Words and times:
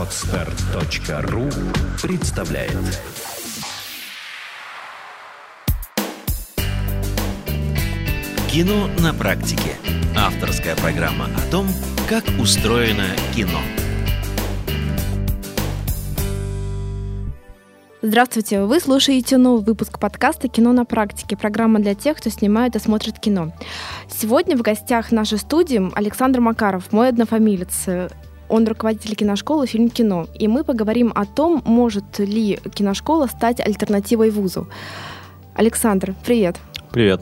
Отстар.ру 0.00 1.44
представляет 2.02 2.72
Кино 8.50 8.88
на 8.98 9.12
практике. 9.12 9.76
Авторская 10.16 10.74
программа 10.76 11.26
о 11.26 11.50
том, 11.50 11.66
как 12.08 12.24
устроено 12.40 13.08
кино. 13.36 13.58
Здравствуйте! 18.00 18.62
Вы 18.62 18.80
слушаете 18.80 19.36
новый 19.36 19.62
выпуск 19.62 19.98
подкаста 19.98 20.48
«Кино 20.48 20.72
на 20.72 20.86
практике», 20.86 21.36
программа 21.36 21.78
для 21.78 21.94
тех, 21.94 22.16
кто 22.16 22.30
снимает 22.30 22.74
и 22.74 22.78
смотрит 22.78 23.18
кино. 23.18 23.52
Сегодня 24.08 24.56
в 24.56 24.62
гостях 24.62 25.12
нашей 25.12 25.36
студии 25.36 25.94
Александр 25.94 26.40
Макаров, 26.40 26.90
мой 26.90 27.10
однофамилец. 27.10 27.84
Он 28.50 28.66
руководитель 28.66 29.14
киношколы 29.14 29.66
«Фильм 29.66 29.88
кино». 29.88 30.26
И 30.34 30.48
мы 30.48 30.64
поговорим 30.64 31.12
о 31.14 31.24
том, 31.24 31.62
может 31.64 32.18
ли 32.18 32.58
киношкола 32.74 33.28
стать 33.28 33.60
альтернативой 33.60 34.30
вузу. 34.30 34.66
Александр, 35.54 36.14
привет! 36.24 36.56
Привет. 36.90 37.20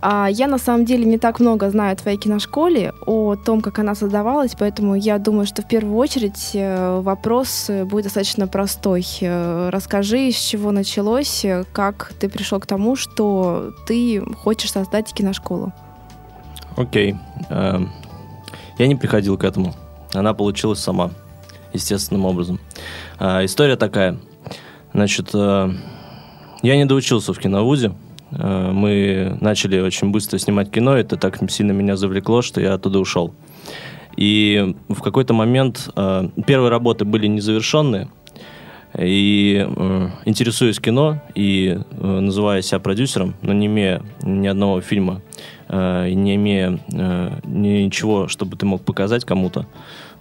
А, 0.00 0.28
я 0.30 0.46
на 0.46 0.58
самом 0.58 0.84
деле 0.84 1.04
не 1.04 1.18
так 1.18 1.40
много 1.40 1.68
знаю 1.70 1.94
о 1.94 1.96
твоей 1.96 2.16
киношколе, 2.16 2.92
о 3.06 3.34
том, 3.34 3.60
как 3.60 3.80
она 3.80 3.96
создавалась, 3.96 4.54
поэтому 4.56 4.94
я 4.94 5.18
думаю, 5.18 5.46
что 5.46 5.62
в 5.62 5.66
первую 5.66 5.96
очередь 5.96 6.50
э, 6.54 7.00
вопрос 7.00 7.68
будет 7.86 8.04
достаточно 8.04 8.46
простой. 8.46 9.04
Э, 9.20 9.70
расскажи, 9.72 10.30
с 10.30 10.36
чего 10.36 10.70
началось, 10.70 11.44
как 11.72 12.12
ты 12.20 12.28
пришел 12.28 12.60
к 12.60 12.66
тому, 12.66 12.94
что 12.94 13.72
ты 13.88 14.22
хочешь 14.44 14.70
создать 14.70 15.12
киношколу. 15.12 15.72
Окей. 16.76 17.16
Okay. 17.50 17.88
Я 18.78 18.86
не 18.86 18.94
приходил 18.94 19.36
к 19.36 19.42
этому. 19.42 19.74
Она 20.12 20.34
получилась 20.34 20.80
сама, 20.80 21.10
естественным 21.72 22.24
образом. 22.24 22.60
А, 23.18 23.44
история 23.44 23.76
такая. 23.76 24.18
Значит, 24.92 25.30
э, 25.34 25.70
я 26.62 26.76
не 26.76 26.84
доучился 26.84 27.32
в 27.32 27.38
киновузе, 27.38 27.92
Э, 28.32 28.70
мы 28.72 29.36
начали 29.40 29.80
очень 29.80 30.10
быстро 30.10 30.38
снимать 30.38 30.70
кино, 30.70 30.96
это 30.96 31.16
так 31.16 31.38
сильно 31.50 31.72
меня 31.72 31.96
завлекло, 31.96 32.42
что 32.42 32.60
я 32.60 32.74
оттуда 32.74 32.98
ушел. 32.98 33.34
И 34.16 34.74
в 34.88 35.02
какой-то 35.02 35.34
момент 35.34 35.90
э, 35.96 36.28
первые 36.46 36.70
работы 36.70 37.04
были 37.04 37.26
незавершенные, 37.26 38.08
и 38.98 39.64
э, 39.66 40.08
интересуясь 40.24 40.80
кино 40.80 41.22
и 41.34 41.78
э, 41.90 42.06
называя 42.20 42.60
себя 42.62 42.80
продюсером, 42.80 43.34
но 43.42 43.52
не 43.52 43.66
имея 43.66 44.02
ни 44.22 44.48
одного 44.48 44.80
фильма 44.80 45.22
э, 45.68 46.10
не 46.10 46.34
имея 46.34 46.80
э, 46.92 47.38
ничего, 47.44 48.26
чтобы 48.26 48.56
ты 48.56 48.66
мог 48.66 48.82
показать 48.82 49.24
кому-то, 49.24 49.66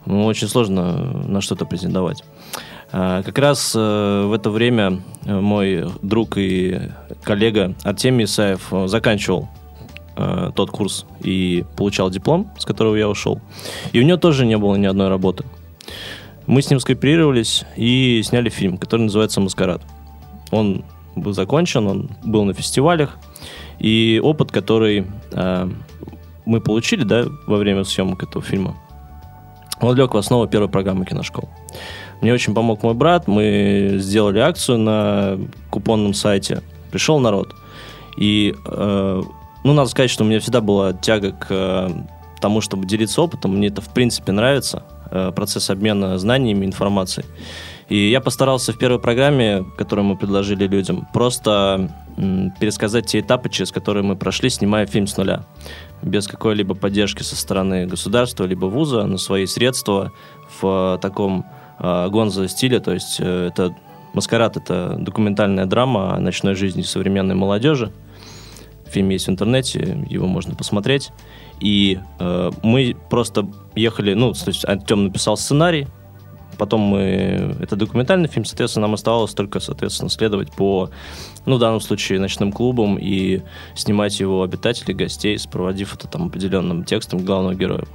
ну, 0.09 0.25
очень 0.25 0.47
сложно 0.47 1.23
на 1.27 1.41
что-то 1.41 1.65
претендовать. 1.65 2.23
А, 2.91 3.21
как 3.23 3.37
раз 3.37 3.73
э, 3.75 4.23
в 4.25 4.33
это 4.33 4.49
время 4.49 5.01
э, 5.25 5.39
мой 5.39 5.85
друг 6.01 6.37
и 6.37 6.91
коллега 7.23 7.75
Артемий 7.83 8.25
Исаев 8.25 8.73
э, 8.73 8.87
заканчивал 8.87 9.49
тот 10.53 10.69
курс 10.69 11.05
и 11.21 11.63
получал 11.77 12.09
диплом, 12.09 12.51
с 12.57 12.65
которого 12.65 12.97
я 12.97 13.07
ушел. 13.07 13.39
И 13.93 14.01
у 14.01 14.03
него 14.03 14.17
тоже 14.17 14.45
не 14.45 14.57
было 14.57 14.75
ни 14.75 14.85
одной 14.85 15.07
работы. 15.07 15.45
Мы 16.45 16.61
с 16.61 16.69
ним 16.69 16.81
скооперировались 16.81 17.63
и 17.77 18.21
сняли 18.25 18.49
фильм, 18.49 18.77
который 18.77 19.03
называется 19.03 19.39
«Маскарад». 19.39 19.81
Он 20.51 20.83
был 21.15 21.31
закончен, 21.31 21.87
он 21.87 22.09
был 22.25 22.43
на 22.43 22.53
фестивалях, 22.53 23.17
и 23.79 24.19
опыт, 24.21 24.51
который 24.51 25.07
э, 25.31 25.69
мы 26.45 26.59
получили 26.59 27.03
да, 27.03 27.25
во 27.47 27.55
время 27.55 27.85
съемок 27.85 28.23
этого 28.23 28.43
фильма, 28.43 28.75
он 29.81 29.95
лег 29.95 30.13
в 30.13 30.17
основу 30.17 30.47
первой 30.47 30.69
программы 30.69 31.05
киношкол. 31.05 31.49
Мне 32.21 32.33
очень 32.33 32.53
помог 32.53 32.83
мой 32.83 32.93
брат. 32.93 33.27
Мы 33.27 33.95
сделали 33.97 34.39
акцию 34.39 34.79
на 34.79 35.39
купонном 35.69 36.13
сайте. 36.13 36.61
Пришел 36.91 37.19
народ. 37.19 37.55
И, 38.17 38.53
э, 38.65 39.21
ну, 39.63 39.73
надо 39.73 39.89
сказать, 39.89 40.11
что 40.11 40.23
у 40.23 40.27
меня 40.27 40.39
всегда 40.39 40.59
была 40.59 40.93
тяга 40.93 41.31
к 41.31 41.47
э, 41.49 41.89
тому, 42.41 42.59
чтобы 42.61 42.85
делиться 42.85 43.21
опытом. 43.21 43.55
Мне 43.55 43.69
это, 43.69 43.81
в 43.81 43.93
принципе, 43.93 44.33
нравится. 44.33 44.83
Э, 45.11 45.31
процесс 45.33 45.69
обмена 45.69 46.17
знаниями, 46.17 46.65
информацией. 46.65 47.25
И 47.87 48.09
я 48.09 48.21
постарался 48.21 48.73
в 48.73 48.77
первой 48.77 48.99
программе, 48.99 49.65
которую 49.77 50.05
мы 50.05 50.15
предложили 50.15 50.67
людям, 50.67 51.07
просто 51.11 51.89
пересказать 52.59 53.07
те 53.07 53.21
этапы, 53.21 53.49
через 53.49 53.71
которые 53.71 54.03
мы 54.03 54.15
прошли, 54.15 54.49
снимая 54.49 54.85
фильм 54.85 55.07
с 55.07 55.17
нуля. 55.17 55.45
Без 56.01 56.27
какой-либо 56.27 56.75
поддержки 56.75 57.23
со 57.23 57.35
стороны 57.35 57.85
государства, 57.85 58.45
либо 58.45 58.65
вуза, 58.67 59.05
на 59.05 59.17
свои 59.17 59.45
средства 59.45 60.11
в 60.61 60.95
э, 60.95 60.99
таком 61.01 61.45
Гонза 61.79 62.47
стиля, 62.49 62.81
то 62.81 62.93
есть 62.93 63.17
э, 63.19 63.47
это 63.47 63.75
«Маскарад»— 64.13 64.57
это 64.57 64.97
документальная 64.99 65.65
драма 65.65 66.15
о 66.15 66.19
ночной 66.19 66.55
жизни 66.55 66.81
современной 66.81 67.35
молодежи. 67.35 67.91
Фильм 68.87 69.09
есть 69.09 69.27
в 69.27 69.29
интернете, 69.29 70.05
его 70.09 70.27
можно 70.27 70.55
посмотреть. 70.55 71.11
И 71.59 71.99
э, 72.19 72.51
мы 72.63 72.95
просто 73.09 73.47
ехали, 73.75 74.13
ну, 74.13 74.33
то 74.33 74.47
есть 74.47 74.65
Артем 74.65 75.05
написал 75.05 75.37
сценарий, 75.37 75.87
Потом 76.59 76.81
мы... 76.81 77.55
Это 77.61 77.77
документальный 77.77 78.27
фильм, 78.27 78.43
соответственно, 78.43 78.87
нам 78.87 78.93
оставалось 78.95 79.33
только, 79.33 79.61
соответственно, 79.61 80.09
следовать 80.09 80.51
по, 80.51 80.89
ну, 81.45 81.55
в 81.55 81.59
данном 81.59 81.79
случае, 81.79 82.19
ночным 82.19 82.51
клубам 82.51 82.97
и 82.99 83.41
снимать 83.75 84.19
его 84.19 84.43
обитателей, 84.43 84.93
гостей, 84.93 85.39
сопроводив 85.39 85.95
это 85.95 86.07
там 86.09 86.27
определенным 86.27 86.83
текстом 86.83 87.23
главного 87.23 87.55
героя. 87.55 87.85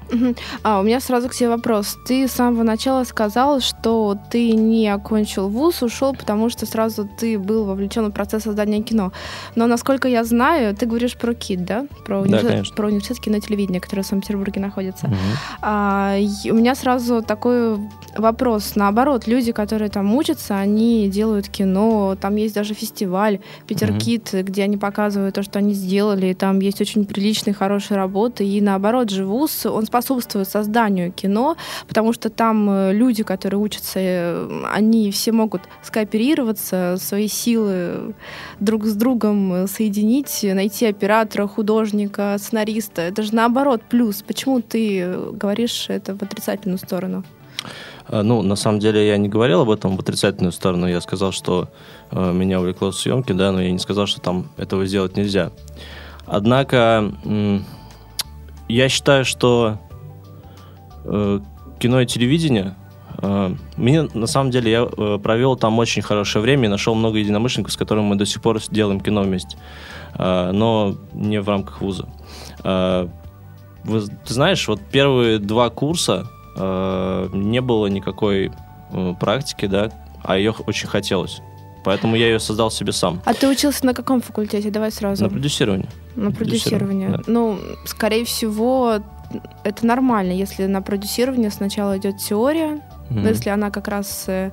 А, 0.62 0.80
у 0.80 0.82
меня 0.82 1.00
сразу 1.00 1.28
к 1.28 1.34
тебе 1.34 1.50
вопрос. 1.50 1.96
Ты 2.06 2.26
с 2.26 2.32
самого 2.32 2.62
начала 2.62 3.04
сказал, 3.04 3.60
что 3.60 4.16
ты 4.30 4.52
не 4.52 4.88
окончил 4.88 5.48
вуз, 5.48 5.82
ушел, 5.82 6.14
потому 6.14 6.48
что 6.48 6.64
сразу 6.64 7.06
ты 7.18 7.38
был 7.38 7.66
вовлечен 7.66 8.06
в 8.06 8.12
процесс 8.12 8.44
создания 8.44 8.82
кино. 8.82 9.12
Но, 9.56 9.66
насколько 9.66 10.08
я 10.08 10.24
знаю, 10.24 10.74
ты 10.74 10.86
говоришь 10.86 11.16
про 11.18 11.34
КИТ, 11.34 11.64
да? 11.66 11.86
Про 12.06 12.20
университет, 12.20 12.64
да, 12.70 12.74
про 12.74 12.86
университет 12.86 13.20
кино 13.20 13.36
и 13.36 13.40
телевидения, 13.40 13.80
который 13.80 14.00
в 14.00 14.06
Санкт-Петербурге 14.06 14.60
находится. 14.60 15.06
Uh-huh. 15.06 15.58
А, 15.60 16.16
у 16.50 16.54
меня 16.54 16.74
сразу 16.74 17.22
такой 17.22 17.76
вопрос 18.16 18.53
вопрос. 18.54 18.76
Наоборот, 18.76 19.26
люди, 19.26 19.52
которые 19.52 19.90
там 19.90 20.14
учатся, 20.14 20.58
они 20.58 21.08
делают 21.08 21.48
кино, 21.48 22.16
там 22.20 22.36
есть 22.36 22.54
даже 22.54 22.74
фестиваль 22.74 23.38
Питеркит, 23.66 24.32
mm-hmm. 24.32 24.42
где 24.42 24.64
они 24.64 24.76
показывают 24.76 25.34
то, 25.34 25.42
что 25.42 25.58
они 25.58 25.74
сделали, 25.74 26.26
и 26.26 26.34
там 26.34 26.60
есть 26.60 26.80
очень 26.80 27.04
приличные, 27.04 27.54
хорошие 27.54 27.96
работы, 27.96 28.46
и 28.46 28.60
наоборот, 28.60 29.10
Живус, 29.10 29.66
он 29.66 29.86
способствует 29.86 30.48
созданию 30.48 31.12
кино, 31.12 31.56
потому 31.88 32.12
что 32.12 32.30
там 32.30 32.70
э, 32.70 32.92
люди, 32.92 33.22
которые 33.22 33.60
учатся, 33.60 33.98
э, 34.00 34.62
они 34.72 35.10
все 35.10 35.32
могут 35.32 35.62
скооперироваться, 35.82 36.96
свои 37.00 37.28
силы 37.28 38.14
друг 38.60 38.84
с 38.84 38.94
другом 38.94 39.66
соединить, 39.66 40.40
найти 40.42 40.86
оператора, 40.86 41.46
художника, 41.46 42.36
сценариста. 42.38 43.02
Это 43.02 43.22
же 43.22 43.34
наоборот 43.34 43.82
плюс. 43.90 44.22
Почему 44.22 44.60
ты 44.60 45.16
говоришь 45.32 45.86
это 45.88 46.16
в 46.16 46.22
отрицательную 46.22 46.78
сторону? 46.78 47.24
А, 48.08 48.22
ну, 48.22 48.42
на 48.42 48.56
самом 48.56 48.80
деле 48.80 49.06
я 49.06 49.16
не 49.16 49.28
говорил 49.28 49.62
об 49.62 49.70
этом 49.70 49.96
в 49.96 50.00
отрицательную 50.00 50.52
сторону. 50.52 50.86
Я 50.86 51.00
сказал, 51.00 51.32
что 51.32 51.68
э, 52.10 52.32
меня 52.32 52.60
увлекло 52.60 52.92
съемки, 52.92 53.32
да, 53.32 53.52
но 53.52 53.62
я 53.62 53.70
не 53.70 53.78
сказал, 53.78 54.06
что 54.06 54.20
там 54.20 54.48
этого 54.56 54.86
сделать 54.86 55.16
нельзя. 55.16 55.50
Однако 56.26 57.12
э, 57.24 57.60
я 58.68 58.88
считаю, 58.88 59.24
что 59.24 59.78
э, 61.04 61.40
кино 61.78 62.00
и 62.00 62.06
телевидение 62.06 62.74
э, 63.22 63.54
мне, 63.76 64.02
на 64.02 64.26
самом 64.26 64.50
деле, 64.50 64.70
я 64.70 64.82
э, 64.84 65.18
провел 65.22 65.56
там 65.56 65.78
очень 65.78 66.02
хорошее 66.02 66.42
время 66.42 66.66
и 66.66 66.68
нашел 66.68 66.94
много 66.94 67.18
единомышленников, 67.18 67.72
с 67.72 67.76
которыми 67.76 68.04
мы 68.04 68.16
до 68.16 68.26
сих 68.26 68.42
пор 68.42 68.60
делаем 68.70 69.00
кино 69.00 69.22
вместе, 69.22 69.56
э, 70.14 70.50
но 70.52 70.96
не 71.12 71.40
в 71.40 71.48
рамках 71.48 71.80
вуза. 71.80 72.08
Э, 72.62 73.08
вы, 73.84 74.00
ты 74.00 74.32
знаешь, 74.32 74.66
вот 74.66 74.80
первые 74.90 75.38
два 75.38 75.68
курса 75.68 76.26
э, 76.56 77.28
не 77.32 77.60
было 77.60 77.86
никакой 77.86 78.52
э, 78.90 79.14
практики, 79.18 79.66
да, 79.66 79.90
а 80.22 80.36
ее 80.36 80.54
очень 80.66 80.88
хотелось. 80.88 81.40
Поэтому 81.84 82.16
я 82.16 82.26
ее 82.26 82.40
создал 82.40 82.70
себе 82.70 82.92
сам. 82.92 83.20
А 83.26 83.34
ты 83.34 83.46
учился 83.46 83.84
на 83.84 83.92
каком 83.92 84.22
факультете? 84.22 84.70
Давай 84.70 84.90
сразу. 84.90 85.24
На 85.24 85.30
продюсировании. 85.30 85.88
На 86.16 86.30
продюсирование. 86.30 87.10
Да. 87.10 87.20
Ну, 87.26 87.58
скорее 87.84 88.24
всего, 88.24 89.00
это 89.64 89.86
нормально, 89.86 90.32
если 90.32 90.66
на 90.66 90.80
продюсирование 90.80 91.50
сначала 91.50 91.98
идет 91.98 92.16
теория, 92.16 92.80
mm-hmm. 93.10 93.28
если 93.28 93.50
она 93.50 93.70
как 93.70 93.88
раз 93.88 94.24
э, 94.28 94.50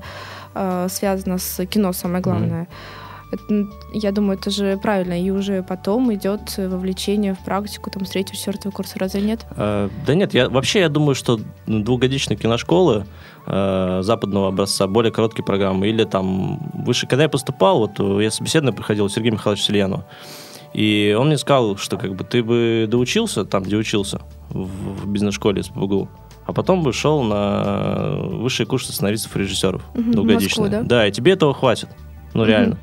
э, 0.54 0.88
связана 0.90 1.38
с 1.38 1.66
кино, 1.66 1.94
самое 1.94 2.22
главное. 2.22 2.64
Mm-hmm 2.64 3.02
это, 3.32 3.68
я 3.94 4.12
думаю, 4.12 4.38
это 4.38 4.50
же 4.50 4.78
правильно. 4.78 5.22
И 5.22 5.30
уже 5.30 5.64
потом 5.64 6.14
идет 6.14 6.58
вовлечение 6.58 7.34
в 7.34 7.40
практику 7.40 7.90
там, 7.90 8.06
с 8.06 8.10
третьего, 8.10 8.38
четвертого 8.38 8.72
курса. 8.72 9.00
Разве 9.00 9.22
нет? 9.22 9.46
А, 9.52 9.90
да 10.06 10.14
нет, 10.14 10.34
я, 10.34 10.50
вообще 10.50 10.82
я 10.82 10.90
думаю, 10.90 11.16
что 11.16 11.40
двухгодичные 11.66 12.38
киношколы 12.38 13.06
э, 13.48 14.00
западного 14.04 14.50
образца, 14.50 14.88
более 14.88 15.12
короткие 15.12 15.46
программы, 15.46 15.88
или 15.88 16.04
там 16.04 16.60
выше. 16.74 17.08
Когда 17.08 17.24
я 17.24 17.30
поступал, 17.30 17.80
вот 17.80 18.22
я 18.22 18.32
собеседование 18.32 18.76
приходил 18.76 19.10
Сергей 19.10 19.32
Михайлович 19.32 19.64
Сельянова, 19.64 20.06
и 20.74 21.16
он 21.18 21.28
мне 21.28 21.38
сказал, 21.38 21.78
что 21.78 21.98
как 21.98 22.16
бы 22.16 22.24
ты 22.24 22.44
бы 22.44 22.86
доучился 22.90 23.46
там, 23.46 23.64
где 23.64 23.76
учился, 23.78 24.22
в, 24.50 25.04
в 25.04 25.08
бизнес-школе 25.08 25.64
СПБГУ, 25.64 26.10
а 26.46 26.54
потом 26.54 26.84
бы 26.84 26.92
шел 26.94 27.24
на 27.24 28.16
высшие 28.24 28.68
курсы 28.68 28.92
сценаристов 28.92 29.36
и 29.36 29.40
режиссеров 29.40 29.82
в 29.94 30.12
двухгодичные. 30.12 30.70
Москву, 30.70 30.88
да? 30.88 31.08
и 31.08 31.12
тебе 31.12 31.34
этого 31.34 31.54
хватит. 31.54 31.90
Ну, 32.34 32.46
реально. 32.46 32.78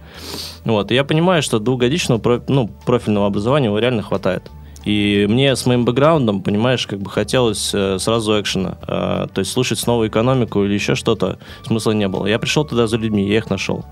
Вот, 0.65 0.91
и 0.91 0.95
я 0.95 1.05
понимаю, 1.05 1.43
что 1.43 1.59
двухгодичного 1.59 2.43
ну, 2.49 2.69
профильного 2.85 3.27
образования 3.27 3.67
его 3.67 3.79
реально 3.79 4.03
хватает. 4.03 4.51
И 4.85 5.27
мне 5.29 5.55
с 5.55 5.67
моим 5.67 5.85
бэкграундом, 5.85 6.43
понимаешь, 6.43 6.87
как 6.87 7.01
бы 7.01 7.11
хотелось 7.11 7.75
э, 7.75 7.99
сразу 7.99 8.41
экшена. 8.41 8.79
Э, 8.87 9.27
то 9.33 9.41
есть 9.41 9.51
слушать 9.51 9.79
снова 9.79 10.07
экономику 10.09 10.65
или 10.65 10.73
еще 10.73 10.95
что-то 10.95 11.39
смысла 11.67 11.93
не 11.93 12.09
было. 12.09 12.27
Я 12.27 12.39
пришел 12.39 12.65
туда 12.65 12.87
за 12.87 12.97
людьми, 12.97 13.29
я 13.29 13.39
их 13.39 13.51
нашел. 13.51 13.85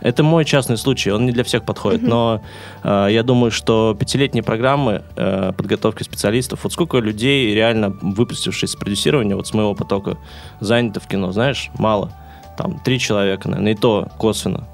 Это 0.00 0.22
мой 0.22 0.44
частный 0.44 0.76
случай, 0.76 1.10
он 1.10 1.26
не 1.26 1.32
для 1.32 1.44
всех 1.44 1.64
подходит, 1.64 2.02
но 2.02 2.42
э, 2.82 3.08
я 3.10 3.22
думаю, 3.22 3.50
что 3.50 3.96
пятилетние 3.98 4.42
программы 4.42 5.04
э, 5.14 5.52
подготовки 5.56 6.02
специалистов, 6.02 6.64
вот 6.64 6.72
сколько 6.72 6.98
людей 6.98 7.54
реально 7.54 7.96
выпустившись 8.00 8.70
с 8.70 8.76
продюсирования, 8.76 9.36
вот 9.36 9.46
с 9.46 9.54
моего 9.54 9.74
потока, 9.74 10.16
заняты 10.58 11.00
в 11.00 11.06
кино, 11.06 11.32
знаешь, 11.32 11.70
мало. 11.78 12.12
Там 12.62 12.78
три 12.80 12.98
человека, 12.98 13.48
наверное, 13.48 13.72
и 13.72 13.74
то 13.76 14.08
косвенно. 14.18 14.68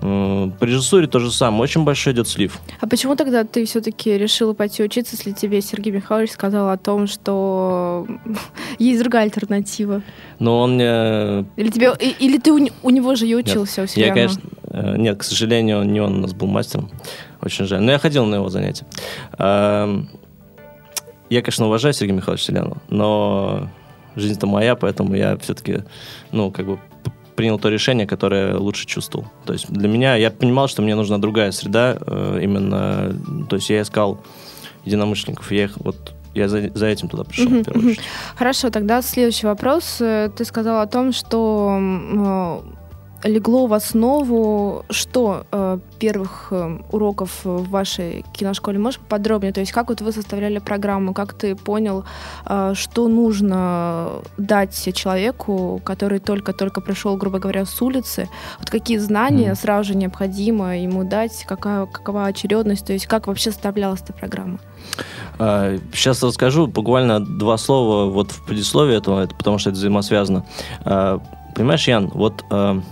По 0.00 0.64
режиссуре 0.64 1.06
то 1.08 1.18
же 1.18 1.32
самое, 1.32 1.62
очень 1.62 1.82
большой 1.82 2.12
идет 2.12 2.28
слив. 2.28 2.58
А 2.80 2.86
почему 2.86 3.16
тогда 3.16 3.42
ты 3.44 3.64
все-таки 3.64 4.16
решила 4.16 4.52
пойти 4.52 4.82
учиться, 4.84 5.16
если 5.16 5.32
тебе 5.32 5.60
Сергей 5.60 5.90
Михайлович 5.92 6.30
сказал 6.32 6.68
о 6.68 6.76
том, 6.76 7.06
что 7.08 8.06
есть 8.78 9.00
другая 9.00 9.24
альтернатива? 9.24 10.02
Но 10.38 10.60
он 10.60 10.74
мне... 10.74 11.46
Или 11.56 11.70
тебе, 11.70 11.92
или 11.98 12.38
ты 12.38 12.52
у, 12.52 12.58
не- 12.58 12.72
у 12.82 12.90
него 12.90 13.14
же 13.16 13.26
и 13.26 13.34
учился 13.34 13.80
у 13.80 13.84
Я, 13.84 13.88
Селянова? 13.88 14.14
конечно... 14.14 14.42
э, 14.70 14.96
Нет, 14.98 15.18
к 15.18 15.22
сожалению, 15.24 15.82
не 15.84 15.98
он 16.00 16.18
у 16.18 16.20
нас 16.20 16.32
был 16.34 16.46
мастером. 16.46 16.90
Очень 17.40 17.64
жаль. 17.64 17.80
Но 17.80 17.90
я 17.90 17.98
ходил 17.98 18.24
на 18.26 18.36
его 18.36 18.50
занятия. 18.50 18.86
Эм, 19.38 20.08
Я, 21.30 21.42
конечно, 21.42 21.66
уважаю 21.66 21.92
Сергея 21.94 22.16
Михайловича 22.16 22.44
Селянова, 22.46 22.76
но 22.88 23.68
жизнь-то 24.14 24.46
моя, 24.46 24.76
поэтому 24.76 25.14
я 25.16 25.36
все-таки, 25.38 25.82
ну, 26.30 26.50
как 26.52 26.66
бы 26.66 26.78
принял 27.38 27.56
то 27.56 27.68
решение, 27.68 28.04
которое 28.04 28.56
лучше 28.56 28.84
чувствовал. 28.84 29.28
То 29.44 29.52
есть 29.52 29.70
для 29.70 29.88
меня, 29.88 30.16
я 30.16 30.32
понимал, 30.32 30.66
что 30.66 30.82
мне 30.82 30.96
нужна 30.96 31.18
другая 31.18 31.52
среда, 31.52 31.96
э, 32.00 32.40
именно, 32.42 33.14
то 33.48 33.54
есть 33.54 33.70
я 33.70 33.80
искал 33.82 34.18
единомышленников, 34.84 35.52
я 35.52 35.64
их 35.64 35.76
вот, 35.76 36.14
я 36.34 36.48
за, 36.48 36.68
за 36.74 36.86
этим 36.86 37.08
туда 37.08 37.22
пришел, 37.22 37.46
Мгм, 37.46 37.60
в 37.60 37.64
первую 37.64 37.90
очередь. 37.92 38.04
Хорошо, 38.36 38.70
тогда 38.70 39.02
следующий 39.02 39.46
вопрос. 39.46 39.98
Э, 40.00 40.30
Ты 40.36 40.44
сказал 40.44 40.80
о 40.80 40.86
том, 40.88 41.12
что 41.12 41.78
э, 41.80 42.60
легло 43.24 43.66
в 43.66 43.72
основу 43.72 44.84
что 44.90 45.44
э, 45.50 45.78
первых 45.98 46.48
э, 46.52 46.78
уроков 46.92 47.40
в 47.44 47.68
вашей 47.68 48.24
киношколе? 48.32 48.78
Можешь 48.78 49.00
подробнее? 49.00 49.52
То 49.52 49.60
есть 49.60 49.72
как 49.72 49.88
вот 49.88 50.00
вы 50.00 50.12
составляли 50.12 50.58
программу, 50.58 51.14
как 51.14 51.32
ты 51.34 51.56
понял, 51.56 52.04
э, 52.46 52.72
что 52.74 53.08
нужно 53.08 54.22
дать 54.36 54.94
человеку, 54.94 55.80
который 55.84 56.20
только-только 56.20 56.80
пришел, 56.80 57.16
грубо 57.16 57.38
говоря, 57.38 57.64
с 57.64 57.82
улицы? 57.82 58.28
Вот 58.60 58.70
какие 58.70 58.98
знания 58.98 59.48
Мгм. 59.48 59.56
сразу 59.56 59.88
же 59.92 59.96
необходимо 59.96 60.78
ему 60.78 61.04
дать? 61.04 61.44
Какая, 61.46 61.86
какова 61.86 62.26
очередность? 62.26 62.86
То 62.86 62.92
есть 62.92 63.06
как 63.06 63.26
вообще 63.26 63.50
составлялась 63.50 64.00
эта 64.02 64.12
программа? 64.12 64.58
Сейчас 65.38 66.22
расскажу 66.22 66.66
буквально 66.66 67.20
два 67.20 67.56
слова 67.58 68.10
вот 68.10 68.30
в 68.32 68.44
предисловии 68.46 68.96
этого, 68.96 69.22
это 69.22 69.34
потому 69.34 69.58
что 69.58 69.70
это 69.70 69.78
взаимосвязано. 69.78 70.44
А, 70.84 71.20
Понимаешь, 71.54 71.88
Ян, 71.88 72.08
вот 72.14 72.44
а, 72.50 72.76
и- 72.76 72.82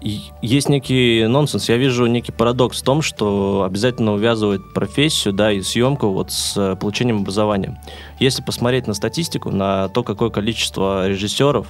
есть 0.00 0.68
некий 0.68 1.26
нонсенс. 1.26 1.68
Я 1.68 1.76
вижу 1.76 2.06
некий 2.06 2.32
парадокс 2.32 2.80
в 2.80 2.84
том, 2.84 3.02
что 3.02 3.64
обязательно 3.64 4.14
увязывает 4.14 4.72
профессию, 4.72 5.34
да, 5.34 5.52
и 5.52 5.60
съемку 5.62 6.08
вот 6.08 6.30
с 6.30 6.56
э, 6.56 6.76
получением 6.76 7.18
образования. 7.18 7.80
Если 8.18 8.42
посмотреть 8.42 8.86
на 8.86 8.94
статистику, 8.94 9.50
на 9.50 9.88
то, 9.88 10.02
какое 10.02 10.30
количество 10.30 11.08
режиссеров 11.08 11.66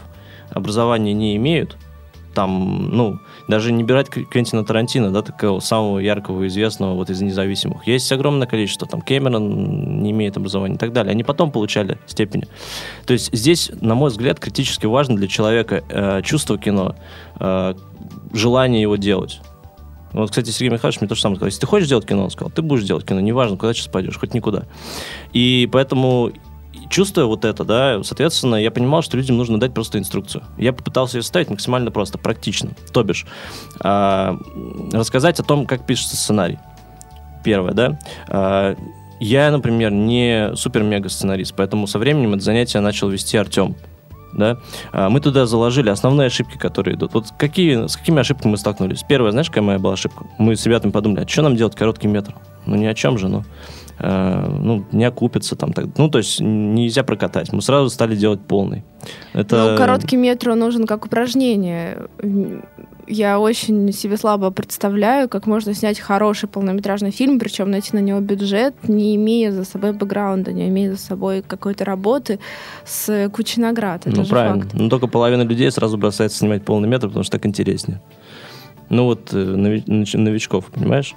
образования 0.51 1.13
не 1.13 1.37
имеют, 1.37 1.77
там, 2.35 2.91
ну, 2.91 3.19
даже 3.49 3.73
не 3.73 3.85
брать 3.85 4.09
Кв- 4.11 4.29
Квентина 4.29 4.65
Тарантино, 4.65 5.11
да, 5.11 5.23
такого 5.23 5.61
самого 5.61 5.99
яркого 5.99 6.47
известного 6.49 6.95
вот 6.95 7.11
из 7.11 7.21
независимых. 7.23 7.87
Есть 7.87 8.11
огромное 8.13 8.47
количество, 8.47 8.87
там, 8.87 9.01
Кэмерон 9.01 10.03
не 10.03 10.11
имеет 10.11 10.37
образования 10.37 10.75
и 10.75 10.79
так 10.79 10.93
далее. 10.93 11.13
Они 11.13 11.25
потом 11.25 11.51
получали 11.51 11.99
степени. 12.07 12.47
То 13.07 13.13
есть 13.13 13.35
здесь, 13.35 13.71
на 13.81 13.95
мой 13.95 14.11
взгляд, 14.11 14.41
критически 14.41 14.87
важно 14.87 15.17
для 15.17 15.29
человека 15.29 15.83
э, 15.89 16.23
чувство 16.23 16.59
кино, 16.59 16.97
э, 17.41 17.75
желание 18.33 18.83
его 18.83 18.97
делать. 18.97 19.41
Вот, 20.13 20.31
кстати, 20.31 20.51
Сергей 20.51 20.71
Михайлович 20.71 21.01
мне 21.01 21.09
то 21.09 21.17
же 21.17 21.21
самое 21.21 21.37
сказал. 21.37 21.49
Если 21.49 21.61
ты 21.61 21.67
хочешь 21.67 21.89
делать 21.89 22.07
кино, 22.07 22.25
он 22.25 22.31
сказал, 22.31 22.51
ты 22.51 22.63
будешь 22.63 22.85
делать 22.85 23.05
кино, 23.05 23.21
неважно, 23.21 23.57
куда 23.57 23.75
сейчас 23.75 23.89
пойдешь, 23.89 24.17
хоть 24.17 24.33
никуда. 24.33 24.63
И 25.33 25.69
поэтому, 25.73 26.31
чувствуя 26.95 27.27
вот 27.27 27.45
это, 27.45 27.65
да, 27.65 28.05
соответственно, 28.05 28.55
я 28.55 28.71
понимал, 28.71 29.03
что 29.03 29.17
людям 29.17 29.37
нужно 29.37 29.59
дать 29.59 29.75
просто 29.75 29.99
инструкцию. 29.99 30.45
Я 30.57 30.73
попытался 30.73 31.17
ее 31.17 31.23
составить 31.23 31.51
максимально 31.51 31.91
просто, 31.91 32.19
практично. 32.19 32.71
То 32.93 33.03
бишь, 33.03 33.27
а, 33.81 34.39
рассказать 34.93 35.41
о 35.41 35.43
том, 35.43 35.67
как 35.67 35.87
пишется 35.87 36.17
сценарий. 36.17 36.61
Первое, 37.43 37.73
да. 37.73 37.99
А, 38.29 38.77
я, 39.19 39.51
например, 39.51 39.91
не 39.91 40.55
супер-мега 40.55 41.09
сценарист, 41.09 41.55
поэтому 41.57 41.89
со 41.89 41.99
временем 41.99 42.35
это 42.35 42.45
занятие 42.45 42.79
начал 42.79 43.09
вести 43.09 43.37
Артем. 43.37 43.75
Да? 44.33 44.59
А, 44.93 45.11
Мы 45.11 45.19
туда 45.19 45.47
заложили 45.47 45.89
основные 45.89 46.29
ошибки, 46.29 46.57
которые 46.57 46.95
идут. 46.95 47.13
Вот 47.13 47.27
какие, 47.37 47.89
с 47.89 47.97
какими 47.97 48.21
ошибками 48.21 48.53
мы 48.53 48.57
столкнулись? 48.57 49.03
Первая, 49.03 49.33
знаешь, 49.33 49.49
какая 49.49 49.63
моя 49.63 49.81
была 49.81 49.95
ошибка? 49.95 50.27
Мы 50.39 50.55
с 50.55 50.65
ребятами 50.65 50.93
подумали, 50.93 51.25
а 51.25 51.29
что 51.29 51.43
нам 51.43 51.57
делать 51.57 51.75
короткий 51.75 52.07
метр? 52.07 52.37
Ну, 52.67 52.77
ни 52.77 52.87
о 52.87 52.95
чем 52.95 53.19
же, 53.19 53.29
ну. 53.29 53.43
Э, 53.99 54.49
ну, 54.61 54.85
не 54.93 55.05
окупится 55.05 55.57
там. 55.57 55.73
Так, 55.73 55.87
ну, 55.97 56.09
то 56.09 56.19
есть 56.19 56.41
нельзя 56.41 57.05
прокатать. 57.05 57.53
Мы 57.53 57.63
сразу 57.63 57.91
стали 57.91 58.17
делать 58.17 58.41
полный. 58.41 58.83
Это... 59.33 59.71
Ну, 59.71 59.77
короткий 59.77 60.17
метр 60.17 60.55
нужен 60.55 60.87
как 60.87 61.07
упражнение. 61.07 62.09
Я 63.07 63.39
очень 63.39 63.93
себе 63.93 64.17
слабо 64.17 64.51
представляю, 64.51 65.29
как 65.29 65.47
можно 65.47 65.75
снять 65.75 66.01
хороший 66.01 66.49
полнометражный 66.49 67.11
фильм, 67.11 67.39
причем 67.39 67.71
найти 67.71 67.91
на 67.93 68.01
него 68.01 68.21
бюджет, 68.21 68.75
не 68.89 69.15
имея 69.17 69.53
за 69.53 69.65
собой 69.65 69.93
бэкграунда, 69.93 70.53
не 70.53 70.69
имея 70.69 70.93
за 70.93 70.99
собой 70.99 71.43
какой-то 71.47 71.85
работы 71.85 72.41
с 72.87 73.29
кучей 73.31 73.61
наград. 73.61 74.07
Это 74.07 74.17
ну, 74.17 74.27
правильно. 74.27 74.63
факт. 74.63 74.75
Но 74.75 74.89
только 74.89 75.07
половина 75.07 75.43
людей 75.43 75.71
сразу 75.71 75.99
бросается 75.99 76.39
снимать 76.39 76.65
полный 76.65 76.89
метр, 76.89 77.09
потому 77.09 77.25
что 77.25 77.33
так 77.33 77.47
интереснее. 77.47 78.01
Ну 78.89 79.05
вот 79.05 79.31
э, 79.33 79.37
новичков, 79.37 80.67
понимаешь? 80.67 81.15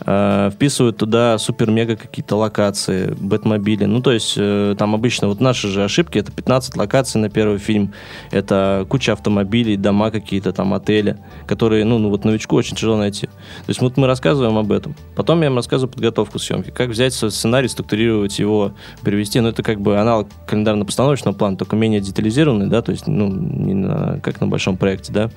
А, 0.00 0.50
вписывают 0.50 0.96
туда 0.96 1.38
супер-мега 1.38 1.96
какие-то 1.96 2.36
локации, 2.36 3.14
бэтмобили. 3.18 3.84
Ну, 3.84 4.00
то 4.00 4.12
есть 4.12 4.34
э, 4.36 4.74
там 4.78 4.94
обычно 4.94 5.28
вот 5.28 5.40
наши 5.40 5.68
же 5.68 5.84
ошибки, 5.84 6.18
это 6.18 6.32
15 6.32 6.76
локаций 6.76 7.20
на 7.20 7.30
первый 7.30 7.58
фильм, 7.58 7.92
это 8.30 8.86
куча 8.88 9.12
автомобилей, 9.12 9.76
дома 9.76 10.10
какие-то 10.10 10.52
там, 10.52 10.74
отели, 10.74 11.18
которые, 11.46 11.84
ну, 11.84 11.98
ну 11.98 12.10
вот 12.10 12.24
новичку 12.24 12.56
очень 12.56 12.76
тяжело 12.76 12.96
найти. 12.96 13.26
То 13.26 13.68
есть 13.68 13.80
вот 13.80 13.96
мы 13.96 14.06
рассказываем 14.06 14.58
об 14.58 14.72
этом. 14.72 14.94
Потом 15.16 15.40
я 15.40 15.46
им 15.46 15.56
рассказываю 15.56 15.92
подготовку 15.92 16.38
съемки, 16.38 16.70
как 16.70 16.90
взять 16.90 17.14
свой 17.14 17.30
сценарий, 17.30 17.68
структурировать 17.68 18.38
его, 18.38 18.72
перевести. 19.02 19.40
Ну, 19.40 19.48
это 19.48 19.62
как 19.62 19.80
бы 19.80 19.98
аналог 19.98 20.28
календарно-постановочного 20.46 21.34
плана, 21.34 21.56
только 21.56 21.76
менее 21.76 22.00
детализированный, 22.00 22.66
да, 22.66 22.82
то 22.82 22.92
есть, 22.92 23.06
ну, 23.06 23.28
не 23.28 23.74
на- 23.74 24.20
как 24.20 24.40
на 24.40 24.48
большом 24.48 24.76
проекте, 24.76 25.12
да. 25.12 25.30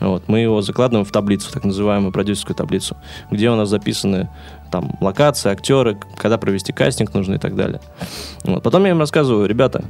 Вот, 0.00 0.24
мы 0.28 0.40
его 0.40 0.62
закладываем 0.62 1.04
в 1.04 1.11
таблицу, 1.12 1.52
так 1.52 1.64
называемую 1.64 2.12
продюсерскую 2.12 2.56
таблицу, 2.56 2.96
где 3.30 3.50
у 3.50 3.56
нас 3.56 3.68
записаны 3.68 4.28
там 4.70 4.96
локации, 5.00 5.50
актеры, 5.50 5.98
когда 6.16 6.38
провести 6.38 6.72
кастинг 6.72 7.12
нужно 7.14 7.34
и 7.34 7.38
так 7.38 7.54
далее. 7.54 7.80
Вот. 8.44 8.62
Потом 8.62 8.84
я 8.84 8.90
им 8.90 8.98
рассказываю, 8.98 9.46
ребята, 9.46 9.84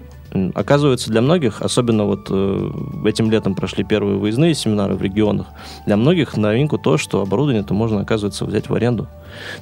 оказывается, 0.55 1.11
для 1.11 1.23
многих, 1.23 1.63
особенно 1.63 2.05
вот 2.05 2.27
э, 2.31 2.71
этим 3.07 3.31
летом 3.31 3.55
прошли 3.55 3.85
первые 3.85 4.19
выездные 4.19 4.55
семинары 4.55 4.95
в 4.95 5.03
регионах, 5.03 5.47
для 5.87 5.97
многих 5.97 6.37
новинку 6.37 6.79
то, 6.79 6.99
что 6.99 7.23
оборудование-то 7.23 7.75
можно, 7.75 8.01
оказывается, 8.01 8.45
взять 8.45 8.69
в 8.69 8.75
аренду. 8.75 9.05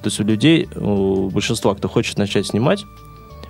То 0.02 0.06
есть 0.06 0.18
у 0.20 0.24
людей, 0.24 0.68
у 0.74 1.28
большинства, 1.30 1.74
кто 1.74 1.88
хочет 1.88 2.18
начать 2.18 2.46
снимать, 2.46 2.84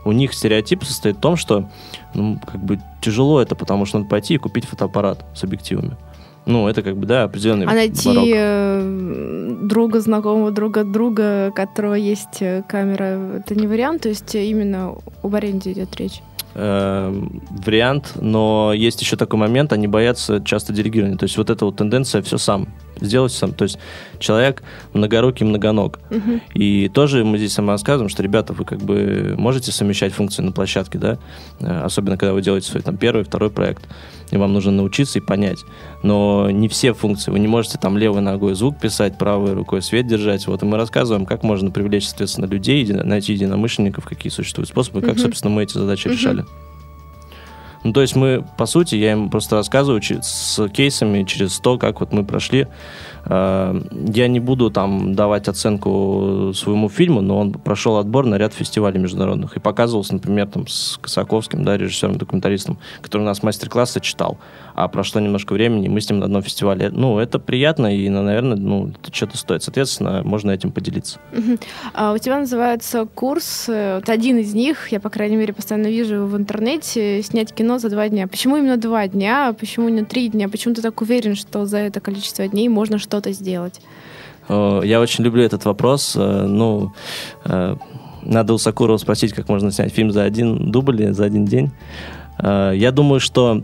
у 0.04 0.12
них 0.12 0.32
стереотип 0.32 0.84
состоит 0.84 1.16
в 1.16 1.20
том, 1.20 1.36
что 1.36 1.68
ну, 2.14 2.40
как 2.44 2.62
бы 2.62 2.80
тяжело 3.02 3.40
это, 3.40 3.54
потому 3.54 3.84
что 3.84 3.98
надо 3.98 4.10
пойти 4.10 4.34
и 4.34 4.38
купить 4.38 4.64
фотоаппарат 4.64 5.24
с 5.34 5.44
объективами. 5.44 5.96
Ну, 6.46 6.68
это 6.68 6.82
как 6.82 6.96
бы, 6.96 7.06
да, 7.06 7.24
определенный 7.24 7.66
А 7.66 7.72
найти 7.72 8.08
барок. 8.08 8.28
э, 8.32 9.56
друга, 9.62 10.00
знакомого 10.00 10.50
друга 10.50 10.84
друга, 10.84 11.48
у 11.50 11.52
которого 11.52 11.94
есть 11.94 12.40
э, 12.40 12.62
камера, 12.68 13.38
это 13.38 13.54
не 13.54 13.66
вариант? 13.66 14.02
То 14.02 14.08
есть 14.08 14.34
именно 14.34 14.94
об 15.22 15.34
аренде 15.34 15.72
идет 15.72 15.94
речь? 15.96 16.22
Эм, 16.54 17.42
вариант, 17.64 18.14
но 18.20 18.72
есть 18.74 19.00
еще 19.00 19.16
такой 19.16 19.38
момент, 19.38 19.72
они 19.72 19.86
боятся 19.86 20.42
часто 20.44 20.72
делегирования. 20.72 21.16
То 21.16 21.24
есть 21.24 21.36
вот 21.36 21.48
эта 21.48 21.64
вот 21.64 21.76
тенденция 21.76 22.22
все 22.22 22.38
сам, 22.38 22.68
сделать 23.00 23.32
сам. 23.32 23.52
То 23.52 23.64
есть 23.64 23.78
человек 24.18 24.62
многорукий, 24.92 25.46
многоног. 25.46 25.98
Мгм. 26.10 26.40
И 26.54 26.88
тоже 26.88 27.24
мы 27.24 27.38
здесь 27.38 27.52
сам 27.52 27.68
рассказываем, 27.68 28.08
что, 28.08 28.22
ребята, 28.22 28.52
вы 28.52 28.64
как 28.64 28.78
бы 28.80 29.34
можете 29.36 29.72
совмещать 29.72 30.12
функции 30.12 30.42
на 30.42 30.52
площадке, 30.52 30.98
да, 30.98 31.18
Э, 31.60 31.82
особенно 31.84 32.16
когда 32.16 32.32
вы 32.32 32.40
делаете 32.42 32.68
свой 32.68 32.82
там 32.82 32.96
первый, 32.96 33.24
второй 33.24 33.50
проект, 33.50 33.82
и 34.30 34.36
вам 34.36 34.52
нужно 34.52 34.72
научиться 34.72 35.18
и 35.18 35.22
понять. 35.22 35.58
Но 36.02 36.50
не 36.50 36.68
все 36.68 36.94
функции. 36.94 37.30
Вы 37.30 37.38
не 37.38 37.48
можете 37.48 37.78
там 37.78 37.98
левой 37.98 38.22
ногой 38.22 38.54
звук 38.54 38.78
писать, 38.80 39.18
правой 39.18 39.52
рукой 39.52 39.82
свет 39.82 40.06
держать. 40.06 40.46
Вот, 40.46 40.62
и 40.62 40.66
мы 40.66 40.76
рассказываем, 40.76 41.26
как 41.26 41.42
можно 41.42 41.70
привлечь, 41.70 42.06
соответственно, 42.08 42.46
людей, 42.46 42.86
найти 42.86 43.32
единомышленников, 43.34 44.04
какие 44.04 44.30
существуют 44.30 44.68
способы, 44.68 45.00
как, 45.00 45.14
Мгм. 45.14 45.18
собственно, 45.18 45.54
мы 45.54 45.64
эти 45.64 45.74
задачи 45.74 46.06
Мгм. 46.08 46.16
решали. 46.16 46.44
Ну, 47.82 47.92
то 47.92 48.02
есть 48.02 48.14
мы, 48.14 48.44
по 48.56 48.66
сути, 48.66 48.94
я 48.96 49.12
им 49.12 49.30
просто 49.30 49.56
рассказываю 49.56 50.02
с 50.02 50.68
кейсами 50.68 51.24
через 51.24 51.58
то, 51.58 51.78
как 51.78 52.00
вот 52.00 52.12
мы 52.12 52.24
прошли. 52.24 52.66
Э, 53.26 53.80
я 54.14 54.28
не 54.28 54.40
буду 54.40 54.70
там 54.70 55.14
давать 55.14 55.48
оценку 55.48 56.52
своему 56.54 56.88
фильму, 56.88 57.20
но 57.20 57.38
он 57.38 57.52
прошел 57.52 57.96
отбор 57.96 58.26
на 58.26 58.36
ряд 58.36 58.54
фестивалей 58.54 58.98
международных 58.98 59.56
и 59.56 59.60
показывался, 59.60 60.14
например, 60.14 60.46
там 60.46 60.66
с 60.66 60.98
Косаковским, 61.00 61.64
да, 61.64 61.76
режиссером-документаристом, 61.76 62.78
который 63.02 63.22
у 63.22 63.26
нас 63.26 63.42
мастер-классы 63.42 64.00
читал, 64.00 64.38
а 64.74 64.88
прошло 64.88 65.20
немножко 65.20 65.52
времени, 65.52 65.88
мы 65.88 66.00
с 66.00 66.08
ним 66.08 66.20
на 66.20 66.26
одном 66.26 66.42
фестивале. 66.42 66.90
Ну, 66.90 67.18
это 67.18 67.38
приятно, 67.38 67.94
и, 67.94 68.08
наверное, 68.08 68.56
ну, 68.56 68.88
это 68.88 69.14
что-то 69.14 69.36
стоит. 69.36 69.62
Соответственно, 69.62 70.22
можно 70.24 70.50
этим 70.50 70.72
поделиться. 70.72 71.18
А 71.92 72.12
у 72.12 72.18
тебя 72.18 72.38
называется 72.38 73.06
курс, 73.14 73.66
вот 73.68 74.08
один 74.08 74.38
из 74.38 74.54
них, 74.54 74.88
я, 74.92 75.00
по 75.00 75.10
крайней 75.10 75.36
мере, 75.36 75.52
постоянно 75.52 75.88
вижу 75.88 76.24
в 76.24 76.36
интернете, 76.36 77.22
снять 77.22 77.52
кино 77.52 77.78
за 77.78 77.90
два 77.90 78.08
дня. 78.08 78.26
Почему 78.26 78.56
именно 78.56 78.76
два 78.76 79.06
дня? 79.06 79.54
Почему 79.58 79.88
не 79.88 80.04
три 80.04 80.28
дня? 80.28 80.48
Почему 80.48 80.74
ты 80.74 80.82
так 80.82 81.00
уверен, 81.02 81.34
что 81.34 81.66
за 81.66 81.78
это 81.78 82.00
количество 82.00 82.46
дней 82.48 82.68
можно 82.68 82.98
что-то 82.98 83.19
сделать? 83.32 83.80
Я 84.48 85.00
очень 85.00 85.22
люблю 85.22 85.44
этот 85.44 85.64
вопрос. 85.64 86.14
Э, 86.16 86.44
ну, 86.46 86.92
э, 87.44 87.76
надо 88.22 88.52
у 88.52 88.58
Сакурова 88.58 88.96
спросить, 88.96 89.32
как 89.32 89.48
можно 89.48 89.70
снять 89.70 89.92
фильм 89.92 90.10
за 90.10 90.24
один 90.24 90.72
дубль, 90.72 91.12
за 91.12 91.24
один 91.24 91.44
день. 91.44 91.70
Я 92.42 92.90
думаю, 92.90 93.20
что 93.20 93.62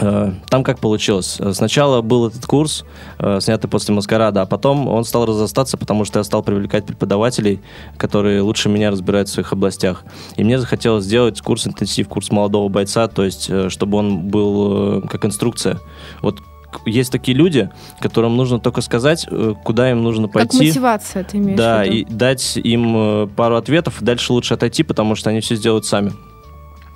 Э, 0.00 0.32
там 0.48 0.64
как 0.64 0.78
получилось? 0.78 1.38
Сначала 1.52 2.00
был 2.00 2.26
этот 2.28 2.46
курс, 2.46 2.84
э, 3.18 3.38
снятый 3.40 3.68
после 3.68 3.94
маскарада, 3.94 4.42
а 4.42 4.46
потом 4.46 4.88
он 4.88 5.04
стал 5.04 5.26
разостаться, 5.26 5.76
потому 5.76 6.04
что 6.04 6.20
я 6.20 6.24
стал 6.24 6.42
привлекать 6.42 6.86
преподавателей, 6.86 7.60
которые 7.96 8.40
лучше 8.40 8.68
меня 8.68 8.90
разбираются 8.90 9.32
в 9.32 9.34
своих 9.34 9.52
областях. 9.52 10.04
И 10.36 10.44
мне 10.44 10.58
захотелось 10.58 11.04
сделать 11.04 11.40
курс 11.40 11.66
интенсив, 11.66 12.08
курс 12.08 12.30
молодого 12.30 12.68
бойца, 12.68 13.08
то 13.08 13.24
есть 13.24 13.48
э, 13.50 13.68
чтобы 13.68 13.98
он 13.98 14.28
был 14.28 15.02
как 15.02 15.24
инструкция. 15.24 15.78
Вот 16.22 16.38
есть 16.86 17.12
такие 17.12 17.36
люди, 17.36 17.70
которым 18.00 18.36
нужно 18.36 18.58
только 18.58 18.80
сказать, 18.80 19.26
куда 19.64 19.90
им 19.90 20.02
нужно 20.02 20.28
пойти. 20.28 20.58
Как 20.58 20.66
мотивация, 20.66 21.24
ты 21.24 21.36
имеешь 21.38 21.56
Да, 21.58 21.82
в 21.82 21.86
виду? 21.86 21.96
и 21.96 22.04
дать 22.04 22.56
им 22.56 23.28
пару 23.36 23.56
ответов, 23.56 24.00
и 24.02 24.04
дальше 24.04 24.32
лучше 24.32 24.54
отойти, 24.54 24.82
потому 24.82 25.14
что 25.14 25.30
они 25.30 25.40
все 25.40 25.54
сделают 25.56 25.86
сами. 25.86 26.12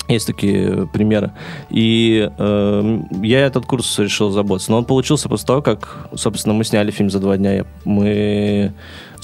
Есть 0.08 0.26
такие 0.26 0.86
примеры. 0.92 1.32
И 1.70 2.30
э, 2.36 2.98
я 3.22 3.40
этот 3.46 3.64
курс 3.64 3.98
решил 3.98 4.30
заботиться. 4.30 4.70
Но 4.70 4.78
он 4.78 4.84
получился 4.84 5.28
после 5.28 5.46
того, 5.46 5.62
как, 5.62 6.08
собственно, 6.14 6.54
мы 6.54 6.64
сняли 6.64 6.90
фильм 6.90 7.08
за 7.08 7.20
два 7.20 7.36
дня. 7.38 7.64
Мы 7.84 8.74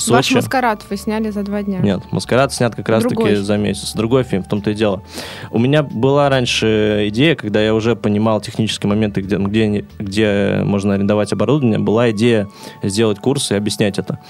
Сочи... 0.01 0.33
Ваш 0.33 0.45
«Маскарад» 0.45 0.83
вы 0.89 0.97
сняли 0.97 1.29
за 1.29 1.43
два 1.43 1.63
дня? 1.63 1.81
Нет, 1.81 2.01
«Маскарад» 2.11 2.55
снят 2.55 2.75
как 2.75 2.89
раз-таки 2.89 3.35
за 3.35 3.59
месяц. 3.59 3.93
Другой 3.93 4.23
фильм, 4.23 4.43
в 4.43 4.49
том-то 4.49 4.71
и 4.71 4.75
дело. 4.75 5.03
У 5.51 5.59
меня 5.59 5.83
была 5.83 6.31
раньше 6.31 7.05
идея, 7.09 7.35
когда 7.35 7.63
я 7.63 7.75
уже 7.75 7.97
понимал 7.97 8.41
технические 8.41 8.89
моменты, 8.89 9.21
где, 9.21 9.37
где, 9.37 9.85
где 9.99 10.63
можно 10.65 10.95
арендовать 10.95 11.35
оборудование, 11.35 11.79
была 11.79 12.11
идея 12.13 12.49
сделать 12.83 13.19
курс 13.19 13.51
и 13.51 13.55
объяснять 13.55 13.99
это. 13.99 14.21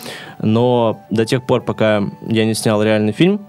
Но 0.41 1.01
до 1.11 1.25
тех 1.25 1.47
пор, 1.47 1.63
пока 1.63 2.03
я 2.27 2.45
не 2.45 2.55
снял 2.55 2.83
реальный 2.83 3.13
фильм, 3.13 3.47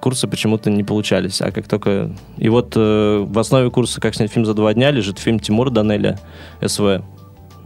курсы 0.00 0.28
почему-то 0.28 0.70
не 0.70 0.84
получались. 0.84 1.40
А 1.40 1.50
как 1.50 1.68
только... 1.68 2.10
И 2.36 2.48
вот 2.48 2.74
э, 2.76 3.24
в 3.26 3.38
основе 3.38 3.70
курса 3.70 4.00
«Как 4.00 4.14
снять 4.14 4.30
фильм 4.30 4.44
за 4.44 4.54
два 4.54 4.74
дня» 4.74 4.90
лежит 4.90 5.18
фильм 5.18 5.40
Тимура 5.40 5.70
Данеля 5.70 6.18
«СВ». 6.64 7.02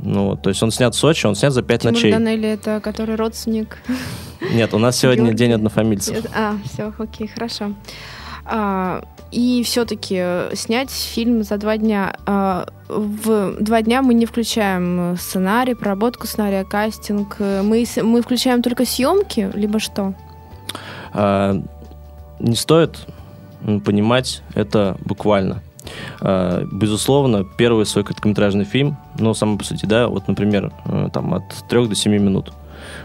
Ну, 0.01 0.37
то 0.37 0.51
есть 0.51 0.63
он 0.63 0.71
снят 0.71 0.95
в 0.95 0.99
Сочи, 0.99 1.27
он 1.27 1.35
снят 1.35 1.53
за 1.53 1.63
пять 1.63 1.83
Тимур 1.83 1.95
ночей. 1.95 2.13
Данели 2.13 2.49
это 2.49 2.81
который 2.81 3.17
родственник? 3.17 3.79
Нет, 4.53 4.73
у 4.73 4.79
нас 4.79 4.97
сегодня 4.97 5.25
Георгий. 5.25 5.39
день 5.39 5.53
однофамильцев. 5.53 6.25
А, 6.35 6.57
все, 6.65 6.93
окей, 6.99 7.27
хорошо. 7.27 7.75
А, 8.45 9.03
и 9.33 9.63
все-таки 9.65 10.55
снять 10.55 10.91
фильм 10.91 11.43
за 11.43 11.59
два 11.59 11.77
дня. 11.77 12.15
А, 12.27 12.69
в 12.89 13.57
два 13.61 13.83
дня 13.83 14.03
мы 14.03 14.15
не 14.15 14.25
включаем 14.25 15.17
сценарий, 15.19 15.75
проработку 15.75 16.27
сценария, 16.27 16.65
кастинг. 16.65 17.37
Мы, 17.41 17.85
мы 18.03 18.23
включаем 18.23 18.63
только 18.63 18.87
съемки, 18.87 19.51
либо 19.55 19.81
что? 19.81 20.15
А, 21.13 21.61
не 22.41 22.55
стоит 22.55 23.07
понимать 23.85 24.43
это 24.55 24.97
буквально. 25.01 25.63
А, 26.21 26.65
безусловно, 26.71 27.45
первый 27.57 27.87
свой 27.87 28.05
короткометражный 28.05 28.65
фильм, 28.65 28.97
ну, 29.19 29.35
сам 29.35 29.59
по 29.59 29.65
сути, 29.65 29.87
да, 29.87 30.09
вот, 30.09 30.29
например, 30.29 30.73
э, 30.85 31.09
там 31.13 31.35
от 31.35 31.45
3 31.69 31.87
до 31.87 31.95
7 31.95 32.13
минут– 32.13 32.53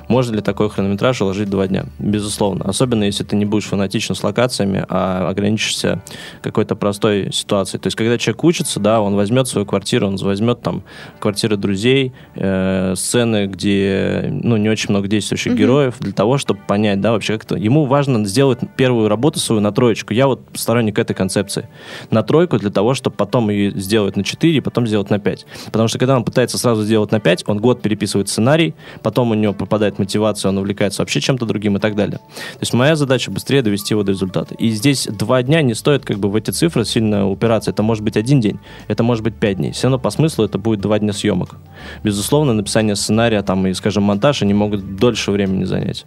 можно 0.07 0.35
ли 0.35 0.41
такой 0.41 0.69
хронометраж 0.69 1.21
уложить 1.21 1.49
два 1.49 1.67
дня? 1.67 1.85
Безусловно. 1.99 2.65
Особенно, 2.65 3.03
если 3.03 3.23
ты 3.23 3.35
не 3.35 3.45
будешь 3.45 3.65
фанатичен 3.65 4.15
с 4.15 4.23
локациями, 4.23 4.85
а 4.89 5.29
ограничишься 5.29 6.01
какой-то 6.41 6.75
простой 6.75 7.31
ситуацией. 7.31 7.81
То 7.81 7.87
есть, 7.87 7.97
когда 7.97 8.17
человек 8.17 8.43
учится, 8.43 8.79
да, 8.79 9.01
он 9.01 9.15
возьмет 9.15 9.47
свою 9.47 9.65
квартиру, 9.65 10.07
он 10.07 10.15
возьмет 10.17 10.61
там 10.61 10.83
квартиры 11.19 11.57
друзей, 11.57 12.13
э, 12.35 12.93
сцены, 12.95 13.47
где, 13.47 14.29
ну, 14.29 14.57
не 14.57 14.69
очень 14.69 14.89
много 14.89 15.07
действующих 15.07 15.53
mm-hmm. 15.53 15.57
героев, 15.57 15.95
для 15.99 16.13
того, 16.13 16.37
чтобы 16.37 16.59
понять, 16.67 17.01
да, 17.01 17.11
вообще 17.11 17.33
как-то... 17.33 17.55
Ему 17.55 17.85
важно 17.85 18.25
сделать 18.25 18.59
первую 18.75 19.07
работу 19.07 19.39
свою 19.39 19.61
на 19.61 19.71
троечку. 19.71 20.13
Я 20.13 20.27
вот 20.27 20.41
сторонник 20.53 20.99
этой 20.99 21.13
концепции. 21.13 21.69
На 22.11 22.23
тройку 22.23 22.57
для 22.57 22.69
того, 22.69 22.93
чтобы 22.93 23.15
потом 23.15 23.49
ее 23.49 23.71
сделать 23.71 24.15
на 24.15 24.23
4, 24.23 24.61
потом 24.61 24.87
сделать 24.87 25.09
на 25.09 25.19
5. 25.19 25.45
Потому 25.65 25.87
что, 25.87 25.99
когда 25.99 26.15
он 26.15 26.23
пытается 26.23 26.57
сразу 26.57 26.83
сделать 26.83 27.11
на 27.11 27.19
5, 27.19 27.43
он 27.47 27.59
год 27.59 27.81
переписывает 27.81 28.29
сценарий, 28.29 28.75
потом 29.01 29.31
у 29.31 29.33
него 29.33 29.53
попадает 29.53 29.99
мотивацию, 30.03 30.49
он 30.49 30.57
увлекается 30.57 31.01
вообще 31.01 31.21
чем-то 31.21 31.45
другим 31.45 31.77
и 31.77 31.79
так 31.79 31.95
далее. 31.95 32.17
То 32.17 32.59
есть 32.61 32.73
моя 32.73 32.95
задача 32.95 33.31
быстрее 33.31 33.61
довести 33.61 33.93
его 33.93 34.03
до 34.03 34.11
результата. 34.11 34.53
И 34.55 34.69
здесь 34.69 35.07
два 35.07 35.41
дня 35.43 35.61
не 35.61 35.73
стоит 35.73 36.05
как 36.05 36.19
бы 36.19 36.29
в 36.29 36.35
эти 36.35 36.51
цифры 36.51 36.85
сильно 36.85 37.29
упираться. 37.29 37.71
Это 37.71 37.83
может 37.83 38.03
быть 38.03 38.17
один 38.17 38.41
день, 38.41 38.59
это 38.87 39.03
может 39.03 39.23
быть 39.23 39.35
пять 39.35 39.57
дней. 39.57 39.71
Все 39.71 39.87
равно 39.87 39.99
по 39.99 40.09
смыслу 40.09 40.45
это 40.45 40.57
будет 40.57 40.81
два 40.81 40.99
дня 40.99 41.13
съемок. 41.13 41.55
Безусловно, 42.03 42.53
написание 42.53 42.95
сценария 42.95 43.41
там 43.41 43.65
и, 43.67 43.73
скажем, 43.73 44.03
монтаж, 44.03 44.41
они 44.41 44.53
могут 44.53 44.97
дольше 44.97 45.31
времени 45.31 45.63
занять. 45.63 46.05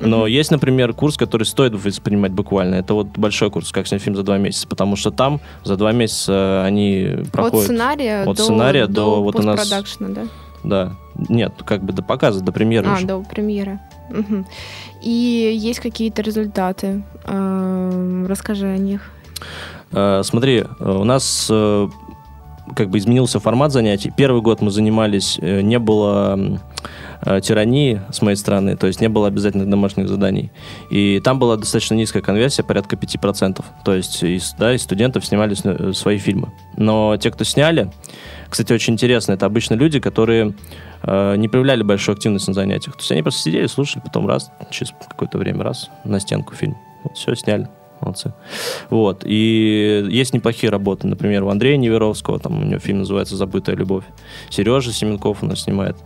Но 0.00 0.26
mm-hmm. 0.26 0.30
есть, 0.30 0.50
например, 0.50 0.92
курс, 0.92 1.16
который 1.16 1.42
стоит 1.42 1.74
воспринимать 1.74 2.32
буквально. 2.32 2.76
Это 2.76 2.94
вот 2.94 3.08
большой 3.18 3.50
курс, 3.50 3.72
как 3.72 3.86
снять 3.88 4.00
фильм 4.00 4.16
за 4.16 4.22
два 4.22 4.38
месяца, 4.38 4.68
потому 4.68 4.96
что 4.96 5.10
там 5.10 5.40
за 5.64 5.76
два 5.76 5.92
месяца 5.92 6.64
они 6.64 7.16
проходят... 7.32 7.58
От 7.58 7.64
сценария, 7.64 8.22
от 8.22 8.36
до, 8.36 8.42
сценария 8.42 8.86
до, 8.86 8.92
до 8.92 9.22
вот 9.22 9.36
у 9.36 9.42
нас... 9.42 9.68
да? 9.98 10.22
Да. 10.64 10.92
Нет, 11.28 11.52
как 11.64 11.82
бы 11.82 11.92
до 11.92 12.02
показа, 12.02 12.42
до 12.42 12.52
премьеры. 12.52 12.88
А, 12.88 12.94
уже. 12.94 13.06
до 13.06 13.20
премьеры. 13.20 13.78
Угу. 14.10 14.44
И 15.02 15.58
есть 15.58 15.80
какие-то 15.80 16.22
результаты. 16.22 17.02
Э, 17.24 18.26
расскажи 18.28 18.66
о 18.66 18.78
них. 18.78 19.10
Э, 19.92 20.22
смотри, 20.24 20.64
у 20.80 21.04
нас 21.04 21.48
э, 21.50 21.88
как 22.74 22.90
бы 22.90 22.98
изменился 22.98 23.40
формат 23.40 23.72
занятий. 23.72 24.12
Первый 24.16 24.42
год 24.42 24.60
мы 24.60 24.70
занимались, 24.70 25.38
не 25.38 25.78
было 25.78 26.60
тирании 27.42 28.00
с 28.12 28.22
моей 28.22 28.36
стороны, 28.36 28.76
то 28.76 28.86
есть 28.86 29.00
не 29.00 29.08
было 29.08 29.26
обязательных 29.26 29.68
домашних 29.68 30.08
заданий. 30.08 30.52
И 30.88 31.20
там 31.24 31.40
была 31.40 31.56
достаточно 31.56 31.94
низкая 31.94 32.22
конверсия, 32.22 32.62
порядка 32.62 32.94
5%. 32.94 33.64
То 33.84 33.94
есть 33.94 34.22
из, 34.22 34.54
да, 34.56 34.72
из 34.72 34.82
студентов 34.82 35.26
снимали 35.26 35.54
свои 35.92 36.18
фильмы. 36.18 36.52
Но 36.76 37.16
те, 37.16 37.32
кто 37.32 37.42
сняли, 37.42 37.90
кстати, 38.50 38.72
очень 38.72 38.94
интересно, 38.94 39.32
это 39.32 39.46
обычно 39.46 39.74
люди, 39.74 40.00
которые 40.00 40.54
э, 41.02 41.36
не 41.36 41.48
проявляли 41.48 41.82
большую 41.82 42.14
активность 42.14 42.48
на 42.48 42.54
занятиях. 42.54 42.96
То 42.96 43.00
есть 43.00 43.12
они 43.12 43.22
просто 43.22 43.42
сидели, 43.42 43.66
слушали, 43.66 44.02
потом 44.02 44.26
раз, 44.26 44.50
через 44.70 44.92
какое-то 45.08 45.38
время 45.38 45.64
раз, 45.64 45.90
на 46.04 46.20
стенку 46.20 46.54
фильм. 46.54 46.76
Вот, 47.04 47.16
все, 47.16 47.34
сняли. 47.34 47.68
Молодцы. 48.00 48.32
Вот. 48.90 49.22
И 49.24 50.06
есть 50.08 50.32
неплохие 50.32 50.70
работы. 50.70 51.08
Например, 51.08 51.42
у 51.42 51.48
Андрея 51.48 51.76
Неверовского, 51.76 52.38
там 52.38 52.60
у 52.60 52.64
него 52.64 52.78
фильм 52.78 52.98
называется 52.98 53.36
«Забытая 53.36 53.74
любовь». 53.74 54.04
Сережа 54.50 54.92
Семенков 54.92 55.42
у 55.42 55.46
нас 55.46 55.62
снимает. 55.62 55.96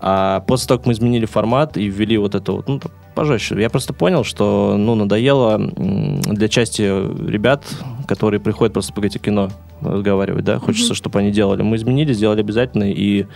А 0.00 0.40
после 0.40 0.66
того, 0.66 0.78
как 0.78 0.86
мы 0.86 0.92
изменили 0.92 1.26
формат 1.26 1.76
и 1.76 1.84
ввели 1.84 2.16
вот 2.18 2.34
это 2.34 2.52
вот, 2.52 2.68
ну, 2.68 2.80
пожестче, 3.14 3.60
я 3.60 3.70
просто 3.70 3.92
понял, 3.92 4.24
что, 4.24 4.76
ну, 4.78 4.94
надоело 4.94 5.58
для 5.58 6.48
части 6.48 6.82
ребят, 6.82 7.64
которые 8.08 8.40
приходят 8.40 8.72
просто 8.72 8.92
поговорить 8.92 9.16
о 9.16 9.18
кино, 9.20 9.50
разговаривать, 9.80 10.44
да, 10.44 10.58
хочется, 10.58 10.92
mm-hmm. 10.92 10.96
чтобы 10.96 11.18
они 11.18 11.30
делали. 11.30 11.62
Мы 11.62 11.76
изменили, 11.76 12.12
сделали 12.12 12.40
обязательно, 12.40 12.90
и, 12.90 13.26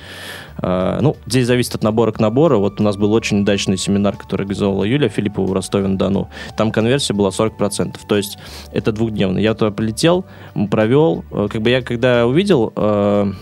э, 0.62 0.98
ну, 1.00 1.16
здесь 1.26 1.46
зависит 1.46 1.74
от 1.74 1.82
набора 1.82 2.12
к 2.12 2.20
набору. 2.20 2.60
Вот 2.60 2.80
у 2.80 2.82
нас 2.82 2.96
был 2.96 3.12
очень 3.12 3.42
удачный 3.42 3.76
семинар, 3.76 4.16
который 4.16 4.42
организовала 4.42 4.84
Юлия 4.84 5.08
Филиппова 5.08 5.46
в 5.46 5.52
Ростове-на-Дону. 5.52 6.28
Там 6.56 6.70
конверсия 6.70 7.14
была 7.14 7.30
40%, 7.30 7.96
то 8.08 8.16
есть 8.16 8.38
это 8.72 8.92
двухдневный. 8.92 9.42
Я 9.42 9.54
туда 9.54 9.70
полетел, 9.70 10.24
провел, 10.70 11.24
э, 11.30 11.48
как 11.50 11.62
бы 11.62 11.70
я 11.70 11.82
когда 11.82 12.26
увидел... 12.26 12.72
Э, 12.76 13.32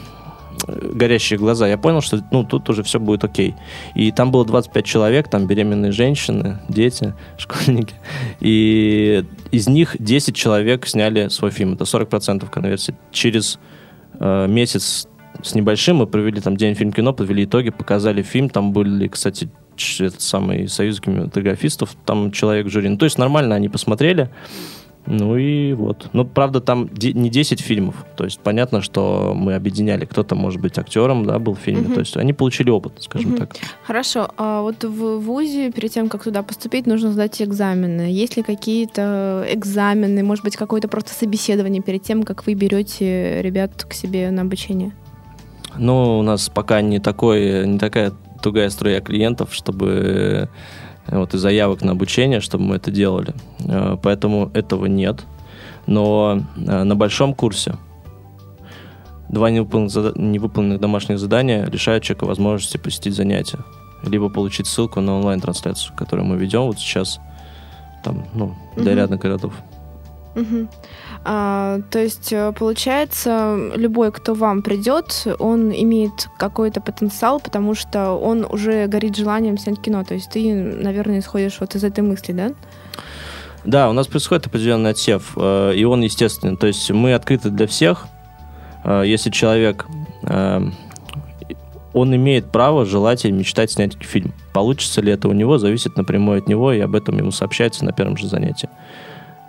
горящие 0.66 1.38
глаза, 1.38 1.68
я 1.68 1.78
понял, 1.78 2.00
что 2.00 2.22
ну, 2.30 2.44
тут 2.44 2.68
уже 2.70 2.82
все 2.82 2.98
будет 3.00 3.24
окей. 3.24 3.54
И 3.94 4.10
там 4.12 4.30
было 4.30 4.44
25 4.44 4.84
человек, 4.84 5.28
там 5.28 5.46
беременные 5.46 5.92
женщины, 5.92 6.58
дети, 6.68 7.14
школьники. 7.38 7.94
И 8.40 9.24
из 9.50 9.68
них 9.68 9.96
10 9.98 10.34
человек 10.34 10.86
сняли 10.86 11.28
свой 11.28 11.50
фильм. 11.50 11.74
Это 11.74 11.84
40% 11.84 12.48
конверсии. 12.50 12.94
Через 13.10 13.58
э, 14.20 14.46
месяц 14.48 15.08
с 15.42 15.54
небольшим 15.54 15.96
мы 15.96 16.06
провели 16.06 16.40
там 16.40 16.56
день 16.56 16.74
фильм 16.74 16.92
кино, 16.92 17.12
подвели 17.12 17.44
итоги, 17.44 17.70
показали 17.70 18.22
фильм. 18.22 18.48
Там 18.48 18.72
были, 18.72 19.08
кстати, 19.08 19.48
этот 19.98 20.20
самый 20.20 20.68
союз 20.68 21.00
кинематографистов, 21.00 21.96
там 22.04 22.30
человек 22.30 22.66
в 22.66 22.70
жюри. 22.70 22.88
Ну, 22.88 22.98
то 22.98 23.04
есть 23.04 23.18
нормально 23.18 23.54
они 23.54 23.68
посмотрели. 23.68 24.30
Ну 25.06 25.36
и 25.36 25.72
вот. 25.72 26.08
Ну, 26.12 26.24
правда, 26.24 26.60
там 26.60 26.88
не 26.92 27.28
10 27.28 27.60
фильмов. 27.60 28.06
То 28.16 28.24
есть 28.24 28.38
понятно, 28.38 28.82
что 28.82 29.32
мы 29.34 29.54
объединяли. 29.54 30.04
Кто-то, 30.04 30.34
может 30.34 30.60
быть, 30.60 30.78
актером, 30.78 31.26
да, 31.26 31.38
был 31.38 31.54
в 31.54 31.58
фильме. 31.58 31.86
Угу. 31.86 31.94
То 31.94 32.00
есть 32.00 32.16
они 32.16 32.32
получили 32.32 32.70
опыт, 32.70 32.94
скажем 33.00 33.32
угу. 33.32 33.38
так. 33.38 33.56
Хорошо. 33.84 34.30
А 34.36 34.62
вот 34.62 34.84
в 34.84 35.18
ВУЗе, 35.18 35.72
перед 35.72 35.90
тем, 35.90 36.08
как 36.08 36.22
туда 36.22 36.42
поступить, 36.42 36.86
нужно 36.86 37.12
сдать 37.12 37.42
экзамены. 37.42 38.12
Есть 38.12 38.36
ли 38.36 38.42
какие-то 38.42 39.44
экзамены, 39.50 40.22
может 40.22 40.44
быть, 40.44 40.56
какое-то 40.56 40.88
просто 40.88 41.12
собеседование 41.12 41.82
перед 41.82 42.02
тем, 42.02 42.22
как 42.22 42.46
вы 42.46 42.54
берете 42.54 43.42
ребят 43.42 43.84
к 43.84 43.92
себе 43.94 44.30
на 44.30 44.42
обучение? 44.42 44.92
Ну, 45.76 46.18
у 46.18 46.22
нас 46.22 46.48
пока 46.48 46.80
не, 46.80 47.00
такой, 47.00 47.66
не 47.66 47.78
такая 47.78 48.12
тугая 48.42 48.70
струя 48.70 49.00
клиентов, 49.00 49.54
чтобы 49.54 50.48
вот, 51.06 51.34
и 51.34 51.38
заявок 51.38 51.82
на 51.82 51.92
обучение, 51.92 52.40
чтобы 52.40 52.64
мы 52.64 52.76
это 52.76 52.90
делали. 52.90 53.34
Э, 53.60 53.96
поэтому 54.02 54.50
этого 54.54 54.86
нет. 54.86 55.24
Но 55.86 56.42
э, 56.56 56.82
на 56.84 56.94
большом 56.94 57.34
курсе 57.34 57.76
два 59.28 59.50
невыполненных, 59.50 60.16
невыполненных 60.16 60.80
домашних 60.80 61.18
задания 61.18 61.66
лишают 61.66 62.04
человека 62.04 62.26
возможности 62.26 62.76
посетить 62.76 63.14
занятия. 63.14 63.58
Либо 64.04 64.28
получить 64.28 64.66
ссылку 64.66 65.00
на 65.00 65.16
онлайн-трансляцию, 65.16 65.94
которую 65.96 66.26
мы 66.26 66.36
ведем 66.36 66.62
вот 66.62 66.78
сейчас 66.78 67.20
там, 68.04 68.26
ну, 68.34 68.54
для 68.76 68.92
угу. 68.92 69.00
рядных 69.00 69.20
городов. 69.20 69.54
Угу. 70.34 70.68
А, 71.24 71.80
то 71.90 72.00
есть, 72.00 72.32
э, 72.32 72.52
получается, 72.58 73.70
любой, 73.74 74.10
кто 74.10 74.34
вам 74.34 74.62
придет, 74.62 75.26
он 75.38 75.70
имеет 75.72 76.28
какой-то 76.38 76.80
потенциал, 76.80 77.38
потому 77.40 77.74
что 77.74 78.12
он 78.12 78.44
уже 78.48 78.86
горит 78.88 79.16
желанием 79.16 79.56
снять 79.56 79.80
кино. 79.80 80.02
То 80.04 80.14
есть 80.14 80.30
ты, 80.30 80.52
наверное, 80.52 81.20
исходишь 81.20 81.58
вот 81.60 81.74
из 81.74 81.84
этой 81.84 82.00
мысли, 82.00 82.32
да? 82.32 82.52
Да, 83.64 83.88
у 83.88 83.92
нас 83.92 84.08
происходит 84.08 84.46
определенный 84.46 84.90
отсев, 84.90 85.32
э, 85.36 85.74
и 85.76 85.84
он 85.84 86.02
естественный. 86.02 86.56
То 86.56 86.66
есть 86.66 86.90
мы 86.90 87.14
открыты 87.14 87.50
для 87.50 87.68
всех. 87.68 88.06
Э, 88.84 89.04
если 89.06 89.30
человек 89.30 89.86
он 91.94 92.14
имеет 92.16 92.50
право 92.50 92.86
желать 92.86 93.24
и 93.24 93.32
мечтать 93.32 93.72
снять 93.72 94.02
фильм. 94.02 94.32
Получится 94.52 95.00
ли 95.02 95.12
это 95.12 95.28
у 95.28 95.32
него, 95.32 95.58
зависит 95.58 95.96
напрямую 95.96 96.38
от 96.38 96.48
него, 96.48 96.72
и 96.72 96.80
об 96.80 96.94
этом 96.94 97.18
ему 97.18 97.30
сообщается 97.30 97.84
на 97.84 97.92
первом 97.92 98.16
же 98.16 98.28
занятии. 98.28 98.68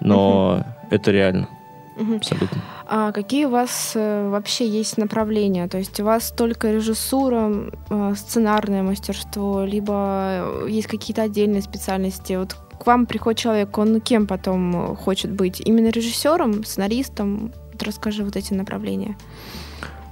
Но 0.01 0.55
угу. 0.55 0.65
это 0.89 1.11
реально. 1.11 1.47
Угу. 1.95 2.15
Абсолютно. 2.15 2.61
А 2.87 3.11
какие 3.11 3.45
у 3.45 3.49
вас 3.49 3.93
э, 3.95 4.29
вообще 4.29 4.67
есть 4.67 4.97
направления? 4.97 5.67
То 5.67 5.77
есть 5.77 5.99
у 5.99 6.03
вас 6.03 6.31
только 6.31 6.71
режиссура, 6.71 7.51
э, 7.89 8.13
сценарное 8.15 8.83
мастерство, 8.83 9.63
либо 9.63 10.65
есть 10.67 10.87
какие-то 10.87 11.23
отдельные 11.23 11.61
специальности? 11.61 12.33
Вот 12.33 12.55
к 12.79 12.85
вам 12.85 13.05
приходит 13.05 13.39
человек, 13.39 13.77
он 13.77 14.01
кем 14.01 14.27
потом 14.27 14.95
хочет 14.95 15.31
быть? 15.31 15.61
Именно 15.61 15.89
режиссером, 15.89 16.63
сценаристом? 16.63 17.51
Вот 17.71 17.83
расскажи 17.83 18.23
вот 18.23 18.35
эти 18.35 18.53
направления. 18.53 19.15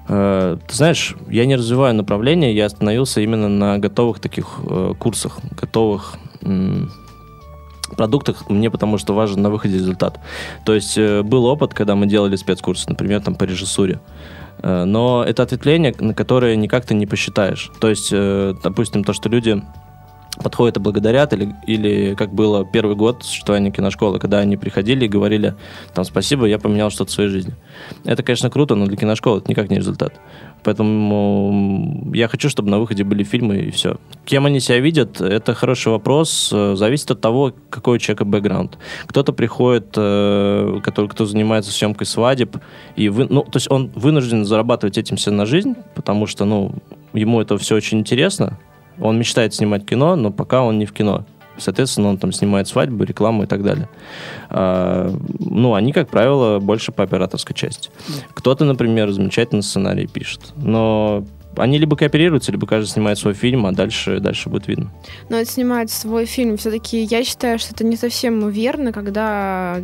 Э, 0.08 0.58
ты 0.68 0.76
знаешь, 0.76 1.16
я 1.30 1.46
не 1.46 1.56
развиваю 1.56 1.96
направления, 1.96 2.54
я 2.54 2.66
остановился 2.66 3.22
именно 3.22 3.50
на 3.50 3.78
готовых 3.78 4.20
таких 4.20 4.60
э, 4.64 4.94
курсах, 4.98 5.40
готовых 5.60 6.16
продуктах 7.96 8.50
мне 8.50 8.70
потому 8.70 8.98
что 8.98 9.14
важен 9.14 9.42
на 9.42 9.50
выходе 9.50 9.76
результат. 9.76 10.20
То 10.66 10.74
есть 10.74 10.98
э, 10.98 11.22
был 11.24 11.46
опыт, 11.46 11.74
когда 11.74 11.96
мы 11.96 12.08
делали 12.08 12.36
спецкурсы, 12.36 12.90
например, 12.90 13.22
там 13.22 13.36
по 13.36 13.44
режиссуре. 13.44 14.00
Э, 14.60 14.84
но 14.86 15.24
это 15.24 15.44
ответвление, 15.44 15.94
на 16.00 16.14
которое 16.14 16.56
никак 16.56 16.86
ты 16.86 16.94
не 16.94 17.06
посчитаешь. 17.06 17.72
То 17.80 17.90
есть, 17.90 18.10
э, 18.12 18.54
допустим, 18.64 19.04
то, 19.04 19.14
что 19.14 19.30
люди 19.30 19.62
подходят 20.42 20.78
и 20.78 20.80
благодарят, 20.80 21.34
или, 21.34 21.54
или 21.68 22.16
как 22.16 22.34
было 22.34 22.66
первый 22.66 22.96
год 22.96 23.24
существования 23.24 23.72
киношколы, 23.72 24.20
когда 24.20 24.40
они 24.40 24.58
приходили 24.58 25.06
и 25.06 25.08
говорили, 25.08 25.56
там, 25.94 26.06
спасибо, 26.06 26.46
я 26.46 26.58
поменял 26.58 26.90
что-то 26.90 27.12
в 27.12 27.14
своей 27.14 27.30
жизни. 27.30 27.54
Это, 28.06 28.24
конечно, 28.24 28.50
круто, 28.50 28.76
но 28.76 28.86
для 28.86 28.98
киношколы 28.98 29.40
это 29.40 29.50
никак 29.50 29.70
не 29.70 29.78
результат. 29.78 30.14
Поэтому 30.64 32.12
я 32.14 32.28
хочу, 32.28 32.50
чтобы 32.50 32.70
на 32.70 32.80
выходе 32.80 33.04
были 33.04 33.24
фильмы 33.24 33.58
и 33.58 33.72
все. 33.72 33.98
Кем 34.26 34.46
они 34.46 34.60
себя 34.60 34.80
видят, 34.80 35.20
это 35.20 35.54
хороший 35.54 35.92
вопрос. 35.92 36.50
Зависит 36.50 37.12
от 37.12 37.22
того, 37.22 37.54
какой 37.70 37.96
у 37.96 38.00
человека 38.00 38.26
бэкграунд. 38.26 38.78
Кто-то 39.08 39.34
приходит, 39.34 39.94
э, 39.98 40.80
который, 40.84 41.08
кто 41.08 41.26
занимается 41.26 41.72
съемкой 41.72 42.06
свадеб, 42.06 42.58
и 42.96 43.10
вы, 43.10 43.28
ну, 43.30 43.42
то 43.44 43.58
есть 43.58 43.72
он 43.72 43.92
вынужден 43.96 44.46
зарабатывать 44.46 44.98
этим 44.98 45.18
все 45.18 45.32
на 45.32 45.46
жизнь, 45.46 45.76
потому 45.96 46.28
что, 46.28 46.46
ну, 46.46 46.74
ему 47.14 47.42
это 47.42 47.58
все 47.58 47.76
очень 47.76 48.00
интересно, 48.00 48.60
он 49.00 49.18
мечтает 49.18 49.54
снимать 49.54 49.86
кино, 49.86 50.16
но 50.16 50.32
пока 50.32 50.62
он 50.62 50.78
не 50.78 50.86
в 50.86 50.94
кино. 50.94 51.26
Соответственно, 51.62 52.10
он 52.10 52.18
там 52.18 52.32
снимает 52.32 52.68
свадьбы, 52.68 53.06
рекламу 53.06 53.44
и 53.44 53.46
так 53.46 53.64
далее. 53.64 53.88
А, 54.50 55.14
ну, 55.40 55.74
они, 55.74 55.94
как 55.94 56.10
правило, 56.10 56.60
больше 56.60 56.92
по 56.92 57.04
операторской 57.04 57.56
части. 57.56 57.90
Кто-то, 58.34 58.66
например, 58.66 59.12
замечательно 59.12 59.62
сценарий 59.62 60.08
пишет. 60.08 60.54
Но 60.56 61.26
они 61.58 61.78
либо 61.78 61.96
кооперируются, 61.96 62.52
либо 62.52 62.66
каждый 62.66 62.90
снимает 62.90 63.18
свой 63.18 63.34
фильм, 63.34 63.66
а 63.66 63.72
дальше, 63.72 64.20
дальше 64.20 64.50
будет 64.50 64.68
видно. 64.68 64.92
Но 65.30 65.38
это 65.38 65.50
снимает 65.50 65.92
свой 65.92 66.26
фильм. 66.26 66.58
Все-таки 66.58 67.04
я 67.04 67.24
считаю, 67.24 67.60
что 67.60 67.74
это 67.74 67.86
не 67.86 67.98
совсем 67.98 68.50
верно, 68.50 68.92
когда 68.92 69.80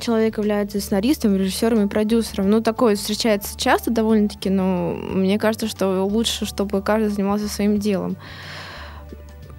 человек 0.00 0.38
является 0.38 0.80
сценаристом, 0.80 1.36
режиссером 1.36 1.86
и 1.86 1.88
продюсером. 1.88 2.50
Ну, 2.50 2.60
такое 2.60 2.96
встречается 2.96 3.58
часто 3.58 3.90
довольно-таки, 3.90 4.50
но 4.50 4.94
мне 4.94 5.38
кажется, 5.38 5.68
что 5.68 6.04
лучше, 6.04 6.46
чтобы 6.46 6.82
каждый 6.82 7.08
занимался 7.08 7.48
своим 7.48 7.78
делом. 7.78 8.16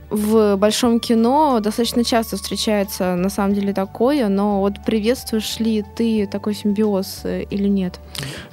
В 0.09 0.55
большом 0.55 1.01
кино 1.01 1.59
достаточно 1.61 2.03
часто 2.03 2.37
встречается 2.37 3.15
на 3.15 3.29
самом 3.29 3.53
деле 3.53 3.73
такое, 3.73 4.29
но 4.29 4.61
вот 4.61 4.75
приветствуешь 4.85 5.59
ли 5.59 5.83
ты 5.95 6.27
такой 6.27 6.55
симбиоз 6.55 7.21
э, 7.25 7.43
или 7.49 7.67
нет? 7.67 7.99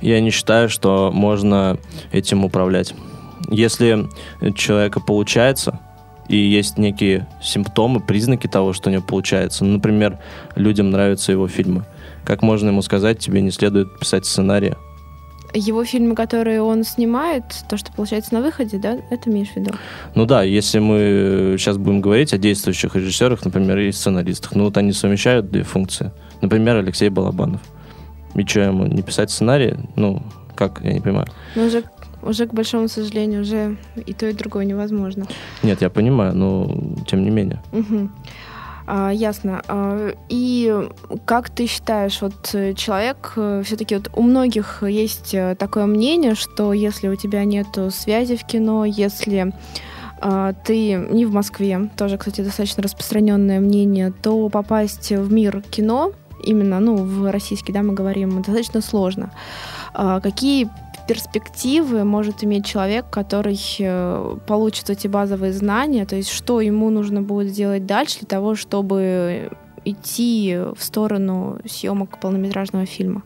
Я 0.01 0.21
не 0.21 0.31
считаю, 0.31 0.69
что 0.69 1.13
можно 1.13 1.79
этим 2.11 2.45
управлять. 2.45 2.95
Если 3.51 4.09
человека 4.57 5.01
получается, 5.01 5.79
и 6.29 6.37
есть 6.37 6.79
некие 6.79 7.29
симптомы, 7.43 8.01
признаки 8.01 8.47
того, 8.47 8.73
что 8.73 8.89
у 8.89 8.93
него 8.93 9.03
получается. 9.03 9.65
Ну, 9.65 9.75
например, 9.75 10.19
людям 10.57 10.91
нравятся 10.91 11.33
его 11.33 11.47
фильмы. 11.49 11.85
Как 12.25 12.43
можно 12.43 12.71
ему 12.71 12.83
сказать, 12.83 13.19
тебе 13.19 13.43
не 13.43 13.51
следует 13.51 13.99
писать 13.99 14.25
сценария? 14.27 14.77
Его 15.55 15.85
фильмы, 15.85 16.15
которые 16.15 16.63
он 16.63 16.83
снимает, 16.85 17.45
то, 17.69 17.77
что 17.77 17.93
получается 17.93 18.35
на 18.35 18.41
выходе, 18.41 18.77
да, 18.79 18.99
это 19.11 19.31
имеешь 19.31 19.51
в 19.51 19.57
виду? 19.57 19.73
Ну 20.15 20.27
да, 20.27 20.43
если 20.43 20.81
мы 20.81 21.57
сейчас 21.59 21.77
будем 21.77 22.01
говорить 22.01 22.33
о 22.33 22.39
действующих 22.39 22.97
режиссерах, 22.97 23.45
например, 23.45 23.79
и 23.79 23.93
сценаристах, 23.93 24.55
ну 24.55 24.65
вот 24.65 24.77
они 24.77 24.93
совмещают 24.93 25.51
две 25.51 25.63
функции. 25.63 26.11
Например, 26.41 26.77
Алексей 26.77 27.09
Балабанов. 27.09 27.61
И 28.35 28.45
что 28.45 28.61
ему, 28.61 28.87
не 28.87 29.03
писать 29.03 29.31
сценарий? 29.31 29.77
Ну, 29.95 30.23
как, 30.57 30.81
я 30.83 30.93
не 30.93 31.01
понимаю. 31.01 31.29
Ну, 31.55 31.67
уже 31.67 31.85
уже, 32.25 32.47
к 32.47 32.55
большому 32.55 32.89
сожалению, 32.89 33.43
уже 33.43 33.77
и 34.07 34.13
то, 34.13 34.27
и 34.27 34.33
другое 34.33 34.65
невозможно. 34.65 35.27
Нет, 35.63 35.83
я 35.83 35.91
понимаю, 35.91 36.35
но 36.35 36.67
тем 37.07 37.23
не 37.23 37.31
менее. 37.31 37.63
Угу. 37.73 38.09
А, 38.87 39.11
ясно. 39.11 39.63
А, 39.69 40.13
и 40.29 40.89
как 41.25 41.51
ты 41.51 41.67
считаешь, 41.67 42.21
вот 42.21 42.51
э, 42.53 42.75
человек, 42.75 43.33
э, 43.37 43.63
все-таки 43.65 43.97
вот 43.97 44.11
у 44.15 44.23
многих 44.23 44.83
есть 44.83 45.35
э, 45.35 45.57
такое 45.59 45.87
мнение, 45.87 46.35
что 46.35 46.73
если 46.73 47.09
у 47.09 47.17
тебя 47.17 47.45
нет 47.45 47.67
связи 47.91 48.37
в 48.37 48.45
кино, 48.45 48.85
если 48.85 49.53
а, 50.21 50.53
ты 50.53 50.95
не 50.95 51.25
в 51.25 51.33
Москве, 51.33 51.91
тоже, 51.97 52.19
кстати, 52.19 52.43
достаточно 52.43 52.83
распространенное 52.83 53.61
мнение, 53.61 54.13
то 54.23 54.49
попасть 54.49 55.11
в 55.11 55.33
мир 55.33 55.63
кино, 55.71 56.13
именно, 56.43 56.79
ну, 56.79 56.97
в 56.97 57.31
российский, 57.31 57.73
да, 57.73 57.83
мы 57.83 57.95
говорим, 57.95 58.43
достаточно 58.43 58.83
сложно. 58.83 59.31
Какие 59.95 60.69
перспективы 61.07 62.05
может 62.05 62.45
иметь 62.45 62.67
человек, 62.67 63.07
который 63.11 63.59
э, 63.79 64.37
получит 64.47 64.91
эти 64.91 65.07
базовые 65.09 65.53
знания, 65.53 66.07
то 66.07 66.17
есть 66.17 66.31
что 66.31 66.61
ему 66.61 66.91
нужно 66.91 67.23
будет 67.23 67.49
сделать 67.49 67.87
дальше 67.87 68.21
для 68.21 68.29
того, 68.29 68.55
чтобы 68.55 69.51
идти 69.85 70.59
в 70.77 70.83
сторону 70.83 71.59
съемок 71.67 72.21
полнометражного 72.21 72.87
фильма? 72.87 73.23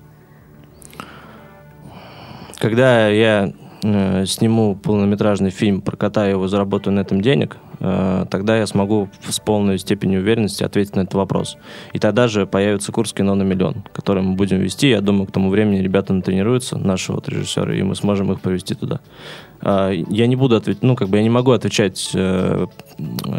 Когда 2.58 3.08
я 3.08 3.52
э, 3.82 4.26
сниму 4.26 4.74
полнометражный 4.74 5.50
фильм, 5.50 5.80
прокатаю 5.80 6.32
его, 6.32 6.48
заработаю 6.48 6.94
на 6.94 7.00
этом 7.00 7.20
денег, 7.20 7.56
тогда 7.78 8.58
я 8.58 8.66
смогу 8.66 9.08
с 9.28 9.38
полной 9.38 9.78
степенью 9.78 10.20
уверенности 10.20 10.64
ответить 10.64 10.96
на 10.96 11.00
этот 11.00 11.14
вопрос. 11.14 11.56
И 11.92 11.98
тогда 11.98 12.28
же 12.28 12.46
появится 12.46 12.92
курс 12.92 13.12
кино 13.12 13.34
на 13.34 13.42
миллион, 13.42 13.84
который 13.92 14.22
мы 14.22 14.34
будем 14.34 14.58
вести. 14.58 14.88
Я 14.88 15.00
думаю, 15.00 15.26
к 15.26 15.32
тому 15.32 15.50
времени 15.50 15.80
ребята 15.80 16.12
натренируются, 16.12 16.76
наши 16.78 17.12
вот 17.12 17.28
режиссеры, 17.28 17.78
и 17.78 17.82
мы 17.82 17.94
сможем 17.94 18.32
их 18.32 18.40
провести 18.40 18.74
туда. 18.74 19.00
Э, 19.62 19.92
я 20.08 20.26
не 20.26 20.36
буду 20.36 20.56
отвечать, 20.56 20.82
ну, 20.82 20.96
как 20.96 21.08
бы 21.08 21.18
я 21.18 21.22
не 21.22 21.30
могу 21.30 21.52
отвечать 21.52 22.10
э, 22.14 22.66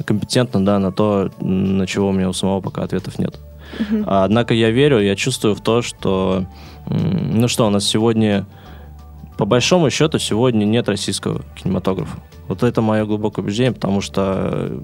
компетентно, 0.05 0.65
да, 0.65 0.79
на 0.79 0.91
то, 0.91 1.29
на 1.39 1.85
чего 1.87 2.09
у 2.09 2.11
меня 2.11 2.29
у 2.29 2.33
самого 2.33 2.61
пока 2.61 2.83
ответов 2.83 3.19
нет. 3.19 3.37
Uh-huh. 3.77 4.03
Однако 4.07 4.53
я 4.53 4.71
верю, 4.71 4.99
я 4.99 5.15
чувствую 5.15 5.53
в 5.53 5.61
то, 5.61 5.81
что, 5.81 6.45
ну 6.87 7.47
что, 7.47 7.67
у 7.67 7.69
нас 7.69 7.85
сегодня, 7.85 8.47
по 9.37 9.45
большому 9.45 9.89
счету, 9.89 10.17
сегодня 10.17 10.65
нет 10.65 10.89
российского 10.89 11.43
кинематографа. 11.55 12.17
Вот 12.49 12.63
это 12.63 12.81
мое 12.81 13.05
глубокое 13.05 13.43
убеждение, 13.43 13.71
потому 13.71 14.01
что 14.01 14.81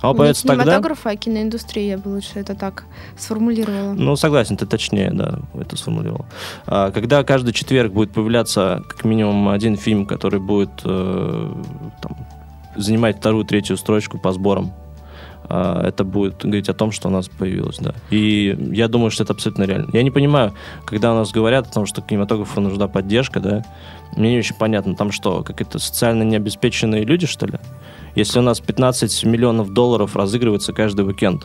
А 0.00 0.08
Не 0.08 0.18
появится 0.18 0.46
тогда... 0.46 0.64
кинематографа, 0.64 1.10
а 1.10 1.16
киноиндустрия, 1.16 1.96
я 1.96 1.98
бы 1.98 2.08
лучше 2.08 2.32
это 2.34 2.54
так 2.54 2.84
сформулировала. 3.16 3.94
Ну, 3.94 4.16
согласен, 4.16 4.56
ты 4.56 4.66
точнее, 4.66 5.10
да, 5.12 5.38
это 5.54 5.76
сформулировал. 5.76 6.26
А, 6.66 6.90
когда 6.90 7.22
каждый 7.24 7.54
четверг 7.54 7.92
будет 7.92 8.12
появляться 8.12 8.82
как 8.88 9.04
минимум 9.04 9.48
один 9.48 9.76
фильм, 9.76 10.04
который 10.04 10.40
будет 10.40 10.82
э, 10.84 11.52
там, 12.02 12.16
занимать 12.76 13.18
вторую, 13.18 13.44
третью 13.44 13.76
строчку 13.76 14.18
по 14.18 14.32
сборам, 14.32 14.72
а, 15.48 15.86
это 15.86 16.04
будет 16.04 16.42
говорить 16.42 16.68
о 16.68 16.74
том, 16.74 16.90
что 16.90 17.08
у 17.08 17.10
нас 17.10 17.28
появилось, 17.28 17.78
да. 17.78 17.94
И 18.10 18.56
я 18.72 18.88
думаю, 18.88 19.10
что 19.10 19.24
это 19.24 19.32
абсолютно 19.32 19.64
реально. 19.64 19.90
Я 19.92 20.02
не 20.02 20.10
понимаю, 20.10 20.52
когда 20.84 21.12
у 21.12 21.16
нас 21.16 21.32
говорят 21.32 21.66
о 21.66 21.72
том, 21.72 21.86
что 21.86 22.02
кинематографу 22.02 22.60
нужна 22.60 22.88
поддержка, 22.88 23.40
да, 23.40 23.64
мне 24.16 24.32
не 24.32 24.38
очень 24.38 24.54
понятно, 24.56 24.94
там 24.94 25.10
что, 25.12 25.42
как 25.42 25.60
это 25.60 25.78
социально 25.78 26.22
необеспеченные 26.22 27.04
люди, 27.04 27.26
что 27.26 27.46
ли? 27.46 27.58
Если 28.14 28.38
у 28.38 28.42
нас 28.42 28.60
15 28.60 29.24
миллионов 29.24 29.70
долларов 29.72 30.14
разыгрывается 30.14 30.72
каждый 30.72 31.04
уикенд, 31.06 31.44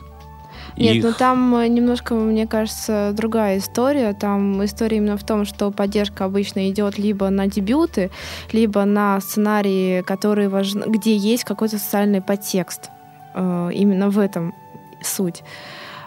Нет, 0.76 0.96
их- 0.96 1.04
ну 1.04 1.12
там 1.12 1.56
э, 1.56 1.66
немножко, 1.66 2.14
мне 2.14 2.46
кажется, 2.46 3.12
другая 3.12 3.58
история. 3.58 4.12
Там 4.12 4.64
история 4.64 4.98
именно 4.98 5.16
в 5.16 5.24
том, 5.24 5.44
что 5.44 5.70
поддержка 5.72 6.24
обычно 6.26 6.70
идет 6.70 6.96
либо 6.96 7.28
на 7.30 7.48
дебюты, 7.48 8.10
либо 8.52 8.84
на 8.84 9.20
сценарии, 9.20 10.02
которые 10.02 10.48
важны, 10.48 10.84
где 10.86 11.16
есть 11.16 11.42
какой-то 11.44 11.78
социальный 11.78 12.20
подтекст. 12.22 12.90
Э, 13.34 13.70
Именно 13.74 14.10
в 14.10 14.18
этом 14.20 14.54
суть. 15.02 15.42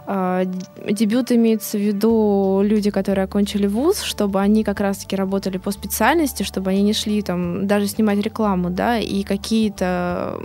Э, 0.08 0.46
Дебют 0.90 1.32
имеется 1.32 1.78
в 1.78 1.82
виду 1.82 2.62
люди, 2.64 2.92
которые 2.92 3.26
окончили 3.26 3.68
вуз, 3.68 4.02
чтобы 4.02 4.42
они 4.42 4.64
как 4.64 4.80
раз-таки 4.80 5.16
работали 5.16 5.58
по 5.58 5.72
специальности, 5.72 6.44
чтобы 6.44 6.72
они 6.72 6.84
не 6.84 6.94
шли 6.94 7.22
там 7.22 7.68
даже 7.68 7.88
снимать 7.88 8.20
рекламу, 8.20 8.70
да, 8.70 9.00
и 9.00 9.24
какие-то 9.24 10.40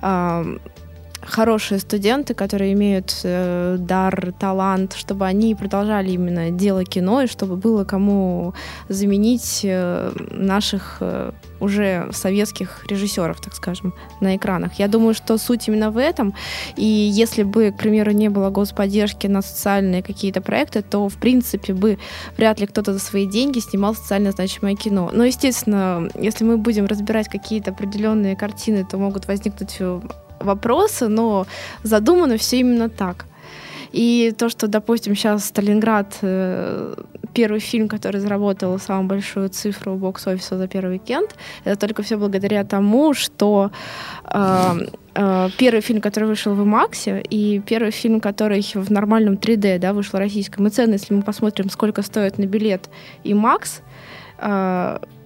а, 0.00 0.44
хорошие 1.22 1.78
студенты, 1.78 2.34
которые 2.34 2.72
имеют 2.72 3.20
э, 3.24 3.76
дар, 3.78 4.32
талант, 4.38 4.94
чтобы 4.94 5.26
они 5.26 5.54
продолжали 5.54 6.10
именно 6.10 6.50
дело 6.50 6.84
кино, 6.84 7.22
и 7.22 7.26
чтобы 7.26 7.56
было 7.56 7.84
кому 7.84 8.54
заменить 8.88 9.60
э, 9.64 10.12
наших 10.30 10.98
э, 11.00 11.32
уже 11.60 12.08
советских 12.12 12.86
режиссеров, 12.88 13.40
так 13.40 13.54
скажем, 13.54 13.94
на 14.20 14.36
экранах. 14.36 14.78
Я 14.78 14.88
думаю, 14.88 15.14
что 15.14 15.38
суть 15.38 15.68
именно 15.68 15.90
в 15.90 15.98
этом. 15.98 16.34
И 16.76 16.84
если 16.84 17.42
бы, 17.42 17.70
к 17.70 17.76
примеру, 17.76 18.12
не 18.12 18.28
было 18.28 18.50
господдержки 18.50 19.26
на 19.26 19.42
социальные 19.42 20.02
какие-то 20.02 20.40
проекты, 20.40 20.82
то, 20.82 21.08
в 21.08 21.16
принципе, 21.16 21.74
бы 21.74 21.98
вряд 22.36 22.60
ли 22.60 22.66
кто-то 22.66 22.92
за 22.92 22.98
свои 22.98 23.26
деньги 23.26 23.58
снимал 23.60 23.94
социально 23.94 24.32
значимое 24.32 24.74
кино. 24.74 25.10
Но, 25.12 25.24
естественно, 25.24 26.08
если 26.14 26.44
мы 26.44 26.56
будем 26.56 26.86
разбирать 26.86 27.28
какие-то 27.28 27.70
определенные 27.70 28.36
картины, 28.36 28.86
то 28.90 28.96
могут 28.98 29.26
возникнуть 29.26 29.76
э, 29.80 30.00
вопросы, 30.40 31.08
но 31.08 31.46
задумано 31.82 32.36
все 32.36 32.58
именно 32.58 32.88
так. 32.88 33.26
И 33.92 34.32
то, 34.38 34.48
что, 34.48 34.68
допустим, 34.68 35.16
сейчас 35.16 35.44
Сталинград, 35.46 36.18
э, 36.22 36.94
первый 37.34 37.60
фильм, 37.60 37.88
который 37.88 38.20
заработал 38.20 38.78
самую 38.78 39.08
большую 39.08 39.48
цифру 39.48 39.96
бокс-офиса 39.96 40.58
за 40.58 40.68
первый 40.68 40.92
уикенд, 40.92 41.34
это 41.64 41.76
только 41.76 42.02
все 42.02 42.16
благодаря 42.16 42.64
тому, 42.64 43.14
что 43.14 43.70
э, 44.32 44.86
э, 45.14 45.48
первый 45.58 45.80
фильм, 45.80 46.00
который 46.00 46.28
вышел 46.28 46.54
в 46.54 46.60
IMAX, 46.60 47.26
и 47.30 47.60
первый 47.66 47.90
фильм, 47.90 48.20
который 48.20 48.64
в 48.74 48.90
нормальном 48.90 49.34
3D, 49.34 49.78
да, 49.78 49.92
вышел 49.92 50.18
российском. 50.18 50.66
И 50.66 50.70
цены, 50.70 50.94
если 50.94 51.14
мы 51.14 51.22
посмотрим, 51.22 51.68
сколько 51.68 52.02
стоит 52.02 52.38
на 52.38 52.46
билет 52.46 52.88
IMAX, 53.24 53.80
э, 53.80 53.89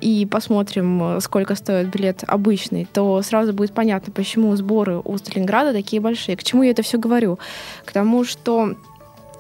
и 0.05 0.27
посмотрим, 0.27 1.21
сколько 1.21 1.55
стоит 1.55 1.89
билет 1.89 2.25
обычный, 2.27 2.87
то 2.93 3.23
сразу 3.23 3.55
будет 3.55 3.73
понятно, 3.73 4.13
почему 4.13 4.55
сборы 4.55 5.01
у 5.03 5.17
Сталинграда 5.17 5.73
такие 5.73 6.01
большие. 6.03 6.37
К 6.37 6.43
чему 6.43 6.63
я 6.63 6.73
это 6.73 6.83
все 6.83 6.99
говорю? 6.99 7.39
К 7.85 7.93
тому, 7.93 8.25
что 8.25 8.75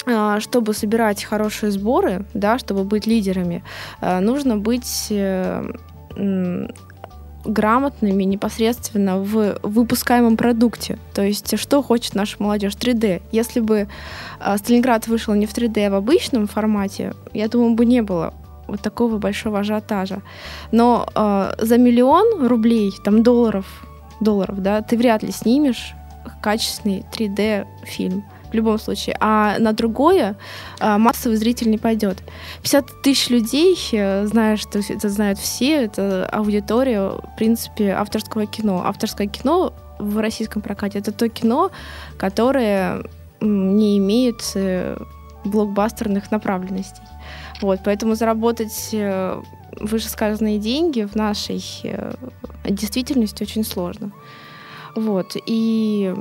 э, 0.07 0.37
чтобы 0.41 0.73
собирать 0.73 1.23
хорошие 1.25 1.71
сборы, 1.71 2.25
да, 2.33 2.59
чтобы 2.59 2.85
быть 2.85 3.07
лидерами, 3.07 3.63
э, 4.01 4.21
нужно 4.21 4.57
быть 4.57 5.09
э, 5.11 5.71
грамотными 7.45 8.23
непосредственно 8.23 9.19
в 9.19 9.59
выпускаемом 9.63 10.39
продукте. 10.39 10.99
То 11.13 11.23
есть, 11.23 11.59
что 11.59 11.83
хочет 11.83 12.15
наша 12.15 12.37
молодежь? 12.39 12.73
3D. 12.73 13.21
Если 13.33 13.61
бы 13.61 13.89
Сталинград 14.57 15.09
вышел 15.09 15.35
не 15.35 15.45
в 15.45 15.53
3D, 15.53 15.89
а 15.89 15.91
в 15.91 15.95
обычном 15.97 16.47
формате, 16.47 17.13
я 17.35 17.49
думаю, 17.49 17.75
бы 17.75 17.85
не 17.85 18.01
было 18.01 18.33
вот 18.67 18.81
такого 18.81 19.19
большого 19.19 19.61
ажиотажа. 19.61 20.23
Но 20.73 21.07
э, 21.15 21.53
за 21.59 21.79
миллион 21.79 22.47
рублей, 22.47 22.93
там 23.05 23.23
долларов, 23.23 23.67
долларов, 24.21 24.63
да, 24.63 24.83
ты 24.83 24.97
вряд 24.97 25.23
ли 25.23 25.33
снимешь 25.33 25.95
качественный 26.43 27.05
3D 27.13 27.67
фильм 27.85 28.25
в 28.51 28.55
любом 28.55 28.79
случае. 28.79 29.17
А 29.21 29.59
на 29.59 29.73
другое 29.73 30.37
э, 30.81 30.97
массовый 30.97 31.37
зритель 31.37 31.71
не 31.71 31.79
пойдет. 31.79 32.19
50 32.63 33.03
тысяч 33.03 33.31
людей, 33.31 33.77
э, 33.93 34.27
знаешь, 34.27 34.61
что 34.61 34.79
это 34.79 35.09
знают 35.09 35.39
все, 35.39 35.85
это 35.85 36.29
аудитория, 36.33 37.01
в 37.01 37.37
принципе, 37.37 37.91
авторского 37.93 38.47
кино. 38.47 38.83
Авторское 38.85 39.27
кино 39.27 39.73
в 39.99 40.19
российском 40.19 40.63
прокате 40.63 41.01
это 41.01 41.13
то 41.13 41.29
кино, 41.29 41.71
которое 42.17 43.03
не 43.41 43.99
имеет 43.99 44.43
э, 44.55 44.97
блокбастерных 45.45 46.31
направленностей. 46.31 47.03
Вот, 47.65 47.81
поэтому 47.83 48.15
заработать 48.15 48.91
э, 48.93 49.41
вышесказанные 49.81 50.59
деньги 50.59 51.05
в 51.05 51.17
нашей 51.17 51.65
э, 51.83 52.13
действительности 52.69 53.43
очень 53.43 53.65
сложно. 53.65 54.13
Вот, 54.95 55.35
и 55.47 56.15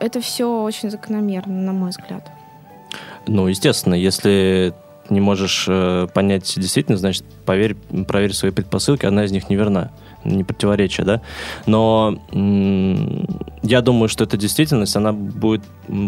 это 0.00 0.20
все 0.20 0.64
очень 0.64 0.90
закономерно, 0.90 1.62
на 1.62 1.72
мой 1.72 1.90
взгляд. 1.90 2.28
Ну, 3.28 3.46
естественно, 3.46 3.94
если 3.94 4.74
не 5.10 5.20
можешь 5.20 5.66
э, 5.68 6.08
понять 6.12 6.54
действительно, 6.56 6.98
значит, 6.98 7.22
поверь, 7.46 7.76
проверь 8.08 8.32
свои 8.32 8.50
предпосылки, 8.50 9.06
одна 9.06 9.24
из 9.24 9.30
них 9.30 9.48
неверна. 9.48 9.92
Не 10.24 10.44
противоречие, 10.44 11.06
да? 11.06 11.20
Но 11.66 12.18
я 13.62 13.80
думаю, 13.80 14.08
что 14.08 14.24
эта 14.24 14.36
действительность, 14.36 14.96
она 14.96 15.12
будет 15.12 15.62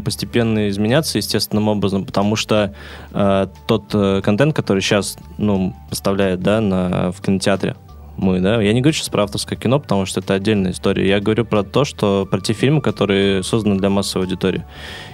постепенно 0.04 0.68
изменяться 0.68 1.18
естественным 1.18 1.68
образом, 1.68 2.04
потому 2.04 2.36
что 2.36 2.74
э, 3.12 3.46
тот 3.66 3.84
э, 3.94 4.20
контент, 4.22 4.54
который 4.54 4.80
сейчас, 4.82 5.16
ну, 5.38 5.74
поставляет, 5.88 6.40
да, 6.40 6.60
на, 6.60 7.12
в 7.12 7.20
кинотеатре, 7.22 7.76
мы, 8.16 8.40
да, 8.40 8.60
я 8.60 8.72
не 8.72 8.80
говорю 8.80 8.94
сейчас 8.94 9.08
про 9.08 9.24
авторское 9.24 9.58
кино, 9.58 9.80
потому 9.80 10.06
что 10.06 10.20
это 10.20 10.34
отдельная 10.34 10.72
история. 10.72 11.08
Я 11.08 11.20
говорю 11.20 11.44
про 11.44 11.62
то, 11.62 11.84
что 11.84 12.26
про 12.30 12.40
те 12.40 12.52
фильмы, 12.52 12.80
которые 12.80 13.42
созданы 13.42 13.78
для 13.78 13.88
массовой 13.88 14.26
аудитории. 14.26 14.64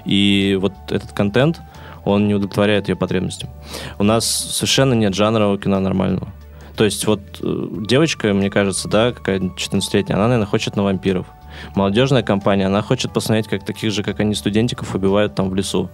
И 0.05 0.59
вот 0.61 0.73
этот 0.91 1.13
контент, 1.13 1.61
он 2.05 2.27
не 2.27 2.35
удовлетворяет 2.35 2.89
ее 2.89 2.97
потребностям. 2.97 3.51
У 3.99 4.03
нас 4.03 4.27
совершенно 4.27 4.95
нет 4.95 5.15
жанрового 5.15 5.59
кино 5.59 5.79
нормального. 5.81 6.29
То 6.79 6.85
есть 6.85 7.07
вот 7.09 7.21
э, 7.43 7.67
девочка, 7.89 8.33
мне 8.33 8.51
кажется, 8.51 8.89
да, 8.89 9.11
какая-то 9.13 9.47
14-летняя, 9.47 10.15
она, 10.15 10.29
наверное, 10.29 10.47
хочет 10.47 10.77
на 10.77 10.85
вампиров. 10.85 11.27
Молодежная 11.75 12.23
компания, 12.23 12.67
она 12.67 12.83
хочет 12.83 13.13
посмотреть, 13.13 13.49
как 13.49 13.65
таких 13.65 13.91
же, 13.91 14.05
как 14.05 14.21
они, 14.21 14.37
студентиков 14.37 14.95
убивают 14.95 15.35
там 15.35 15.51
в 15.51 15.57
лесу. 15.57 15.91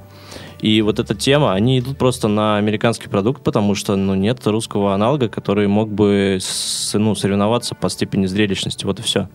И 0.60 0.82
вот 0.82 0.98
эта 0.98 1.14
тема, 1.14 1.54
они 1.54 1.78
идут 1.78 1.96
просто 1.96 2.28
на 2.28 2.58
американский 2.58 3.08
продукт, 3.08 3.42
потому 3.42 3.74
что 3.74 3.96
ну, 3.96 4.14
нет 4.14 4.46
русского 4.46 4.92
аналога, 4.92 5.30
который 5.30 5.66
мог 5.68 5.90
бы 5.90 6.36
с- 6.38 6.92
ну, 6.98 7.14
соревноваться 7.14 7.74
по 7.74 7.88
степени 7.88 8.26
зрелищности. 8.26 8.84
Вот 8.84 9.00
и 9.00 9.02
все. 9.02 9.30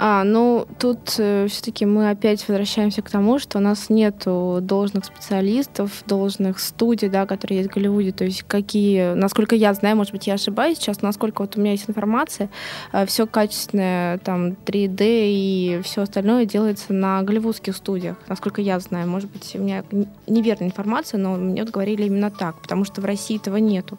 А, 0.00 0.22
ну, 0.22 0.64
тут 0.78 1.08
все-таки 1.08 1.84
мы 1.84 2.10
опять 2.10 2.46
возвращаемся 2.46 3.02
к 3.02 3.10
тому, 3.10 3.40
что 3.40 3.58
у 3.58 3.60
нас 3.60 3.90
нету 3.90 4.60
должных 4.62 5.04
специалистов, 5.06 6.04
должных 6.06 6.60
студий, 6.60 7.08
да, 7.08 7.26
которые 7.26 7.58
есть 7.58 7.70
в 7.70 7.74
Голливуде. 7.74 8.12
То 8.12 8.24
есть 8.24 8.44
какие, 8.44 9.14
насколько 9.14 9.56
я 9.56 9.74
знаю, 9.74 9.96
может 9.96 10.12
быть, 10.12 10.28
я 10.28 10.34
ошибаюсь 10.34 10.78
сейчас, 10.78 11.02
насколько 11.02 11.42
вот 11.42 11.56
у 11.56 11.60
меня 11.60 11.72
есть 11.72 11.90
информация, 11.90 12.48
все 13.06 13.26
качественное, 13.26 14.18
там, 14.18 14.52
3D 14.52 14.98
и 15.00 15.80
все 15.82 16.02
остальное 16.02 16.44
делается 16.44 16.92
на 16.92 17.20
голливудских 17.22 17.74
студиях, 17.74 18.16
насколько 18.28 18.60
я 18.60 18.78
знаю. 18.78 19.08
Может 19.08 19.32
быть, 19.32 19.50
у 19.56 19.58
меня 19.58 19.82
неверная 20.28 20.68
информация, 20.68 21.18
но 21.18 21.34
мне 21.34 21.64
вот 21.64 21.72
говорили 21.72 22.04
именно 22.04 22.30
так, 22.30 22.62
потому 22.62 22.84
что 22.84 23.00
в 23.00 23.04
России 23.04 23.36
этого 23.36 23.56
нету. 23.56 23.98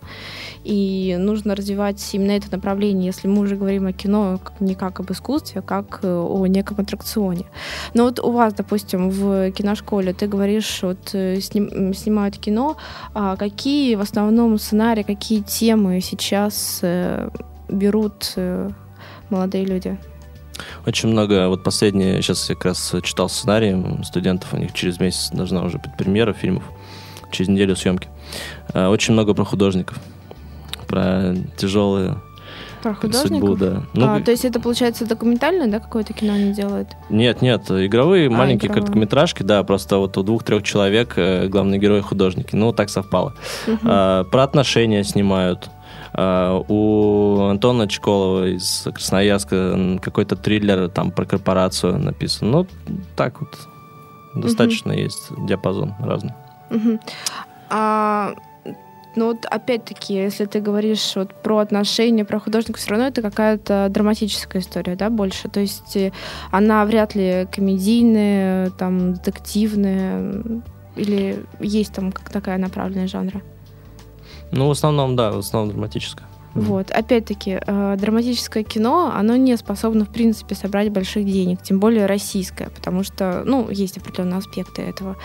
И 0.64 1.18
нужно 1.20 1.56
развивать 1.56 2.08
именно 2.14 2.32
это 2.32 2.48
направление, 2.52 3.08
если 3.08 3.28
мы 3.28 3.42
уже 3.42 3.58
говорим 3.58 3.86
о 3.88 3.92
кино 3.92 4.40
не 4.62 4.76
как 4.76 5.02
об 5.02 5.12
искусстве, 5.12 5.60
а 5.60 5.62
как 5.62 5.89
э, 6.04 6.08
о 6.08 6.46
неком 6.48 6.80
аттракционе. 6.80 7.46
Но 7.94 8.04
вот 8.04 8.20
у 8.20 8.32
вас, 8.32 8.54
допустим, 8.54 9.10
в 9.10 9.52
киношколе 9.52 10.14
ты 10.14 10.28
говоришь, 10.28 10.80
вот 10.84 11.14
э, 11.14 11.40
сним- 11.42 11.94
снимают 11.94 12.38
кино, 12.38 12.78
а 13.14 13.36
какие 13.36 13.96
в 13.96 14.02
основном 14.02 14.58
сценарии, 14.58 15.04
какие 15.04 15.42
темы 15.42 16.02
сейчас 16.02 16.80
э, 16.82 17.30
берут 17.68 18.34
э, 18.36 18.70
молодые 19.30 19.66
люди? 19.66 19.98
Очень 20.86 21.10
много, 21.10 21.48
вот 21.48 21.64
последнее, 21.64 22.22
сейчас 22.22 22.50
я 22.50 22.56
как 22.56 22.66
раз 22.66 22.96
читал 23.04 23.30
сценарий 23.30 24.04
студентов, 24.04 24.54
у 24.54 24.58
них 24.58 24.74
через 24.74 25.00
месяц 25.00 25.30
должна 25.32 25.64
уже 25.64 25.78
быть 25.78 25.96
премьера 25.98 26.34
фильмов, 26.34 26.64
через 27.32 27.48
неделю 27.48 27.76
съемки. 27.76 28.10
Очень 28.74 29.14
много 29.14 29.34
про 29.34 29.46
художников, 29.46 29.98
про 30.88 31.34
тяжелые 31.58 32.18
Про 32.82 32.94
художников? 32.94 33.50
судьбу, 33.50 33.56
да. 33.56 34.16
а, 34.16 34.22
то 34.22 34.32
есть 34.32 34.46
это, 34.46 34.60
получается, 34.60 35.06
документальное, 35.06 35.68
да, 35.68 35.80
какое-то 35.80 36.14
кино 36.14 36.34
они 36.34 36.54
делают? 36.54 36.90
Нет, 37.10 37.42
нет, 37.42 37.70
игровые 37.70 38.28
А, 38.28 38.32
маленькие 38.32 38.68
игровые. 38.68 38.84
короткометражки, 38.84 39.44
да, 39.44 39.64
просто 39.64 39.98
вот 39.98 40.18
у 40.18 40.24
двух-трех 40.24 40.64
человек 40.64 41.14
э, 41.18 41.48
главные 41.48 41.80
герои 41.80 42.02
художники. 42.02 42.56
Ну, 42.56 42.72
так 42.72 42.90
совпало. 42.90 43.34
Мгм. 43.68 43.80
А, 43.84 44.24
про 44.26 44.44
отношения 44.44 45.04
снимают. 45.04 45.70
А, 46.14 46.64
у 46.68 47.42
Антона 47.50 47.88
Чколова 47.88 48.48
из 48.48 48.88
Красноярска 48.94 50.00
какой-то 50.02 50.36
триллер 50.36 50.90
там 50.90 51.12
про 51.12 51.26
корпорацию 51.26 51.98
написан. 52.00 52.52
Ну, 52.52 52.68
так 53.16 53.42
вот. 53.42 53.50
Достаточно 54.36 54.92
есть 54.92 55.32
диапазон 55.48 55.96
разный. 56.00 56.34
Мгм. 56.70 57.00
А, 57.70 58.34
ну 59.16 59.28
вот 59.28 59.46
опять-таки, 59.46 60.14
если 60.14 60.46
ты 60.46 60.62
говоришь 60.62 61.16
вот 61.16 61.34
про 61.42 61.60
отношения, 61.60 62.26
про 62.26 62.40
художника, 62.40 62.80
все 62.80 62.92
равно 62.92 63.08
это 63.08 63.22
какая-то 63.22 63.88
драматическая 63.90 64.62
история, 64.62 64.96
да, 64.96 65.10
больше. 65.10 65.50
То 65.50 65.60
есть 65.60 65.96
э, 65.96 66.12
она 66.52 66.86
вряд 66.86 67.16
ли 67.16 67.48
комедийная, 67.52 68.70
там, 68.72 69.14
детективная, 69.14 70.44
или 70.96 71.44
есть 71.60 71.94
там 71.94 72.12
как 72.12 72.30
такая 72.30 72.58
направленная 72.58 73.08
жанра. 73.08 73.42
Ну, 74.52 74.68
в 74.68 74.72
основном, 74.72 75.16
да, 75.16 75.32
в 75.32 75.40
основном 75.40 75.72
драматическое. 75.72 76.28
Мгм. 76.56 76.66
Вот, 76.66 76.92
опять-таки, 76.92 77.60
э, 77.66 77.96
драматическое 78.00 78.64
кино, 78.64 79.12
оно 79.16 79.36
не 79.36 79.56
способно, 79.58 80.06
в 80.06 80.10
принципе, 80.10 80.56
собрать 80.56 80.90
больших 80.92 81.26
денег, 81.26 81.62
тем 81.62 81.80
более 81.80 82.06
российское, 82.06 82.70
потому 82.70 83.04
что, 83.04 83.44
ну, 83.46 83.70
есть 83.70 83.98
определенные 83.98 84.38
аспекты 84.40 84.82
этого. 84.82 85.16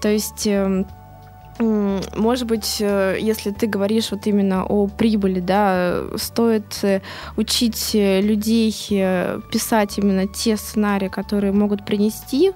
То 0.00 0.08
есть, 0.08 0.46
м, 0.46 0.86
может 1.58 2.46
быть, 2.46 2.78
э, 2.80 3.16
если 3.20 3.50
ты 3.50 3.66
говоришь 3.66 4.10
вот 4.10 4.26
именно 4.26 4.64
о 4.64 4.86
прибыли, 4.86 5.40
да, 5.40 6.02
стоит 6.16 6.78
э, 6.82 7.00
учить 7.36 7.94
э, 7.94 8.20
людей 8.20 8.72
писать 9.50 9.98
именно 9.98 10.26
те 10.26 10.56
сценарии, 10.56 11.08
которые 11.08 11.52
могут 11.52 11.84
принести 11.84 12.52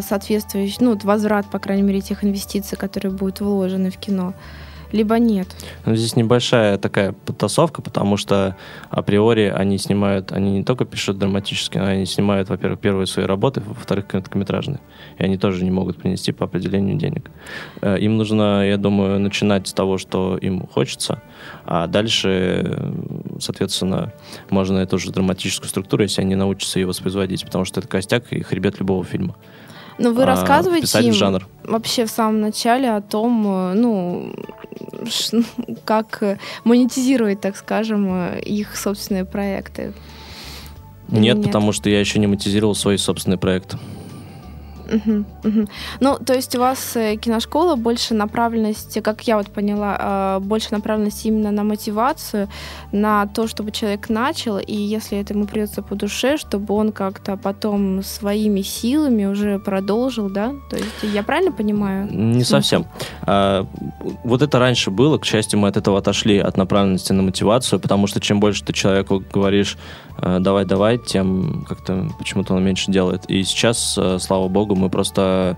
соответствующий, 0.00 0.78
ну, 0.80 0.98
возврат, 1.02 1.50
по 1.50 1.58
крайней 1.58 1.82
мере, 1.82 2.00
тех 2.00 2.24
инвестиций, 2.24 2.78
которые 2.78 3.12
будут 3.12 3.40
вложены 3.40 3.90
в 3.90 3.98
кино, 3.98 4.32
либо 4.92 5.18
нет. 5.18 5.48
Ну, 5.84 5.94
Здесь 5.96 6.16
небольшая 6.16 6.78
такая 6.78 7.12
подтасовка, 7.12 7.82
потому 7.82 8.16
что 8.16 8.56
априори 8.90 9.52
они 9.54 9.78
снимают, 9.78 10.32
они 10.32 10.52
не 10.58 10.64
только 10.64 10.84
пишут 10.84 11.18
драматически, 11.18 11.78
но 11.78 11.86
они 11.86 12.06
снимают, 12.06 12.48
во-первых, 12.48 12.80
первые 12.80 13.06
свои 13.06 13.26
работы, 13.26 13.60
во-вторых, 13.60 14.06
короткометражные. 14.06 14.80
И 15.18 15.24
они 15.24 15.36
тоже 15.38 15.64
не 15.64 15.70
могут 15.70 15.98
принести 15.98 16.32
по 16.32 16.44
определению 16.44 16.96
денег. 16.96 17.30
Э, 17.80 17.98
Им 17.98 18.16
нужно, 18.16 18.66
я 18.66 18.76
думаю, 18.76 19.18
начинать 19.20 19.68
с 19.68 19.72
того, 19.72 19.98
что 19.98 20.36
им 20.36 20.66
хочется, 20.66 21.22
а 21.64 21.86
дальше, 21.86 22.28
э, 22.64 22.92
соответственно, 23.40 24.12
можно 24.50 24.78
эту 24.78 24.98
же 24.98 25.10
драматическую 25.12 25.68
структуру, 25.68 26.02
если 26.02 26.22
они 26.22 26.34
научатся 26.34 26.78
ее 26.78 26.86
воспроизводить, 26.86 27.44
потому 27.44 27.64
что 27.64 27.80
это 27.80 27.88
костяк 27.88 28.32
и 28.32 28.42
хребет 28.42 28.78
любого 28.78 29.04
фильма. 29.04 29.36
Но 29.98 30.12
вы 30.12 30.24
А, 30.24 30.26
рассказываете 30.26 31.00
им 31.00 31.12
жанр. 31.12 31.46
вообще 31.64 32.04
в 32.04 32.10
самом 32.10 32.40
начале 32.40 32.90
о 32.90 33.00
том, 33.00 33.46
э, 33.46 33.72
ну, 33.74 34.34
как 35.84 36.22
э, 36.22 36.38
монетизировать, 36.64 37.40
так 37.40 37.56
скажем, 37.56 38.08
э, 38.10 38.40
их 38.40 38.76
собственные 38.76 39.24
проекты. 39.24 39.92
Нет, 41.08 41.36
нет? 41.36 41.46
потому 41.46 41.72
что 41.72 41.88
я 41.88 42.00
еще 42.00 42.18
не 42.18 42.26
монетизировал 42.26 42.74
свой 42.74 42.98
собственный 42.98 43.38
проект. 43.38 43.76
Ну, 46.00 46.18
то 46.24 46.34
есть 46.34 46.54
у 46.56 46.60
вас 46.60 46.96
э, 46.96 47.16
киношкола 47.16 47.76
больше 47.76 48.14
направленность, 48.14 49.00
как 49.02 49.22
я 49.22 49.36
вот 49.36 49.48
поняла, 49.48 50.38
э, 50.38 50.40
больше 50.40 50.68
направленность 50.70 51.24
именно 51.26 51.50
на 51.50 51.64
мотивацию, 51.64 52.48
на 52.92 53.26
то, 53.26 53.46
чтобы 53.46 53.70
человек 53.70 54.08
начал, 54.08 54.58
и 54.58 54.74
если 54.74 55.18
это 55.18 55.34
ему 55.34 55.46
придется 55.46 55.82
по 55.82 55.94
душе, 55.94 56.36
чтобы 56.36 56.74
он 56.74 56.92
как-то 56.92 57.36
потом 57.36 58.02
своими 58.02 58.62
силами 58.62 59.24
уже 59.24 59.58
продолжил, 59.58 60.30
да? 60.30 60.52
То 60.70 60.76
есть 60.76 61.14
я 61.14 61.22
правильно 61.22 61.52
понимаю? 61.52 62.08
Не 62.12 62.44
совсем. 62.44 62.86
А, 63.22 63.66
вот 64.24 64.42
это 64.42 64.58
раньше 64.58 64.90
было, 64.90 65.18
к 65.18 65.24
счастью, 65.24 65.58
мы 65.58 65.68
от 65.68 65.76
этого 65.76 65.98
отошли, 65.98 66.38
от 66.38 66.56
направленности 66.56 67.12
на 67.12 67.22
мотивацию, 67.22 67.80
потому 67.80 68.06
что 68.06 68.20
чем 68.20 68.40
больше 68.40 68.64
ты 68.64 68.72
человеку 68.72 69.22
говоришь 69.32 69.76
э, 70.18 70.38
давай, 70.40 70.64
давай, 70.64 70.98
тем 70.98 71.64
как-то 71.68 72.08
почему-то 72.18 72.54
он 72.54 72.64
меньше 72.64 72.90
делает. 72.90 73.24
И 73.28 73.42
сейчас, 73.44 73.98
э, 73.98 74.18
слава 74.20 74.48
богу, 74.48 74.75
мы 74.76 74.90
просто, 74.90 75.56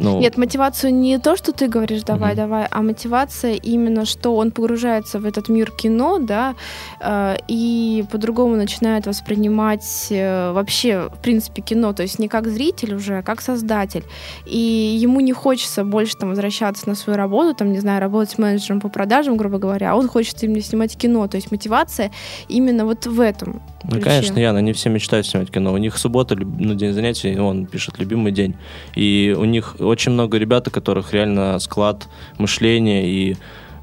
ну, 0.00 0.20
Нет, 0.20 0.36
мотивацию 0.38 0.94
не 0.94 1.18
то, 1.18 1.36
что 1.36 1.52
ты 1.52 1.66
говоришь 1.68 2.02
давай, 2.02 2.30
Мгм. 2.30 2.36
давай, 2.36 2.66
а 2.70 2.82
мотивация 2.82 3.54
именно, 3.54 4.04
что 4.04 4.36
он 4.36 4.50
погружается 4.50 5.18
в 5.18 5.26
этот 5.26 5.48
мир 5.48 5.70
кино, 5.72 6.18
да, 6.18 6.54
э, 7.00 7.36
и 7.48 8.04
по-другому 8.10 8.56
начинает 8.56 9.06
воспринимать 9.06 10.06
э, 10.10 10.52
вообще, 10.52 11.08
в 11.12 11.20
принципе, 11.20 11.62
кино, 11.62 11.92
то 11.92 12.02
есть 12.02 12.18
не 12.18 12.28
как 12.28 12.46
зритель 12.48 12.94
уже, 12.94 13.18
а 13.18 13.22
как 13.22 13.40
создатель. 13.40 14.04
И 14.46 14.58
ему 15.02 15.20
не 15.20 15.32
хочется 15.32 15.84
больше 15.84 16.16
там 16.16 16.30
возвращаться 16.30 16.88
на 16.88 16.94
свою 16.94 17.16
работу, 17.16 17.54
там, 17.54 17.72
не 17.72 17.80
знаю, 17.80 18.00
работать 18.00 18.38
менеджером 18.38 18.80
по 18.80 18.88
продажам, 18.88 19.36
грубо 19.36 19.58
говоря, 19.58 19.92
а 19.92 19.96
он 19.96 20.08
хочет 20.08 20.42
именно 20.42 20.62
снимать 20.62 20.96
кино. 20.96 21.26
То 21.26 21.36
есть 21.36 21.50
мотивация 21.50 22.10
именно 22.48 22.84
вот 22.84 23.06
в 23.06 23.20
этом. 23.20 23.62
ну, 23.84 23.90
ключе. 23.90 24.04
конечно, 24.04 24.38
Яна, 24.38 24.58
они 24.58 24.72
все 24.72 24.90
мечтают 24.90 25.26
снимать 25.26 25.50
кино. 25.50 25.72
У 25.72 25.78
них 25.78 25.98
суббота, 25.98 26.36
ну, 26.36 26.74
день 26.74 26.92
занятий, 26.92 27.38
он 27.38 27.66
пишет 27.66 27.98
любимый 27.98 28.32
день. 28.32 28.54
И 28.94 29.34
у 29.36 29.44
них 29.44 29.76
очень 29.88 30.12
много 30.12 30.38
ребят, 30.38 30.68
у 30.68 30.70
которых 30.70 31.12
реально 31.12 31.58
склад 31.58 32.08
мышления 32.38 33.08
и 33.08 33.36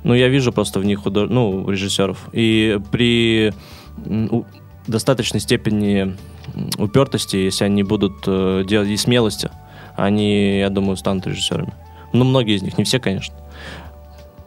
ну, 0.04 0.14
я 0.14 0.28
вижу 0.28 0.54
просто 0.54 0.80
в 0.80 0.86
них 0.86 1.00
худож... 1.00 1.30
ну, 1.32 1.68
режиссеров. 1.68 2.30
И 2.32 2.80
при 2.92 3.54
достаточной 4.86 5.40
степени 5.40 6.16
упертости, 6.78 7.38
если 7.38 7.66
они 7.66 7.82
будут 7.82 8.14
э, 8.28 8.64
делать 8.68 8.90
и 8.90 8.98
смелости, 8.98 9.50
они, 9.96 10.60
я 10.60 10.70
думаю, 10.70 10.96
станут 10.96 11.26
режиссерами. 11.26 11.74
Ну, 12.14 12.24
многие 12.24 12.56
из 12.56 12.62
них, 12.62 12.78
не 12.78 12.84
все, 12.84 13.00
конечно. 13.00 13.34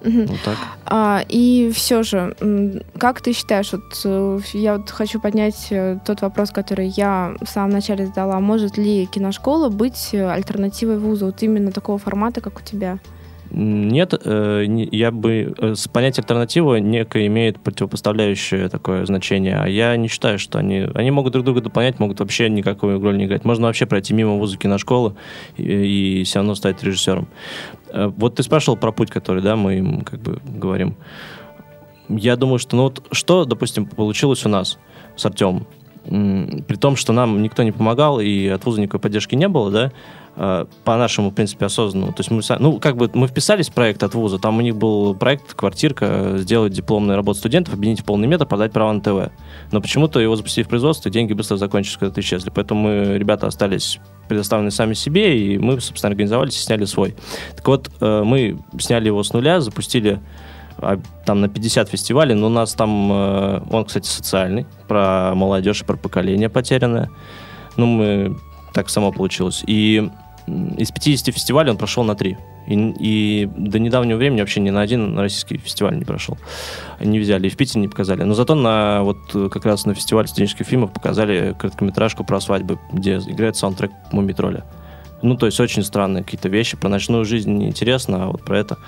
Вот 0.01 0.41
так. 0.45 0.57
А, 0.87 1.25
и 1.29 1.71
все 1.75 2.03
же, 2.03 2.37
как 2.99 3.21
ты 3.21 3.33
считаешь, 3.33 3.73
вот 3.73 4.01
э, 4.05 4.41
я 4.53 4.77
вот 4.77 4.91
хочу 4.91 5.21
поднять 5.21 5.69
э, 5.71 5.99
тот 6.05 6.23
вопрос, 6.23 6.51
который 6.51 6.89
я 6.89 7.35
в 7.41 7.47
самом 7.47 7.71
начале 7.71 8.07
задала, 8.07 8.41
может 8.41 8.79
ли 8.79 9.07
киношкола 9.07 9.69
быть 9.69 10.11
э, 10.13 10.25
альтернативой 10.29 10.99
вузу, 10.99 11.27
вот 11.27 11.43
именно 11.43 11.73
такого 11.73 11.99
формата, 11.99 12.41
как 12.41 12.61
у 12.61 12.63
тебя? 12.63 12.99
Нет, 13.51 14.15
э, 14.25 14.65
я 14.93 15.11
бы... 15.11 15.55
э, 15.59 15.75
Понятие 15.93 16.23
альтернатива 16.23 16.77
некое 16.77 17.27
имеет 17.29 17.59
противопоставляющее 17.61 18.69
такое 18.69 19.07
значение, 19.07 19.57
а 19.57 19.67
я 19.67 19.97
не 19.97 20.09
считаю, 20.09 20.39
что 20.39 20.59
они... 20.59 20.87
Они 20.95 21.11
могут 21.11 21.33
друг 21.33 21.45
друга 21.45 21.61
дополнять, 21.61 21.99
могут 21.99 22.21
вообще 22.21 22.51
никакую 22.51 23.01
роль 23.01 23.17
не 23.17 23.25
играть. 23.25 23.45
Можно 23.45 23.67
вообще 23.69 23.87
пройти 23.87 24.13
мимо 24.13 24.35
вуза 24.35 24.59
киношколы 24.59 25.15
и, 25.57 26.21
и 26.21 26.25
все 26.25 26.41
равно 26.41 26.55
стать 26.55 26.83
режиссером. 26.83 27.29
Э, 27.91 28.13
Вот 28.15 28.35
ты 28.35 28.43
спрашивал 28.43 28.77
про 28.77 28.93
путь, 28.93 29.11
который, 29.11 29.43
да, 29.43 29.57
мы 29.57 29.79
им 29.79 30.03
как 30.03 30.21
бы 30.21 30.41
говорим. 30.45 30.97
Я 32.09 32.37
думаю, 32.37 32.59
что, 32.59 32.77
ну 32.77 32.83
вот, 32.85 33.03
что, 33.13 33.45
допустим, 33.45 33.87
получилось 33.87 34.45
у 34.47 34.49
нас 34.49 34.79
с 35.17 35.27
Артемом? 35.27 35.67
При 36.05 36.77
том, 36.77 36.97
что 36.97 37.13
нам 37.13 37.43
никто 37.43 37.63
не 37.63 37.73
помогал, 37.73 38.19
и 38.19 38.47
от 38.47 38.65
вуза 38.65 38.81
никакой 38.81 39.01
поддержки 39.01 39.35
не 39.35 39.47
было, 39.47 39.71
да, 39.71 39.93
по 40.39 40.97
нашему, 40.97 41.31
в 41.31 41.35
принципе, 41.35 41.67
осознанному. 41.67 42.13
То 42.13 42.21
есть 42.21 42.31
мы, 42.31 42.43
ну, 42.61 42.79
как 42.79 42.97
бы 42.97 43.11
мы 43.13 43.27
вписались 43.27 43.69
в 43.69 43.73
проект 43.73 44.05
от 44.05 44.15
вуза, 44.15 44.39
там 44.39 44.59
у 44.59 44.61
них 44.61 44.77
был 44.77 45.15
проект 45.17 45.55
«Квартирка», 45.55 46.07
э, 46.09 46.39
сделать 46.39 46.73
дипломную 46.73 47.17
работу 47.17 47.41
студентов, 47.41 47.75
объединить 47.75 48.03
в 48.03 48.05
полный 48.05 48.29
метр, 48.29 48.47
продать 48.47 48.71
право 48.71 48.93
на 48.93 49.01
ТВ. 49.01 49.33
Но 49.73 49.81
почему-то 49.81 50.21
его 50.21 50.37
запустили 50.37 50.65
в 50.65 50.69
производство, 50.69 51.09
и 51.09 51.13
деньги 51.13 51.33
быстро 51.33 51.57
закончились, 51.57 51.97
когда 51.97 52.21
исчезли. 52.21 52.51
Поэтому 52.51 52.83
мы, 52.83 53.19
ребята 53.19 53.49
остались 53.49 53.99
предоставлены 54.29 54.71
сами 54.71 54.95
себе, 54.95 55.39
и 55.39 55.59
мы, 55.59 55.81
собственно, 55.81 56.13
организовались 56.13 56.57
и 56.57 56.61
сняли 56.61 56.85
свой. 56.85 57.17
Так 57.57 57.67
вот, 57.67 57.91
э, 58.01 58.23
мы 58.25 58.59
сняли 58.79 59.07
его 59.07 59.25
с 59.25 59.33
нуля, 59.33 59.61
запустили 59.61 60.21
а, 60.77 61.01
там 61.25 61.41
на 61.41 61.49
50 61.49 61.89
фестивалей, 61.89 62.35
но 62.35 62.47
у 62.47 62.51
нас 62.51 62.75
там, 62.75 63.11
э, 63.11 63.61
он, 63.73 63.85
кстати, 63.87 64.07
социальный, 64.07 64.67
про 64.87 65.35
молодежь 65.35 65.83
и 65.83 65.85
про 65.85 65.97
поколение 65.97 66.49
потерянное. 66.49 67.11
Ну, 67.77 67.87
мы, 67.87 68.37
так 68.73 68.89
само 68.89 69.11
получилось. 69.11 69.65
И 69.67 70.09
из 70.77 70.91
50 70.91 71.35
фестивалей 71.35 71.71
он 71.71 71.77
прошел 71.77 72.05
на 72.05 72.15
3. 72.15 72.37
И, 72.67 72.95
и 72.99 73.51
до 73.57 73.79
недавнего 73.79 74.19
времени 74.19 74.41
вообще 74.41 74.61
ни 74.61 74.71
на 74.71 74.83
один 74.83 75.19
российский 75.19 75.57
фестиваль 75.59 75.97
не 75.97 76.05
прошел. 76.05 76.37
Не 77.01 77.19
взяли, 77.19 77.47
и 77.47 77.51
в 77.51 77.57
Питере 77.57 77.81
не 77.81 77.89
показали. 77.89 78.23
Но 78.23 78.35
зато 78.35 78.55
на, 78.55 79.03
вот, 79.03 79.17
как 79.51 79.65
раз 79.65 79.87
на 79.87 79.95
фестивале 79.95 80.29
студенческих 80.29 80.67
фильмов 80.67 80.93
показали 80.93 81.55
короткометражку 81.59 82.25
про 82.25 82.41
свадьбы, 82.41 82.79
где 82.93 83.17
играет 83.17 83.57
саундтрек 83.57 83.91
Мумитроля. 84.13 84.65
Ну, 85.23 85.37
то 85.37 85.47
есть 85.47 85.59
очень 85.61 85.83
странные 85.83 86.23
какие-то 86.23 86.49
вещи. 86.49 86.77
Про 86.77 86.89
ночную 86.89 87.25
жизнь 87.25 87.53
неинтересно, 87.53 88.25
а 88.25 88.27
вот 88.29 88.43
про 88.43 88.59
это. 88.59 88.79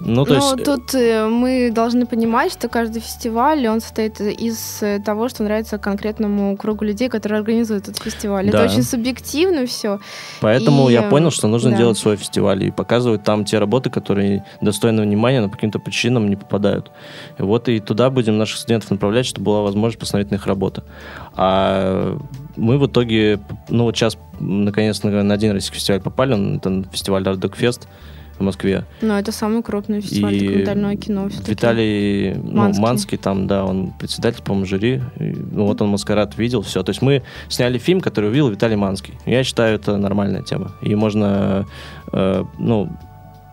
Ну, 0.00 0.24
то 0.24 0.34
Ну, 0.34 0.40
есть... 0.40 0.60
э, 0.60 0.64
тут 0.64 0.94
э, 0.94 1.28
мы 1.28 1.70
должны 1.70 2.06
понимать, 2.06 2.52
что 2.52 2.68
каждый 2.68 3.00
фестиваль, 3.00 3.66
он 3.66 3.80
состоит 3.80 4.20
из 4.20 4.82
э, 4.82 4.98
того, 5.04 5.28
что 5.28 5.42
нравится 5.44 5.78
конкретному 5.78 6.56
кругу 6.56 6.84
людей, 6.84 7.08
которые 7.08 7.38
организуют 7.38 7.88
этот 7.88 8.02
фестиваль. 8.02 8.50
Да. 8.50 8.64
Это 8.64 8.72
очень 8.72 8.82
субъективно 8.82 9.66
все. 9.66 10.00
Поэтому 10.40 10.88
И, 10.88 10.92
я 10.92 11.02
понял, 11.02 11.30
что 11.30 11.48
нужно 11.48 11.70
да. 11.70 11.76
делать 11.76 11.98
свой 11.98 12.16
фестиваль 12.16 12.64
и 12.64 12.70
показывать 12.70 13.22
там 13.22 13.44
те 13.44 13.58
работы, 13.58 13.90
которые 13.90 14.44
достойны 14.60 15.02
внимания, 15.02 15.40
но 15.40 15.48
по 15.48 15.54
каким-то 15.54 15.78
причинам 15.78 16.28
не 16.28 16.36
попадают. 16.36 16.90
И 17.38 17.42
вот 17.42 17.68
и 17.68 17.80
туда 17.80 18.10
будем 18.10 18.38
наших 18.38 18.58
студентов 18.58 18.90
направлять, 18.90 19.26
чтобы 19.26 19.46
была 19.46 19.62
возможность 19.62 19.98
посмотреть 19.98 20.30
на 20.30 20.36
их 20.36 20.46
работы. 20.46 20.82
А 21.34 22.18
мы 22.56 22.78
в 22.78 22.86
итоге, 22.86 23.40
ну 23.68 23.84
вот 23.84 23.96
сейчас 23.96 24.16
наконец 24.40 25.02
на, 25.02 25.32
один 25.34 25.52
российский 25.52 25.76
фестиваль 25.76 26.00
попали, 26.00 26.34
он- 26.34 26.56
это 26.56 26.84
фестиваль 26.92 27.22
Fest 27.24 27.86
в 28.38 28.42
Москве. 28.42 28.84
Но 29.00 29.18
это 29.18 29.32
самый 29.32 29.62
крупный 29.62 30.00
фестиваль 30.00 30.34
И 30.34 30.40
документального 30.40 30.96
кино. 30.96 31.28
всё-таки. 31.28 31.50
Виталий 31.52 32.34
ну, 32.34 32.52
Манский. 32.52 32.82
Манский. 32.82 33.18
там, 33.18 33.46
да, 33.46 33.64
он 33.64 33.92
председатель, 33.98 34.42
по-моему, 34.42 34.66
жюри. 34.66 35.02
И, 35.20 35.34
ну, 35.52 35.66
вот 35.66 35.80
он 35.82 35.90
маскарад 35.90 36.36
видел, 36.36 36.62
все. 36.62 36.82
То 36.82 36.90
есть 36.90 37.02
мы 37.02 37.22
сняли 37.48 37.78
фильм, 37.78 38.00
который 38.00 38.30
увидел 38.30 38.48
Виталий 38.48 38.76
Манский. 38.76 39.14
Я 39.24 39.44
считаю, 39.44 39.76
это 39.76 39.96
нормальная 39.96 40.42
тема. 40.42 40.72
И 40.82 40.94
можно, 40.96 41.64
э, 42.12 42.44
ну, 42.58 42.90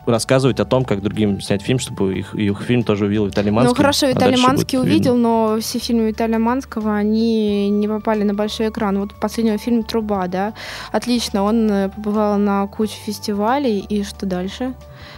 рассказывать 0.06 0.60
о 0.60 0.66
том, 0.66 0.86
как 0.86 1.02
другим 1.02 1.42
снять 1.42 1.62
фильм, 1.62 1.80
чтобы 1.80 2.18
их, 2.18 2.34
их 2.36 2.62
фильм 2.62 2.84
тоже 2.84 3.06
увидел 3.06 3.28
Виталий 3.28 3.52
Манский. 3.52 3.70
Ну 3.70 3.76
хорошо, 3.76 4.08
а 4.08 4.10
Виталий 4.10 4.36
дальше 4.36 4.48
Манский 4.48 4.80
увидел, 4.80 5.14
видно. 5.14 5.54
но 5.54 5.60
все 5.60 5.80
фильмы 5.80 6.08
Виталия 6.10 6.40
Манского, 6.40 6.96
они 6.96 7.70
не 7.70 7.88
попали 7.88 8.24
на 8.24 8.34
большой 8.34 8.70
экран. 8.70 9.00
Вот 9.00 9.14
последний 9.20 9.58
фильм 9.58 9.84
«Труба», 9.84 10.28
да, 10.28 10.54
отлично, 10.92 11.44
он 11.44 11.70
э, 11.70 11.90
побывал 11.90 12.38
на 12.38 12.66
куче 12.68 12.96
фестивалей, 13.06 13.80
и 13.80 14.04
что 14.04 14.26
дальше? 14.26 14.74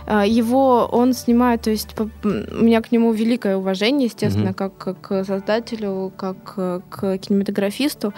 А, 0.06 0.26
Его 0.26 0.86
он 0.92 1.14
снимает, 1.14 1.62
то 1.62 1.70
есть 1.72 1.90
у 2.00 2.28
меня 2.28 2.82
к 2.82 2.92
нему 2.92 3.12
великое 3.14 3.58
уважение, 3.58 4.08
естественно, 4.08 4.54
как, 4.54 4.78
как 4.78 5.02
к 5.02 5.24
создателю, 5.24 6.12
как 6.18 6.54
э, 6.58 6.82
к 6.90 7.18
кинематографисту, 7.18 8.14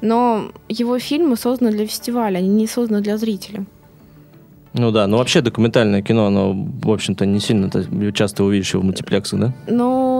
но 0.00 0.50
его 0.68 0.98
фильмы 0.98 1.36
созданы 1.36 1.70
для 1.70 1.86
фестиваля, 1.86 2.38
они 2.38 2.48
не 2.48 2.66
созданы 2.66 3.00
для 3.00 3.16
зрителя. 3.16 3.64
Ну 4.72 4.90
да, 4.92 5.06
ну 5.06 5.16
вообще 5.16 5.40
документальное 5.40 6.00
кино, 6.02 6.26
оно, 6.26 6.52
в 6.52 6.90
общем-то, 6.90 7.26
не 7.26 7.40
сильно 7.40 7.70
часто 8.12 8.44
увидишь 8.44 8.72
его 8.72 8.82
в 8.82 8.86
мультиплексах, 8.86 9.40
да? 9.40 9.52
Но 9.66 10.19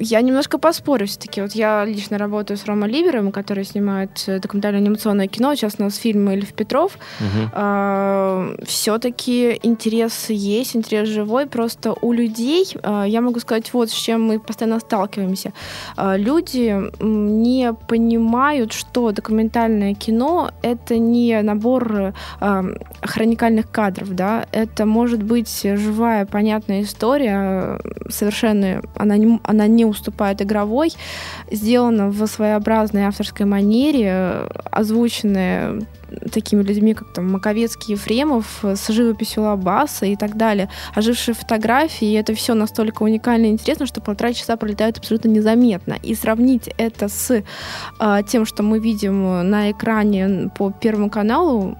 я 0.00 0.20
немножко 0.22 0.58
поспорю 0.58 1.06
все-таки. 1.06 1.42
Вот 1.42 1.52
я 1.52 1.84
лично 1.84 2.18
работаю 2.18 2.56
с 2.56 2.64
Ромой 2.66 2.88
Либером, 2.88 3.32
который 3.32 3.64
снимает 3.64 4.24
э, 4.26 4.38
документальное 4.38 4.80
анимационное 4.80 5.26
кино. 5.26 5.54
Сейчас 5.54 5.74
у 5.78 5.82
нас 5.82 5.96
фильм 5.96 6.28
Эльф 6.28 6.52
Петров. 6.52 6.98
Мгм. 7.20 8.64
все-таки 8.64 9.58
интерес 9.62 10.30
есть, 10.30 10.76
интерес 10.76 11.08
живой. 11.08 11.46
Просто 11.46 11.94
у 12.00 12.12
людей, 12.12 12.66
а, 12.82 13.04
я 13.04 13.20
могу 13.20 13.40
сказать, 13.40 13.72
вот 13.72 13.90
с 13.90 13.92
чем 13.92 14.22
мы 14.22 14.38
постоянно 14.38 14.80
сталкиваемся. 14.80 15.52
А, 15.96 16.16
люди 16.16 16.74
не 17.00 17.72
понимают, 17.88 18.72
что 18.72 19.12
документальное 19.12 19.94
кино— 19.94 20.50
это 20.62 20.98
не 20.98 21.42
набор 21.42 22.14
а, 22.40 22.64
хроникальных 23.02 23.70
кадров, 23.70 24.14
да, 24.14 24.46
это 24.52 24.86
может 24.86 25.22
быть 25.22 25.62
живая, 25.62 26.26
понятная 26.26 26.82
история, 26.82 27.80
совершенно 28.08 28.82
она 28.96 29.16
не, 29.16 29.40
она 29.44 29.66
не 29.66 29.84
уступает 29.88 30.42
игровой, 30.42 30.92
сделана 31.50 32.08
в 32.08 32.26
своеобразной 32.26 33.04
авторской 33.04 33.46
манере, 33.46 34.48
озвученная 34.70 35.80
такими 36.32 36.62
людьми, 36.62 36.94
как 36.94 37.12
там 37.12 37.30
Маковецкий, 37.30 37.94
Ефремов, 37.94 38.64
э, 38.64 38.76
с 38.76 38.88
живописью 38.88 39.42
Лабаса 39.42 40.06
и 40.06 40.16
так 40.16 40.36
далее. 40.36 40.68
Ожившие 40.94 41.34
фотографии, 41.34 42.18
это 42.18 42.34
все 42.34 42.54
настолько 42.54 43.02
уникально 43.02 43.46
и 43.46 43.50
интересно, 43.50 43.86
что 43.86 44.00
полтора 44.00 44.32
часа 44.32 44.56
пролетают 44.56 44.98
абсолютно 44.98 45.28
незаметно. 45.28 45.98
И 46.02 46.14
сравнить 46.14 46.70
это 46.78 47.08
с 47.08 47.42
а, 47.98 48.22
тем, 48.22 48.46
что 48.46 48.62
мы 48.62 48.78
видим 48.78 49.48
на 49.48 49.70
экране 49.70 50.50
по 50.56 50.70
Первому 50.70 51.10
каналу, 51.10 51.76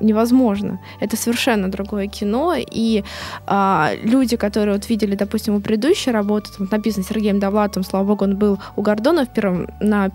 невозможно. 0.00 0.78
Это 1.00 1.16
совершенно 1.16 1.70
другое 1.70 2.06
кино, 2.06 2.54
и 2.56 3.04
а, 3.46 3.92
люди, 4.02 4.36
которые 4.36 4.74
вот 4.74 4.88
видели, 4.88 5.14
допустим, 5.14 5.54
у 5.54 5.60
предыдущей 5.60 6.10
работы, 6.10 6.50
там 6.56 6.68
написано 6.70 7.04
Сергеем 7.04 7.40
Довлатом, 7.40 7.84
слава 7.84 8.04
богу, 8.06 8.24
он 8.24 8.36
был 8.36 8.58
у 8.76 8.82
Гордона 8.82 9.24
в 9.24 9.28
первом, 9.28 9.68
на 9.80 10.10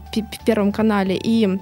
Первом 0.45 0.71
канале, 0.71 1.19
и 1.21 1.59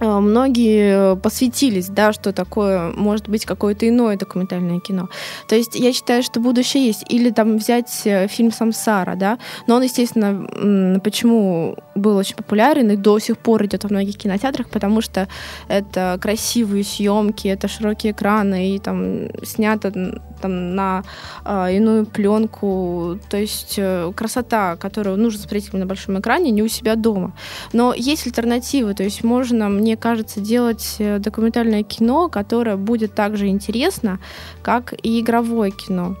многие 0.00 1.16
посвятились, 1.16 1.88
да, 1.88 2.12
что 2.12 2.32
такое 2.32 2.92
может 2.92 3.28
быть 3.28 3.44
какое-то 3.44 3.88
иное 3.88 4.16
документальное 4.16 4.80
кино. 4.80 5.08
То 5.48 5.56
есть 5.56 5.74
я 5.74 5.92
считаю, 5.92 6.22
что 6.22 6.40
будущее 6.40 6.86
есть. 6.86 7.04
Или 7.08 7.30
там 7.30 7.58
взять 7.58 8.02
э, 8.04 8.28
фильм 8.28 8.52
«Самсара», 8.52 9.14
да, 9.14 9.38
но 9.66 9.76
он, 9.76 9.82
естественно, 9.82 11.00
почему 11.00 11.76
был 11.94 12.16
очень 12.16 12.36
популярен 12.36 12.90
и 12.90 12.96
до 12.96 13.18
сих 13.18 13.38
пор 13.38 13.64
идет 13.66 13.84
во 13.84 13.90
многих 13.90 14.16
кинотеатрах, 14.16 14.68
потому 14.68 15.00
что 15.00 15.28
это 15.68 16.18
красивые 16.20 16.84
съемки, 16.84 17.48
это 17.48 17.68
широкие 17.68 18.12
экраны, 18.12 18.74
и 18.74 18.78
там 18.78 19.28
снято 19.44 19.92
там 20.40 20.74
на 20.74 21.04
а, 21.44 21.70
иную 21.70 22.04
пленку. 22.06 23.18
То 23.30 23.36
есть 23.36 23.74
э, 23.78 24.12
красота, 24.14 24.76
которую 24.76 25.16
нужно 25.16 25.40
смотреть 25.40 25.72
на 25.72 25.86
большом 25.86 26.20
экране, 26.20 26.50
не 26.50 26.62
у 26.62 26.68
себя 26.68 26.96
дома. 26.96 27.32
Но 27.72 27.94
есть 27.94 28.26
альтернативы, 28.26 28.94
то 28.94 29.02
есть 29.02 29.24
можно, 29.24 29.68
мне 29.84 29.96
кажется, 29.96 30.40
делать 30.40 30.96
э, 30.98 31.18
документальное 31.18 31.82
кино, 31.82 32.28
которое 32.28 32.76
будет 32.76 33.14
так 33.14 33.36
же 33.36 33.48
интересно, 33.48 34.18
как 34.62 34.94
и 35.02 35.20
игровое 35.20 35.70
кино. 35.70 36.16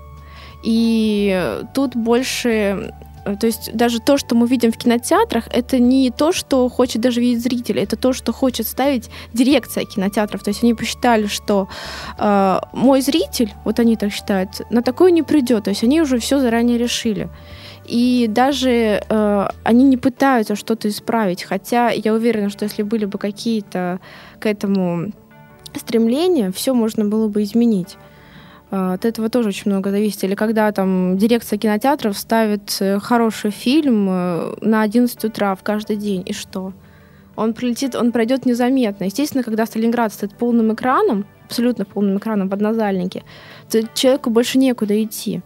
И 0.62 1.32
э, 1.34 1.62
тут 1.74 1.96
больше 1.96 2.92
э, 3.24 3.36
то 3.40 3.46
есть 3.46 3.74
даже 3.74 4.00
то, 4.00 4.18
что 4.18 4.34
мы 4.34 4.46
видим 4.46 4.70
в 4.70 4.76
кинотеатрах, 4.76 5.48
это 5.50 5.78
не 5.78 6.10
то, 6.10 6.32
что 6.32 6.68
хочет 6.68 7.00
даже 7.00 7.20
видеть 7.20 7.42
зритель, 7.42 7.78
это 7.78 7.96
то, 7.96 8.12
что 8.12 8.32
хочет 8.32 8.66
ставить 8.66 9.10
дирекция 9.32 9.86
кинотеатров. 9.86 10.42
То 10.42 10.50
есть 10.50 10.62
они 10.62 10.74
посчитали, 10.74 11.26
что 11.26 11.68
э, 12.18 12.60
мой 12.72 13.00
зритель, 13.00 13.54
вот 13.64 13.80
они 13.80 13.96
так 13.96 14.12
считают, 14.12 14.60
на 14.70 14.82
такое 14.82 15.10
не 15.10 15.22
придет. 15.22 15.64
То 15.64 15.70
есть 15.70 15.84
они 15.84 16.02
уже 16.02 16.18
все 16.18 16.38
заранее 16.38 16.76
решили. 16.76 17.30
И 17.86 18.26
даже 18.28 19.02
э, 19.08 19.48
они 19.62 19.84
не 19.84 19.96
пытаются 19.96 20.56
что-то 20.56 20.88
исправить. 20.88 21.42
Хотя 21.42 21.90
я 21.90 22.14
уверена, 22.14 22.48
что 22.48 22.64
если 22.64 22.82
были 22.82 23.04
бы 23.04 23.18
какие-то 23.18 24.00
к 24.40 24.46
этому 24.46 25.12
стремления, 25.74 26.50
все 26.50 26.74
можно 26.74 27.04
было 27.04 27.28
бы 27.28 27.42
изменить. 27.42 27.96
Э, 28.70 28.94
От 28.94 29.04
этого 29.04 29.28
тоже 29.28 29.50
очень 29.50 29.70
много 29.70 29.90
зависит. 29.90 30.24
Или 30.24 30.34
когда 30.34 30.72
там 30.72 31.18
дирекция 31.18 31.58
кинотеатров 31.58 32.16
ставит 32.16 32.76
э, 32.80 32.98
хороший 33.00 33.50
фильм 33.50 34.08
э, 34.10 34.54
на 34.60 34.82
11 34.82 35.24
утра 35.24 35.54
в 35.54 35.62
каждый 35.62 35.96
день, 35.96 36.22
и 36.26 36.32
что? 36.32 36.72
Он 37.36 37.52
прилетит, 37.52 37.94
он 37.94 38.12
пройдет 38.12 38.46
незаметно. 38.46 39.04
Естественно, 39.04 39.42
когда 39.42 39.66
Сталинград 39.66 40.12
стоит 40.12 40.34
полным 40.34 40.72
экраном, 40.72 41.26
абсолютно 41.46 41.84
полным 41.84 42.18
экраном 42.18 42.48
в 42.48 42.54
однозальнике, 42.54 43.24
то 43.70 43.82
человеку 43.94 44.30
больше 44.30 44.58
некуда 44.58 45.02
идти. 45.02 45.42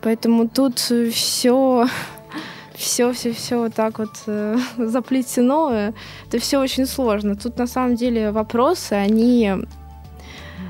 Поэтому 0.00 0.48
тут 0.48 0.78
все, 0.78 1.86
все, 2.74 3.12
все, 3.12 3.32
все 3.32 3.56
вот 3.56 3.74
так 3.74 3.98
вот 3.98 4.10
э, 4.26 4.56
заплетено. 4.78 5.92
Это 6.28 6.38
все 6.38 6.60
очень 6.60 6.86
сложно. 6.86 7.34
Тут 7.34 7.58
на 7.58 7.66
самом 7.66 7.96
деле 7.96 8.30
вопросы, 8.30 8.92
они 8.92 9.52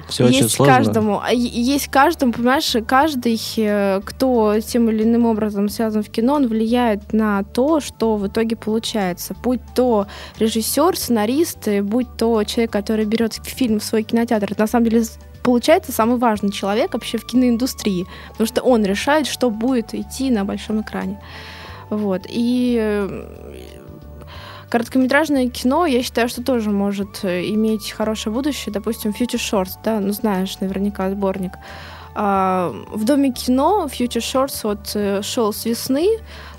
Все 0.09 0.25
очень 0.25 0.45
есть 0.45 0.55
сложно. 0.55 0.75
каждому. 0.75 1.21
А 1.21 1.31
Есть 1.33 1.89
каждому, 1.89 2.33
понимаешь, 2.33 2.75
каждый, 2.87 3.39
э, 3.59 4.01
кто 4.03 4.59
тем 4.61 4.89
или 4.89 5.03
иным 5.05 5.27
образом 5.27 5.69
связан 5.69 6.03
в 6.03 6.09
кино, 6.09 6.37
он 6.37 6.49
влияет 6.49 7.13
на 7.13 7.43
то, 7.45 7.81
что 7.81 8.17
в 8.17 8.27
итоге 8.27 8.57
получается. 8.57 9.37
Будь 9.43 9.61
то 9.75 10.07
режиссер, 10.39 10.97
сценарист, 10.97 11.69
э, 11.69 11.83
будь 11.83 12.17
то 12.17 12.43
человек, 12.45 12.73
который 12.73 13.05
берет 13.05 13.35
фильм 13.35 13.81
в 13.81 13.85
свой 13.85 14.03
кинотеатр. 14.03 14.53
Это 14.53 14.63
на 14.63 14.67
самом 14.67 14.87
деле 14.87 15.05
получается 15.49 15.93
самый 15.93 16.19
важный 16.19 16.51
человек 16.51 16.93
вообще 16.93 17.17
в 17.17 17.25
киноиндустрии, 17.25 18.07
потому 18.33 18.47
что 18.47 18.61
он 18.61 18.85
решает, 18.85 19.27
что 19.27 19.49
будет 19.49 19.95
идти 19.95 20.31
на 20.31 20.45
большом 20.45 20.83
экране. 20.83 21.19
Вот. 21.89 22.27
И 22.29 22.77
э, 22.79 23.55
Короткометражное 24.69 25.49
кино, 25.49 25.87
я 25.87 26.03
считаю, 26.03 26.29
что 26.29 26.43
тоже 26.43 26.69
может 26.69 27.21
э, 27.25 27.49
иметь 27.55 27.91
хорошее 27.93 28.35
будущее. 28.35 28.75
Допустим, 28.75 29.13
Future 29.13 29.39
Shorts, 29.39 29.79
да, 29.83 30.01
ну 30.01 30.13
знаешь 30.13 30.61
наверняка 30.61 31.11
сборник. 31.11 31.53
А, 32.15 32.75
в 32.91 33.05
Доме 33.05 33.33
кино 33.33 33.87
Future 33.91 34.21
Shorts 34.21 34.61
вот 34.63 34.93
э, 34.95 35.23
шел 35.23 35.53
с 35.53 35.65
весны, 35.65 36.09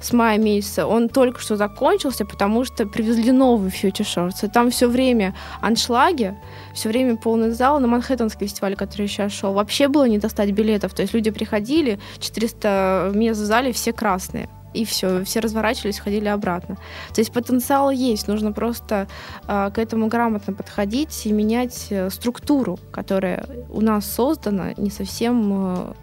с 0.02 0.14
мая 0.14 0.38
месяца. 0.38 0.86
Он 0.88 1.10
только 1.10 1.40
что 1.40 1.56
закончился, 1.56 2.26
потому 2.26 2.66
что 2.66 2.86
привезли 2.86 3.32
новый 3.32 3.70
Future 3.70 4.06
Shorts. 4.06 4.46
И 4.46 4.48
там 4.48 4.72
все 4.72 4.88
время 4.88 5.36
аншлаги, 5.62 6.38
все 6.74 6.90
время 6.90 7.18
полный 7.18 7.52
зал 7.52 7.80
на 7.80 7.88
Манхэттенский 7.88 8.48
фестиваль, 8.48 8.76
который 8.76 9.08
сейчас 9.08 9.32
шел. 9.32 9.54
Вообще 9.54 9.88
было 9.88 10.08
не 10.08 10.18
достать 10.18 10.52
билетов. 10.52 10.94
То 10.94 11.02
есть 11.02 11.14
люди 11.14 11.32
приходили, 11.32 12.00
400 12.20 13.12
мест 13.14 13.40
в 13.40 13.46
зале, 13.46 13.72
все 13.72 13.92
красные. 13.92 14.50
И 14.74 14.86
все, 14.86 15.24
все 15.24 15.40
разворачивались, 15.40 16.00
ходили 16.00 16.28
обратно. 16.28 16.76
То 17.14 17.22
есть 17.22 17.32
потенциал 17.32 17.92
есть, 17.92 18.28
нужно 18.28 18.52
просто 18.52 19.08
э, 19.48 19.72
к 19.74 19.78
этому 19.78 20.08
грамотно 20.08 20.54
подходить 20.54 21.26
и 21.26 21.32
менять 21.32 21.88
э, 21.90 22.10
структуру, 22.10 22.80
которая 22.92 23.46
у 23.70 23.82
нас 23.82 24.06
создана 24.06 24.74
не 24.78 24.90
совсем 24.90 25.52
э, 25.54 25.94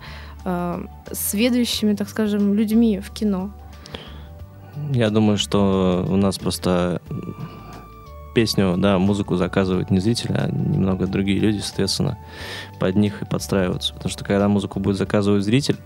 э, 0.45 0.87
сведущими, 1.13 1.95
так 1.95 2.09
скажем, 2.09 2.55
людьми 2.55 3.01
в 3.01 3.11
кино. 3.11 3.51
Я 4.93 5.11
думаю, 5.11 5.39
что 5.39 6.07
у 6.09 6.17
нас 6.17 6.39
просто 6.39 7.01
песню, 8.37 8.75
да, 8.77 8.99
музыку 8.99 9.37
заказывают 9.37 9.91
не 9.91 9.99
зрители, 9.99 10.33
а 10.35 10.51
немного 10.51 11.07
другие 11.07 11.39
люди, 11.39 11.61
соответственно, 11.61 12.19
под 12.79 12.95
них 12.95 13.23
и 13.23 13.25
подстраиваются. 13.25 13.95
Потому 13.95 14.11
что 14.11 14.25
когда 14.25 14.47
музыку 14.47 14.79
будет 14.79 14.99
заказывать 14.99 15.43
зритель, 15.43 15.79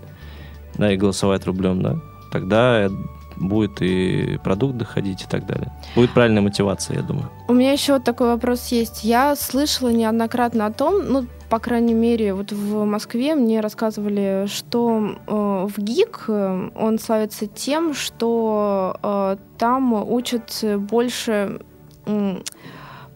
да, 0.75 0.91
и 0.91 0.97
голосовать 0.97 1.45
рублем, 1.45 1.81
да, 1.81 2.01
тогда 2.31 2.89
будет 3.37 3.81
и 3.81 4.39
продукт 4.43 4.77
доходить 4.77 5.23
и 5.23 5.27
так 5.27 5.45
далее. 5.45 5.71
Будет 5.95 6.11
правильная 6.11 6.41
мотивация, 6.41 6.97
я 6.97 7.03
думаю. 7.03 7.29
У 7.47 7.53
меня 7.53 7.71
еще 7.71 7.93
вот 7.93 8.03
такой 8.03 8.27
вопрос 8.27 8.67
есть. 8.67 9.03
Я 9.03 9.35
слышала 9.35 9.89
неоднократно 9.89 10.65
о 10.65 10.71
том, 10.71 11.05
ну, 11.07 11.25
по 11.49 11.59
крайней 11.59 11.93
мере, 11.93 12.33
вот 12.33 12.51
в 12.51 12.85
Москве 12.85 13.35
мне 13.35 13.59
рассказывали, 13.59 14.45
что 14.47 15.15
э, 15.27 15.67
в 15.67 15.77
ГИК 15.77 16.25
э, 16.27 16.69
он 16.75 16.99
славится 16.99 17.47
тем, 17.47 17.93
что 17.93 18.97
э, 19.03 19.37
там 19.57 19.93
учат 19.93 20.63
больше 20.77 21.61
э, 22.05 22.37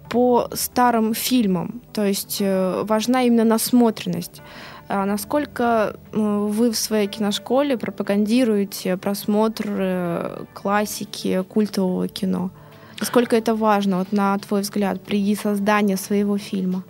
по 0.09 0.49
старым 0.53 1.13
фильмам. 1.13 1.81
То 1.93 2.05
есть 2.05 2.37
э, 2.41 2.83
важна 2.83 3.23
именно 3.23 3.43
насмотренность. 3.43 4.41
А 4.87 5.05
насколько 5.05 5.95
вы 6.11 6.71
в 6.71 6.77
своей 6.77 7.07
киношколе 7.07 7.77
пропагандируете 7.77 8.97
просмотр 8.97 9.65
э, 9.67 10.43
классики, 10.53 11.43
культового 11.43 12.07
кино? 12.07 12.51
Насколько 12.99 13.35
это 13.35 13.55
важно, 13.55 13.99
вот, 13.99 14.11
на 14.11 14.37
твой 14.37 14.61
взгляд, 14.61 15.01
при 15.01 15.35
создании 15.35 15.95
своего 15.95 16.37
фильма? 16.37 16.83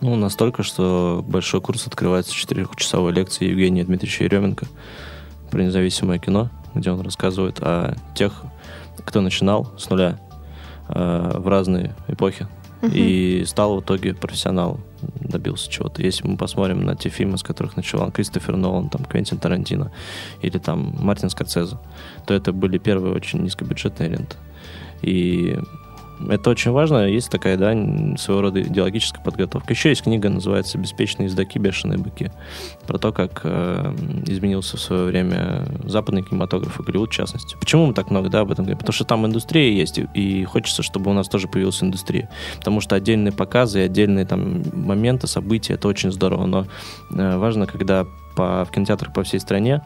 Ну, 0.00 0.16
настолько, 0.16 0.62
что 0.62 1.24
большой 1.26 1.60
курс 1.60 1.86
открывается 1.86 2.32
четырехчасовой 2.32 3.12
лекции 3.12 3.48
Евгения 3.48 3.84
Дмитриевича 3.84 4.24
Еременко 4.24 4.66
про 5.50 5.62
независимое 5.62 6.18
кино, 6.18 6.50
где 6.74 6.90
он 6.90 7.00
рассказывает 7.02 7.60
о 7.60 7.94
тех, 8.14 8.42
кто 9.04 9.20
начинал 9.20 9.70
с 9.78 9.88
нуля 9.90 10.18
э, 10.88 11.32
в 11.38 11.46
разные 11.46 11.94
эпохи 12.08 12.48
uh-huh. 12.80 12.92
и 12.92 13.44
стал 13.44 13.76
в 13.76 13.80
итоге 13.82 14.14
профессионалом 14.14 14.80
добился 15.20 15.70
чего-то. 15.70 16.02
Если 16.02 16.26
мы 16.26 16.36
посмотрим 16.36 16.84
на 16.84 16.96
те 16.96 17.08
фильмы, 17.08 17.38
с 17.38 17.42
которых 17.42 17.76
начал 17.76 18.10
Кристофер 18.10 18.56
Нолан, 18.56 18.88
там, 18.88 19.04
Квентин 19.04 19.38
Тарантино 19.38 19.92
или 20.42 20.58
там 20.58 20.94
Мартин 21.00 21.30
Скорсезе, 21.30 21.78
то 22.26 22.34
это 22.34 22.52
были 22.52 22.78
первые 22.78 23.14
очень 23.14 23.40
низкобюджетные 23.40 24.10
ленты. 24.10 24.36
И 25.02 25.58
это 26.28 26.50
очень 26.50 26.70
важно. 26.70 27.08
Есть 27.08 27.30
такая, 27.30 27.56
да, 27.56 27.72
своего 28.16 28.42
рода 28.42 28.62
идеологическая 28.62 29.22
подготовка. 29.22 29.72
Еще 29.72 29.88
есть 29.90 30.02
книга, 30.02 30.28
называется 30.28 30.78
«Беспечные 30.78 31.26
ездаки, 31.26 31.58
бешеные 31.58 31.98
быки». 31.98 32.30
Про 32.86 32.98
то, 32.98 33.12
как 33.12 33.40
э, 33.44 33.94
изменился 34.26 34.76
в 34.76 34.80
свое 34.80 35.04
время 35.04 35.64
западный 35.84 36.22
кинематограф 36.22 36.80
и 36.80 36.82
Голливуд, 36.82 37.10
в 37.10 37.14
частности. 37.14 37.56
Почему 37.58 37.86
мы 37.86 37.94
так 37.94 38.10
много, 38.10 38.28
да, 38.28 38.40
об 38.40 38.50
этом 38.50 38.64
говорим? 38.64 38.78
Потому 38.78 38.94
что 38.94 39.04
там 39.04 39.26
индустрия 39.26 39.72
есть, 39.72 40.00
и 40.14 40.44
хочется, 40.44 40.82
чтобы 40.82 41.10
у 41.10 41.14
нас 41.14 41.28
тоже 41.28 41.48
появилась 41.48 41.82
индустрия. 41.82 42.30
Потому 42.58 42.80
что 42.80 42.96
отдельные 42.96 43.32
показы 43.32 43.80
и 43.80 43.82
отдельные 43.82 44.24
там 44.24 44.62
моменты, 44.72 45.26
события, 45.26 45.74
это 45.74 45.88
очень 45.88 46.12
здорово. 46.12 46.46
Но 46.46 46.66
э, 47.10 47.36
важно, 47.36 47.66
когда 47.66 48.06
по, 48.36 48.64
в 48.64 48.70
кинотеатрах 48.70 49.12
по 49.12 49.22
всей 49.22 49.40
стране, 49.40 49.82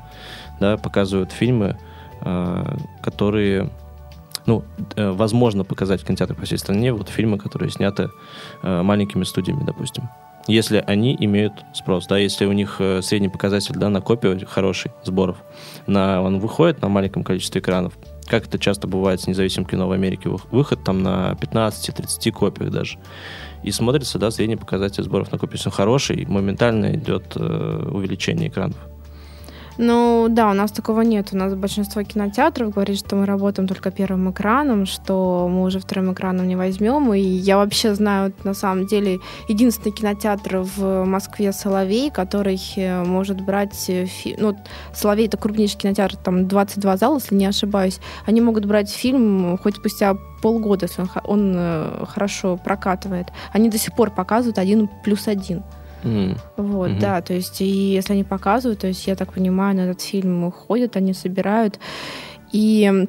да, 0.60 0.76
показывают 0.76 1.32
фильмы, 1.32 1.78
э, 2.20 2.76
которые 3.02 3.70
ну, 4.48 4.64
э, 4.96 5.10
возможно 5.10 5.62
показать 5.62 6.00
в 6.00 6.06
кинотеатрах 6.06 6.38
по 6.38 6.46
всей 6.46 6.56
стране 6.58 6.92
вот 6.92 7.10
фильмы, 7.10 7.38
которые 7.38 7.70
сняты 7.70 8.10
э, 8.62 8.82
маленькими 8.82 9.24
студиями, 9.24 9.62
допустим. 9.64 10.08
Если 10.48 10.82
они 10.86 11.14
имеют 11.20 11.52
спрос, 11.74 12.06
да, 12.06 12.16
если 12.16 12.46
у 12.46 12.52
них 12.52 12.76
э, 12.78 13.02
средний 13.02 13.28
показатель, 13.28 13.74
да, 13.74 13.90
на 13.90 14.00
копию 14.00 14.40
хороший 14.48 14.90
сборов, 15.04 15.36
на, 15.86 16.22
он 16.22 16.40
выходит 16.40 16.80
на 16.80 16.88
маленьком 16.88 17.24
количестве 17.24 17.60
экранов, 17.60 17.92
как 18.26 18.46
это 18.46 18.58
часто 18.58 18.88
бывает 18.88 19.20
с 19.20 19.26
независимым 19.26 19.68
кино 19.68 19.86
в 19.86 19.92
Америке, 19.92 20.30
выход 20.50 20.82
там 20.82 21.02
на 21.02 21.36
15-30 21.38 22.32
копиях 22.32 22.70
даже. 22.70 22.98
И 23.62 23.70
смотрится, 23.70 24.18
да, 24.18 24.30
средний 24.30 24.56
показатель 24.56 25.02
сборов 25.02 25.30
на 25.30 25.38
копию. 25.38 25.58
Если 25.58 25.68
хороший, 25.68 26.24
моментально 26.24 26.94
идет 26.94 27.36
э, 27.36 27.90
увеличение 27.92 28.48
экранов. 28.48 28.78
Ну 29.78 30.26
да, 30.28 30.50
у 30.50 30.54
нас 30.54 30.72
такого 30.72 31.02
нет. 31.02 31.28
У 31.32 31.36
нас 31.36 31.54
большинство 31.54 32.02
кинотеатров 32.02 32.70
говорит, 32.70 32.98
что 32.98 33.14
мы 33.14 33.26
работаем 33.26 33.68
только 33.68 33.92
первым 33.92 34.32
экраном, 34.32 34.86
что 34.86 35.48
мы 35.48 35.62
уже 35.62 35.78
вторым 35.78 36.12
экраном 36.12 36.48
не 36.48 36.56
возьмем. 36.56 37.14
И 37.14 37.20
я 37.20 37.56
вообще 37.56 37.94
знаю, 37.94 38.32
на 38.42 38.54
самом 38.54 38.86
деле, 38.86 39.20
единственный 39.48 39.92
кинотеатр 39.92 40.58
в 40.76 41.04
Москве 41.04 41.52
Соловей, 41.52 42.10
который 42.10 42.60
э, 42.76 43.04
может 43.04 43.40
брать... 43.40 43.88
Э. 43.88 44.06
Ну, 44.36 44.56
Соловей— 44.92 45.26
это 45.28 45.36
крупнейший 45.36 45.78
кинотеатр, 45.78 46.16
там 46.16 46.48
22 46.48 46.96
зала, 46.96 47.14
если 47.14 47.36
не 47.36 47.46
ошибаюсь. 47.46 48.00
Они 48.26 48.40
могут 48.40 48.64
брать 48.64 48.90
фильм 48.90 49.56
хоть 49.62 49.76
спустя 49.76 50.16
полгода, 50.42 50.86
если 50.86 51.02
он, 51.02 51.08
он 51.24 51.54
э, 51.56 52.04
хорошо 52.08 52.56
прокатывает. 52.56 53.28
Они 53.52 53.70
до 53.70 53.78
сих 53.78 53.94
пор 53.94 54.10
показывают 54.10 54.58
один 54.58 54.88
плюс 55.04 55.28
один. 55.28 55.62
Mm. 56.02 56.38
Вот, 56.56 56.90
mm-hmm. 56.90 57.00
да, 57.00 57.20
то 57.20 57.34
есть, 57.34 57.60
и 57.60 57.66
если 57.66 58.12
они 58.12 58.24
показывают, 58.24 58.80
то 58.80 58.86
есть, 58.86 59.06
я 59.06 59.16
так 59.16 59.32
понимаю, 59.32 59.76
на 59.76 59.80
этот 59.82 60.00
фильм 60.00 60.50
ходят, 60.52 60.96
они 60.96 61.12
собирают. 61.12 61.78
И 62.52 63.06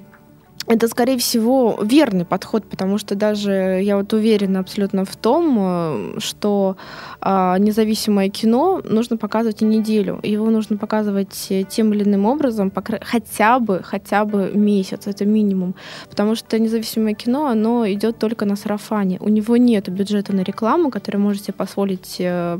это, 0.70 0.88
скорее 0.88 1.17
всего, 1.17 1.80
верный 1.82 2.26
подход, 2.26 2.63
потому 2.63 2.99
что 2.99 3.15
даже 3.15 3.80
я 3.82 3.97
вот 3.97 4.13
уверена 4.13 4.59
абсолютно 4.59 5.03
в 5.03 5.15
том, 5.15 5.57
э, 5.59 6.20
что 6.20 6.78
э, 7.22 7.55
независимое 7.57 8.30
кино 8.30 8.80
нужно 8.84 9.17
показывать 9.17 9.63
и 9.63 9.65
неделю. 9.65 10.20
Его 10.22 10.51
нужно 10.51 10.78
показывать 10.78 11.51
тем 11.70 11.93
или 11.93 12.03
иным 12.03 12.28
образом, 12.28 12.70
покра... 12.70 12.99
хотя 13.03 13.59
бы, 13.59 13.82
хотя 13.84 14.26
бы 14.26 14.51
месяц, 14.53 15.07
это 15.07 15.26
минимум. 15.26 15.74
Потому 16.07 16.36
что 16.36 16.59
независимое 16.59 17.15
кино, 17.15 17.47
оно 17.47 17.89
идет 17.91 18.20
только 18.20 18.45
на 18.45 18.55
сарафане. 18.55 19.17
У 19.22 19.30
него 19.30 19.57
нет 19.57 19.89
бюджета 19.89 20.36
на 20.36 20.41
рекламу, 20.41 20.91
который 20.91 21.17
можете 21.17 21.51
позволить 21.51 22.17
э, 22.20 22.59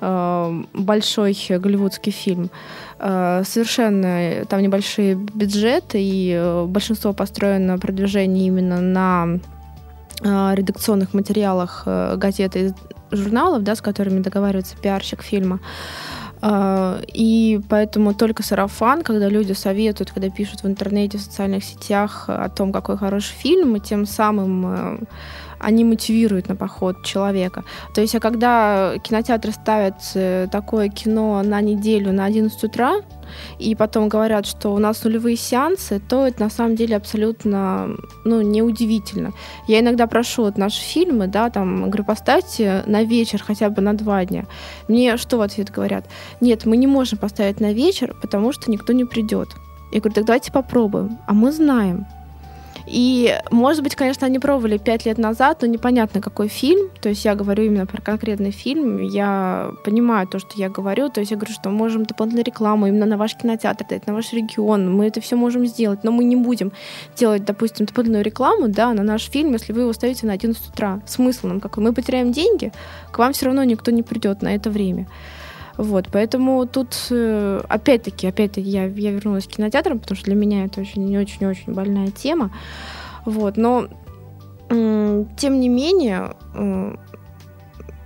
большой 0.00 1.36
голливудский 1.48 2.12
фильм. 2.12 2.50
Э, 3.02 3.42
совершенно 3.44 4.44
там 4.46 4.60
небольшие 4.62 5.14
бюджеты, 5.14 5.98
и 6.02 6.34
э, 6.34 6.66
большинство 6.66 7.14
построено 7.14 7.78
продвижение 7.78 8.46
именно 8.46 8.80
на 8.80 9.38
э, 10.22 10.54
редакционных 10.54 11.14
материалах 11.14 11.84
газет 11.86 12.56
и 12.56 12.72
журналов, 13.10 13.62
да, 13.62 13.74
с 13.74 13.80
которыми 13.80 14.20
договаривается 14.20 14.76
пиарщик 14.76 15.22
фильма. 15.22 15.60
И 16.42 17.60
поэтому 17.68 18.14
только 18.14 18.42
сарафан, 18.42 19.02
когда 19.02 19.28
люди 19.28 19.52
советуют, 19.52 20.10
когда 20.10 20.30
пишут 20.30 20.62
в 20.62 20.66
интернете, 20.66 21.18
в 21.18 21.20
социальных 21.20 21.62
сетях 21.62 22.24
о 22.28 22.48
том, 22.48 22.72
какой 22.72 22.96
хороший 22.96 23.34
фильм, 23.34 23.76
и 23.76 23.80
тем 23.80 24.06
самым 24.06 25.06
они 25.60 25.84
мотивируют 25.84 26.48
на 26.48 26.56
поход 26.56 27.02
человека. 27.04 27.64
То 27.94 28.00
есть, 28.00 28.14
а 28.14 28.20
когда 28.20 28.94
кинотеатры 29.04 29.52
ставят 29.52 29.96
э, 30.14 30.48
такое 30.50 30.88
кино 30.88 31.42
на 31.42 31.60
неделю 31.60 32.12
на 32.12 32.24
11 32.24 32.64
утра, 32.64 33.02
и 33.58 33.74
потом 33.74 34.08
говорят, 34.08 34.46
что 34.46 34.74
у 34.74 34.78
нас 34.78 35.04
нулевые 35.04 35.36
сеансы, 35.36 36.00
то 36.00 36.26
это 36.26 36.42
на 36.42 36.50
самом 36.50 36.76
деле 36.76 36.96
абсолютно 36.96 37.96
ну, 38.24 38.40
неудивительно. 38.40 39.32
Я 39.68 39.80
иногда 39.80 40.06
прошу 40.06 40.42
вот 40.44 40.58
наши 40.58 40.80
фильмы, 40.80 41.26
да, 41.26 41.50
там, 41.50 41.90
говорю, 41.90 42.04
поставьте 42.04 42.82
на 42.86 43.04
вечер 43.04 43.42
хотя 43.42 43.70
бы 43.70 43.82
на 43.82 43.94
два 43.94 44.24
дня. 44.24 44.46
Мне 44.88 45.16
что 45.16 45.38
в 45.38 45.42
ответ 45.42 45.70
говорят? 45.70 46.06
Нет, 46.40 46.66
мы 46.66 46.76
не 46.76 46.86
можем 46.86 47.18
поставить 47.18 47.60
на 47.60 47.72
вечер, 47.72 48.16
потому 48.20 48.52
что 48.52 48.70
никто 48.70 48.92
не 48.92 49.04
придет. 49.04 49.48
Я 49.92 50.00
говорю, 50.00 50.14
так 50.14 50.24
давайте 50.24 50.52
попробуем. 50.52 51.18
А 51.26 51.32
мы 51.32 51.52
знаем, 51.52 52.06
и, 52.92 53.38
может 53.52 53.84
быть, 53.84 53.94
конечно, 53.94 54.26
они 54.26 54.40
пробовали 54.40 54.76
пять 54.76 55.06
лет 55.06 55.16
назад, 55.16 55.58
но 55.62 55.68
непонятно, 55.68 56.20
какой 56.20 56.48
фильм. 56.48 56.90
То 57.00 57.08
есть 57.08 57.24
я 57.24 57.36
говорю 57.36 57.62
именно 57.62 57.86
про 57.86 58.02
конкретный 58.02 58.50
фильм. 58.50 59.00
Я 59.00 59.70
понимаю 59.84 60.26
то, 60.26 60.40
что 60.40 60.50
я 60.56 60.68
говорю. 60.68 61.08
То 61.08 61.20
есть 61.20 61.30
я 61.30 61.36
говорю, 61.36 61.54
что 61.54 61.70
мы 61.70 61.76
можем 61.76 62.04
дополнительную 62.04 62.44
рекламу 62.44 62.88
именно 62.88 63.06
на 63.06 63.16
ваш 63.16 63.36
кинотеатр 63.36 63.86
дать, 63.88 64.08
на 64.08 64.14
ваш 64.14 64.32
регион. 64.32 64.92
Мы 64.92 65.06
это 65.06 65.20
все 65.20 65.36
можем 65.36 65.66
сделать, 65.66 66.02
но 66.02 66.10
мы 66.10 66.24
не 66.24 66.34
будем 66.34 66.72
делать, 67.14 67.44
допустим, 67.44 67.86
дополнительную 67.86 68.24
рекламу 68.24 68.66
да, 68.66 68.92
на 68.92 69.04
наш 69.04 69.30
фильм, 69.30 69.52
если 69.52 69.72
вы 69.72 69.82
его 69.82 69.92
ставите 69.92 70.26
на 70.26 70.32
11 70.32 70.70
утра. 70.70 71.00
Смысл 71.06 71.46
нам 71.46 71.60
какой? 71.60 71.84
Мы 71.84 71.92
потеряем 71.92 72.32
деньги, 72.32 72.72
к 73.12 73.18
вам 73.18 73.32
все 73.32 73.46
равно 73.46 73.62
никто 73.62 73.92
не 73.92 74.02
придет 74.02 74.42
на 74.42 74.56
это 74.56 74.68
время. 74.68 75.06
Вот, 75.80 76.08
поэтому 76.12 76.66
тут, 76.66 76.94
э, 77.10 77.62
опять-таки, 77.66 78.26
опять-таки, 78.26 78.68
я, 78.68 78.84
я 78.84 79.12
вернулась 79.12 79.46
к 79.46 79.52
кинотеатрам, 79.52 79.98
потому 79.98 80.14
что 80.14 80.26
для 80.26 80.34
меня 80.34 80.66
это 80.66 80.82
очень-очень-очень 80.82 81.72
больная 81.72 82.08
тема. 82.08 82.50
Вот, 83.24 83.56
но 83.56 83.88
тем 84.68 85.58
не 85.58 85.68
менее, 85.68 86.36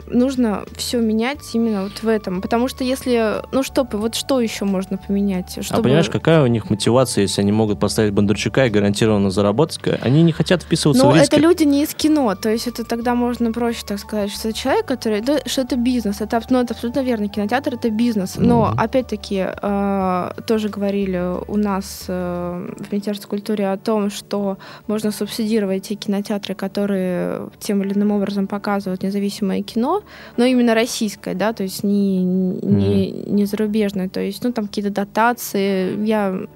нужно 0.06 0.64
все 0.76 1.00
менять 1.00 1.38
именно 1.52 1.84
вот 1.84 2.02
в 2.02 2.08
этом. 2.08 2.40
Потому 2.40 2.68
что 2.68 2.84
если, 2.84 3.42
ну 3.52 3.62
что, 3.62 3.86
вот 3.92 4.14
что 4.14 4.40
еще 4.40 4.64
можно 4.64 4.98
поменять? 4.98 5.56
А 5.58 5.62
Чтобы... 5.62 5.80
А 5.80 5.82
понимаешь, 5.82 6.10
какая 6.10 6.42
у 6.42 6.46
них 6.46 6.70
мотивация, 6.70 7.22
если 7.22 7.40
они 7.40 7.52
могут 7.52 7.80
поставить 7.80 8.12
Бондарчука 8.12 8.66
и 8.66 8.70
гарантированно 8.70 9.30
заработать? 9.30 9.80
Они 10.02 10.22
не 10.22 10.32
хотят 10.32 10.62
вписываться 10.62 11.04
Но 11.04 11.10
в 11.10 11.14
риски. 11.14 11.26
это 11.26 11.40
люди 11.40 11.64
не 11.64 11.82
из 11.82 11.94
кино, 11.94 12.34
то 12.34 12.48
есть 12.48 12.66
это 12.66 12.84
тогда 12.84 13.14
можно 13.14 13.52
проще 13.52 13.82
так 13.86 13.98
сказать, 13.98 14.30
что 14.30 14.48
это 14.48 14.58
человек, 14.58 14.86
который, 14.86 15.20
да, 15.20 15.38
что 15.46 15.62
это 15.62 15.76
бизнес, 15.76 16.20
это, 16.20 16.40
ну, 16.50 16.60
это 16.60 16.74
абсолютно 16.74 17.00
верно, 17.00 17.28
кинотеатр 17.28 17.74
это 17.74 17.90
бизнес. 17.90 18.36
Но 18.36 18.66
mm-hmm. 18.66 18.82
опять-таки 18.82 19.46
э, 19.50 20.30
тоже 20.46 20.68
говорили 20.68 21.22
у 21.48 21.56
нас 21.56 22.04
э, 22.08 22.68
в 22.78 22.92
Министерстве 22.92 23.28
культуры 23.28 23.64
о 23.64 23.76
том, 23.76 24.10
что 24.10 24.58
можно 24.86 25.10
субсидировать 25.10 25.88
те 25.88 25.94
кинотеатры, 25.94 26.54
которые 26.54 27.50
тем 27.58 27.82
или 27.82 27.94
иным 27.94 28.12
образом 28.12 28.46
показывают 28.46 29.02
независимое 29.02 29.62
кино, 29.62 29.93
но 30.36 30.44
именно 30.44 30.74
российское, 30.74 31.34
да, 31.34 31.52
то 31.52 31.62
есть 31.62 31.84
не, 31.84 32.24
не, 32.24 33.10
не 33.10 33.44
зарубежное, 33.44 34.08
то 34.08 34.20
есть, 34.20 34.42
ну, 34.42 34.52
там 34.52 34.66
какие-то 34.66 34.90
дотации. 34.90 36.04
Я 36.04 36.46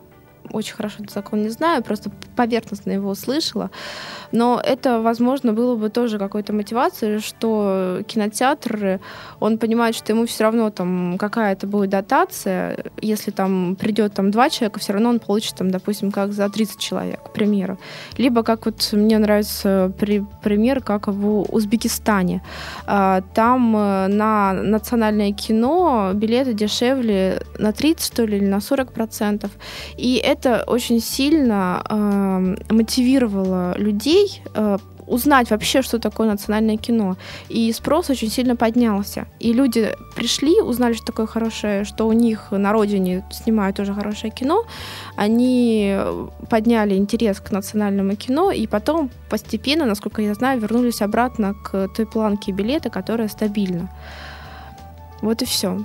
очень 0.53 0.75
хорошо 0.75 0.97
этот 1.01 1.13
закон 1.13 1.43
не 1.43 1.49
знаю, 1.49 1.83
просто 1.83 2.11
поверхностно 2.37 2.93
его 2.93 3.11
услышала. 3.11 3.71
Но 4.33 4.61
это, 4.63 5.01
возможно, 5.01 5.53
было 5.53 5.77
бы 5.77 5.89
тоже 5.89 6.19
какой-то 6.19 6.53
мотивацией, 6.53 7.21
что 7.21 8.03
кинотеатр, 8.07 9.01
он 9.41 9.59
понимает, 9.59 9.95
что 9.95 10.13
ему 10.13 10.27
все 10.27 10.45
равно 10.45 10.71
там 10.71 11.17
какая-то 11.19 11.67
будет 11.67 11.91
дотация, 11.91 12.85
если 13.01 13.31
там 13.31 13.77
придет 13.77 14.15
там 14.15 14.31
два 14.31 14.51
человека, 14.51 14.81
все 14.81 14.93
равно 14.93 15.11
он 15.11 15.21
получит 15.21 15.55
там, 15.57 15.71
допустим, 15.71 16.13
как 16.13 16.33
за 16.33 16.49
30 16.49 16.79
человек, 16.79 17.23
к 17.23 17.33
примеру. 17.33 17.79
Либо 18.17 18.43
как 18.43 18.67
вот 18.67 18.89
мне 18.93 19.19
нравится 19.19 19.93
при, 19.99 20.25
пример, 20.43 20.83
как 20.83 21.09
в 21.09 21.43
Узбекистане. 21.53 22.43
А, 22.87 23.23
там 23.35 23.77
э, 23.77 24.07
на 24.09 24.53
национальное 24.53 25.33
кино 25.33 26.13
билеты 26.15 26.53
дешевле 26.53 27.43
на 27.59 27.73
30, 27.73 28.05
что 28.05 28.25
ли, 28.25 28.39
или 28.39 28.47
на 28.47 28.61
40 28.61 28.93
процентов. 28.93 29.51
И 29.97 30.17
это 30.17 30.38
очень 30.47 31.01
сильно 31.01 31.83
э, 31.89 32.57
мотивировало 32.71 33.75
людей 33.77 34.43
э, 34.55 34.79
узнать 35.09 35.51
вообще, 35.51 35.83
что 35.83 35.99
такое 35.99 36.29
национальное 36.29 36.77
кино. 36.77 37.17
И 37.49 37.73
спрос 37.73 38.11
очень 38.11 38.31
сильно 38.31 38.57
поднялся. 38.57 39.27
И 39.41 39.53
люди 39.53 39.95
пришли, 40.15 40.61
узнали, 40.61 40.95
что 40.95 41.07
такое 41.07 41.27
хорошее, 41.27 41.85
что 41.85 42.07
у 42.07 42.13
них 42.13 42.51
на 42.51 42.73
родине 42.73 43.25
снимают 43.31 43.77
тоже 43.77 43.95
хорошее 43.95 44.33
кино. 44.33 44.65
Они 45.17 45.97
подняли 46.51 46.95
интерес 46.95 47.41
к 47.41 47.51
национальному 47.51 48.17
кино, 48.17 48.51
и 48.51 48.67
потом 48.67 49.11
постепенно, 49.31 49.87
насколько 49.87 50.23
я 50.23 50.35
знаю, 50.35 50.61
вернулись 50.61 51.03
обратно 51.03 51.55
к 51.55 51.89
той 51.89 52.07
планке 52.07 52.53
билета, 52.53 52.91
которая 52.91 53.29
стабильна. 53.29 53.91
Вот 55.23 55.43
и 55.43 55.45
все. 55.45 55.85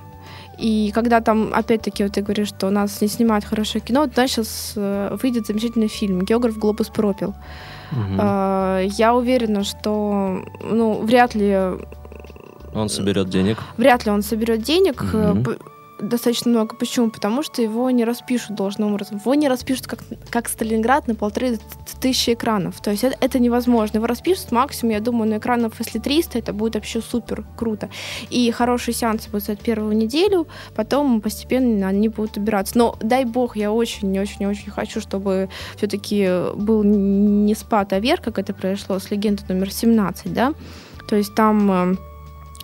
И 0.58 0.92
когда 0.94 1.22
там, 1.22 1.52
опять-таки, 1.54 2.04
вот 2.04 2.14
ты 2.14 2.22
говоришь, 2.22 2.50
что 2.50 2.68
у 2.68 2.70
нас 2.70 3.02
не 3.02 3.08
снимают 3.08 3.46
хорошее 3.46 3.84
кино, 3.84 4.08
то 4.08 4.28
сейчас 4.28 4.74
э, 4.76 5.18
выйдет 5.22 5.48
замечательный 5.48 5.88
фильм 5.88 6.22
«Географ 6.22 6.58
глобус 6.58 6.90
пропил». 6.90 7.34
Угу. 7.92 8.16
Я 8.16 9.14
уверена, 9.16 9.64
что 9.64 10.44
ну, 10.64 11.02
вряд 11.04 11.36
ли 11.36 11.56
он 12.74 12.90
соберет 12.90 13.30
денег. 13.30 13.60
Вряд 13.78 14.06
ли 14.06 14.12
он 14.12 14.24
соберет 14.24 14.64
денег. 14.64 15.04
Угу 15.04 15.73
достаточно 16.04 16.52
много. 16.52 16.76
Почему? 16.76 17.10
Потому 17.10 17.44
что 17.44 17.62
его 17.62 17.90
не 17.92 18.06
распишут 18.06 18.56
должным 18.56 18.94
образом. 18.94 19.18
Его 19.18 19.34
не 19.36 19.48
распишут 19.48 19.88
как, 19.88 20.00
как 20.30 20.50
Сталинград 20.50 21.08
на 21.08 21.16
полторы 21.16 21.60
тысячи 22.02 22.34
экранов. 22.34 22.82
То 22.82 22.92
есть 22.92 23.04
это, 23.04 23.18
это 23.20 23.40
невозможно. 23.40 23.98
Его 23.98 24.08
распишут 24.08 24.52
максимум, 24.52 24.94
я 24.94 25.00
думаю, 25.00 25.30
на 25.30 25.38
экранов, 25.38 25.80
если 25.80 26.00
300, 26.00 26.40
это 26.40 26.54
будет 26.54 26.76
вообще 26.76 27.02
супер 27.02 27.46
круто. 27.58 27.90
И 28.30 28.52
хорошие 28.52 28.94
сеансы 28.94 29.30
будут 29.30 29.44
стоять 29.44 29.62
первую 29.62 29.96
неделю, 29.96 30.48
потом 30.76 31.22
постепенно 31.22 31.88
они 31.88 32.10
будут 32.10 32.38
убираться. 32.38 32.78
Но 32.78 32.96
дай 33.02 33.26
бог, 33.26 33.56
я 33.56 33.72
очень-очень-очень 33.72 34.72
хочу, 34.72 35.02
чтобы 35.02 35.50
все-таки 35.78 36.54
был 36.56 36.84
не 36.84 37.56
спад, 37.56 37.94
а 37.94 38.00
вверх, 38.00 38.22
как 38.22 38.40
это 38.40 38.54
произошло 38.54 39.00
с 39.00 39.10
легендой 39.12 39.46
номер 39.48 39.72
17, 39.72 40.34
да? 40.34 40.54
То 41.08 41.16
есть 41.16 41.36
там 41.36 41.72
э, 41.72 41.96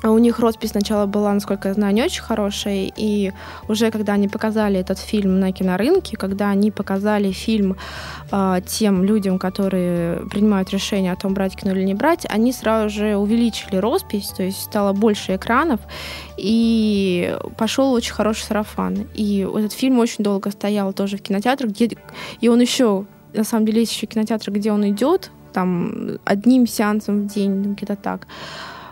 у 0.04 0.18
них 0.18 0.40
роспись 0.40 0.72
сначала 0.72 1.06
была, 1.06 1.34
насколько 1.34 1.68
я 1.68 1.74
знаю, 1.74 1.94
не 1.94 2.04
очень 2.04 2.22
хорошая, 2.22 2.92
и 2.96 3.34
уже 3.68 3.92
когда 3.92 4.14
они 4.14 4.28
показали 4.28 4.80
этот 4.80 4.98
фильм 4.98 5.40
на 5.40 5.52
кинорынке, 5.52 6.16
когда 6.16 6.50
они 6.50 6.72
показали 6.72 7.32
фильм 7.32 7.76
э, 8.32 8.62
тем 8.66 9.04
людям, 9.04 9.40
которые 9.40 10.26
принимают 10.30 10.70
решение 10.70 11.12
о 11.12 11.16
том, 11.18 11.34
брать 11.34 11.56
кино 11.56 11.74
или 11.74 11.84
не 11.84 11.96
брать, 11.96 12.26
они 12.30 12.54
сразу 12.54 12.90
же 12.90 13.18
увеличили 13.18 13.76
роспись, 13.76 14.30
то 14.30 14.44
есть 14.44 14.62
стало 14.62 14.94
больше 14.94 15.36
экранов, 15.36 15.82
и 16.38 17.38
пошел 17.58 17.92
очень 17.92 18.14
хороший 18.14 18.44
сарафан. 18.44 19.08
И 19.14 19.48
этот 19.54 19.74
фильм 19.74 20.00
очень 20.00 20.24
долго 20.24 20.52
стоял 20.52 20.94
тоже 20.94 21.18
в 21.18 21.22
кинотеатрах, 21.22 21.72
где... 21.72 21.90
и 22.40 22.48
он 22.48 22.62
еще, 22.62 23.06
на 23.34 23.44
самом 23.44 23.66
деле, 23.66 23.82
есть 23.82 23.94
еще 23.94 24.08
кинотеатр, 24.08 24.52
где 24.52 24.72
он 24.72 24.90
идет, 24.90 25.32
там, 25.52 26.20
одним 26.26 26.68
сеансом 26.68 27.24
в 27.24 27.34
день, 27.34 27.74
где-то 27.74 27.96
так. 27.96 28.28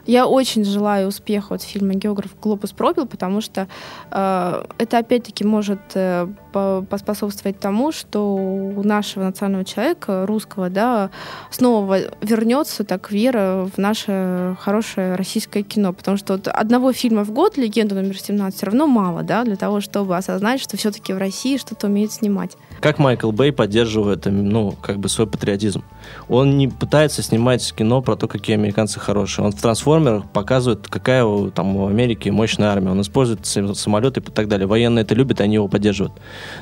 Я 0.08 0.26
очень 0.26 0.64
желаю 0.64 1.10
успеха 1.10 1.56
от 1.56 1.62
фильма 1.62 1.94
«Географ 1.94 2.32
Глобус 2.42 2.72
пропил», 2.72 3.06
потому 3.06 3.42
что 3.42 3.68
э, 4.10 4.64
это 4.78 4.98
опять-таки 4.98 5.44
может 5.44 5.80
э, 5.96 6.28
поспособствовать 6.54 7.60
тому, 7.60 7.92
что 7.92 8.34
у 8.34 8.84
нашего 8.84 9.26
национального 9.26 9.66
человека, 9.66 10.26
русского, 10.26 10.70
да, 10.70 11.12
снова 11.52 12.00
вернется 12.22 12.86
так 12.86 13.12
вера 13.12 13.70
в 13.76 13.78
наше 13.78 14.56
хорошее 14.62 15.16
российское 15.16 15.64
кино. 15.64 15.92
Потому 15.92 16.16
что 16.16 16.34
вот 16.34 16.48
одного 16.48 16.94
фильма 16.94 17.26
в 17.26 17.32
год 17.32 17.58
«Легенда 17.58 17.96
номер 17.96 18.16
17» 18.16 18.52
все 18.52 18.66
равно 18.66 18.88
мало, 18.88 19.24
да, 19.24 19.44
для 19.44 19.58
того, 19.58 19.82
чтобы 19.82 20.16
осознать, 20.16 20.62
что 20.62 20.78
все-таки 20.78 21.12
в 21.12 21.18
России 21.18 21.58
что-то 21.58 21.88
умеют 21.88 22.14
снимать. 22.14 22.56
Как 22.80 23.00
Майкл 23.00 23.32
Бэй 23.32 23.52
поддерживает, 23.52 24.26
ну, 24.26 24.76
как 24.82 25.00
бы 25.00 25.10
свой 25.10 25.28
патриотизм? 25.28 25.84
Он 26.30 26.58
не 26.58 26.68
пытается 26.68 27.24
снимать 27.24 27.74
кино 27.74 28.02
про 28.02 28.16
то, 28.16 28.28
какие 28.28 28.56
американцы 28.56 29.00
хорошие. 29.00 29.46
Он 29.46 29.52
в 29.52 29.62
«Трансформерах» 29.62 30.30
показывает, 30.30 30.88
какая 30.88 31.26
там 31.50 31.76
у 31.76 31.88
Америки 31.88 32.30
мощная 32.30 32.70
армия. 32.70 32.92
Он 32.92 33.02
использует 33.02 33.46
самолеты 33.46 34.20
и 34.20 34.24
так 34.24 34.48
далее. 34.48 34.68
Военные 34.68 35.04
это 35.04 35.16
любят, 35.16 35.42
они 35.42 35.56
его 35.56 35.68
поддерживают. 35.68 36.14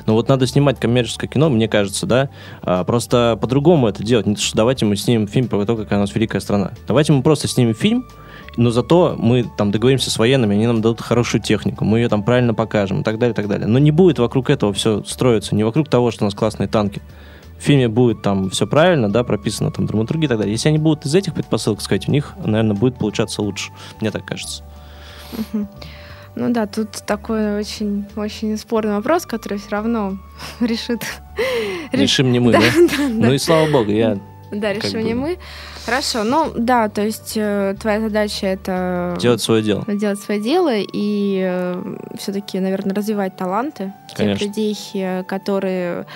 Но 0.06 0.14
вот 0.14 0.28
надо 0.28 0.46
снимать 0.46 0.80
коммерческое 0.80 1.28
кино, 1.28 1.50
мне 1.50 1.68
кажется, 1.68 2.06
да, 2.06 2.30
а, 2.62 2.84
просто 2.84 3.38
по-другому 3.40 3.88
это 3.88 4.02
делать. 4.02 4.26
Не 4.26 4.36
то, 4.36 4.40
что 4.40 4.56
давайте 4.56 4.86
мы 4.86 4.96
снимем 4.96 5.28
фильм 5.28 5.48
про 5.48 5.64
то, 5.64 5.76
какая 5.76 5.98
у 5.98 6.00
нас 6.00 6.14
великая 6.14 6.40
страна. 6.40 6.72
Давайте 6.86 7.12
мы 7.12 7.22
просто 7.22 7.48
снимем 7.48 7.74
фильм, 7.74 8.06
но 8.56 8.70
зато 8.70 9.16
мы 9.18 9.44
там 9.56 9.70
договоримся 9.70 10.10
с 10.10 10.18
военными, 10.18 10.54
они 10.54 10.66
нам 10.66 10.80
дадут 10.80 11.00
хорошую 11.00 11.42
технику, 11.42 11.84
мы 11.84 11.98
ее 11.98 12.08
там 12.08 12.22
правильно 12.22 12.54
покажем 12.54 13.00
и 13.00 13.02
так 13.02 13.18
далее, 13.18 13.32
и 13.32 13.36
так 13.36 13.48
далее. 13.48 13.66
Но 13.66 13.78
не 13.78 13.90
будет 13.90 14.18
вокруг 14.18 14.50
этого 14.50 14.72
все 14.72 15.02
строиться, 15.04 15.54
не 15.54 15.64
вокруг 15.64 15.88
того, 15.88 16.10
что 16.10 16.24
у 16.24 16.26
нас 16.26 16.34
классные 16.34 16.68
танки. 16.68 17.02
В 17.58 17.62
фильме 17.62 17.88
будет 17.88 18.22
там 18.22 18.50
все 18.50 18.66
правильно, 18.66 19.10
да, 19.10 19.24
прописано 19.24 19.70
там 19.70 19.86
драматургия 19.86 20.26
и 20.26 20.28
так 20.28 20.38
далее. 20.38 20.52
Если 20.52 20.68
они 20.68 20.78
будут 20.78 21.06
из 21.06 21.14
этих 21.14 21.34
предпосылок 21.34 21.80
сказать, 21.80 22.08
у 22.08 22.12
них, 22.12 22.34
наверное, 22.44 22.76
будет 22.76 22.98
получаться 22.98 23.40
лучше. 23.40 23.72
Мне 24.00 24.10
так 24.10 24.24
кажется. 24.26 24.62
Ну 26.38 26.52
да, 26.52 26.66
тут 26.66 26.90
такой 27.06 27.58
очень, 27.58 28.04
очень 28.14 28.58
спорный 28.58 28.96
вопрос, 28.96 29.24
который 29.24 29.56
все 29.56 29.70
равно 29.70 30.18
решит. 30.60 31.00
Решим 31.92 32.30
не 32.30 32.40
мы, 32.40 32.52
да? 32.52 32.60
да? 32.60 32.66
да 32.98 33.08
ну 33.08 33.32
и 33.32 33.38
слава 33.38 33.70
богу, 33.70 33.90
я. 33.90 34.18
Да, 34.52 34.74
решим 34.74 35.00
не 35.00 35.14
мы. 35.14 35.38
Хорошо, 35.86 36.24
ну 36.24 36.52
да, 36.56 36.88
то 36.88 37.00
есть 37.00 37.34
э, 37.36 37.76
твоя 37.80 38.00
задача 38.00 38.48
это 38.48 39.16
делать 39.20 39.40
свое 39.40 39.62
дело. 39.62 39.84
Делать 39.86 40.18
свое 40.18 40.40
дело 40.40 40.72
и 40.74 41.40
э, 41.46 41.96
все-таки, 42.18 42.58
наверное, 42.58 42.92
развивать 42.92 43.36
таланты 43.36 43.92
Конечно. 44.16 44.40
тех 44.40 44.48
людей, 44.48 44.76
э, 44.94 45.22
которые 45.22 46.06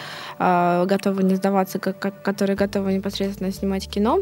э, 0.40 0.84
готовы 0.86 1.22
не 1.22 1.36
сдаваться, 1.36 1.78
как, 1.78 2.00
как, 2.00 2.20
которые 2.20 2.56
готовы 2.56 2.94
непосредственно 2.94 3.52
снимать 3.52 3.88
кино. 3.88 4.18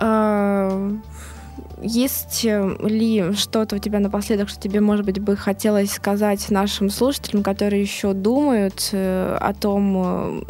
Э, 0.00 0.90
есть 1.80 2.42
ли 2.42 3.32
что-то 3.34 3.76
у 3.76 3.78
тебя 3.78 4.00
напоследок, 4.00 4.48
что 4.48 4.60
тебе, 4.60 4.80
может 4.80 5.06
быть, 5.06 5.20
бы 5.20 5.36
хотелось 5.36 5.92
сказать 5.92 6.50
нашим 6.50 6.90
слушателям, 6.90 7.44
которые 7.44 7.82
еще 7.82 8.14
думают 8.14 8.88
э, 8.90 9.38
о 9.40 9.54
том, 9.54 10.44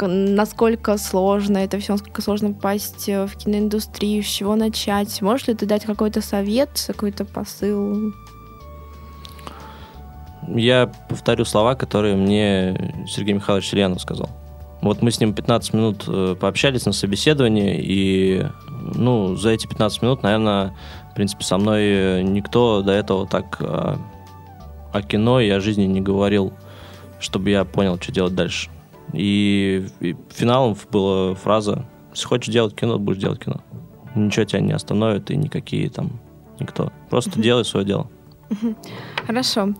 насколько 0.00 0.96
сложно 0.98 1.58
это 1.58 1.78
все, 1.78 1.92
насколько 1.92 2.22
сложно 2.22 2.52
попасть 2.52 3.08
э, 3.08 3.26
в 3.26 3.36
киноиндустрию, 3.36 4.22
с 4.22 4.26
чего 4.26 4.56
начать. 4.56 5.20
Можешь 5.22 5.48
ли 5.48 5.54
ты 5.54 5.66
дать 5.66 5.84
какой-то 5.84 6.20
совет, 6.20 6.70
какой-то 6.86 7.24
посыл? 7.24 8.12
Я 10.48 10.90
повторю 11.08 11.44
слова, 11.44 11.74
которые 11.74 12.16
мне 12.16 13.04
Сергей 13.08 13.34
Михайлович 13.34 13.68
Сельянов 13.68 14.00
сказал. 14.00 14.28
Вот 14.80 15.02
мы 15.02 15.10
с 15.10 15.20
ним 15.20 15.34
15 15.34 15.74
минут 15.74 16.04
э, 16.08 16.36
пообщались 16.40 16.86
на 16.86 16.92
собеседовании, 16.92 17.78
и 17.78 18.46
ну, 18.94 19.36
за 19.36 19.50
эти 19.50 19.66
15 19.66 20.02
минут, 20.02 20.22
наверное, 20.22 20.74
в 21.12 21.14
принципе, 21.14 21.44
со 21.44 21.58
мной 21.58 21.82
э, 21.82 22.22
никто 22.22 22.82
до 22.82 22.92
этого 22.92 23.26
так 23.26 23.60
о 23.60 25.02
кино 25.02 25.40
и 25.40 25.48
о 25.50 25.60
жизни 25.60 25.84
не 25.84 26.00
говорил, 26.00 26.52
чтобы 27.20 27.50
я 27.50 27.64
понял, 27.64 27.98
что 28.00 28.12
делать 28.12 28.34
дальше. 28.34 28.70
И, 29.12 29.86
и 30.00 30.16
финалом 30.30 30.76
была 30.90 31.34
фраза 31.34 31.86
«Если 32.10 32.26
хочешь 32.26 32.52
делать 32.52 32.74
кино, 32.74 32.98
будешь 32.98 33.20
делать 33.20 33.44
кино». 33.44 33.60
Ничего 34.14 34.44
тебя 34.44 34.60
не 34.60 34.72
остановит, 34.72 35.30
и 35.30 35.36
никакие 35.36 35.88
там 35.88 36.20
никто. 36.58 36.92
Просто 37.08 37.40
делай 37.40 37.64
свое 37.64 37.86
дело. 37.86 38.10
Хорошо. 39.26 39.74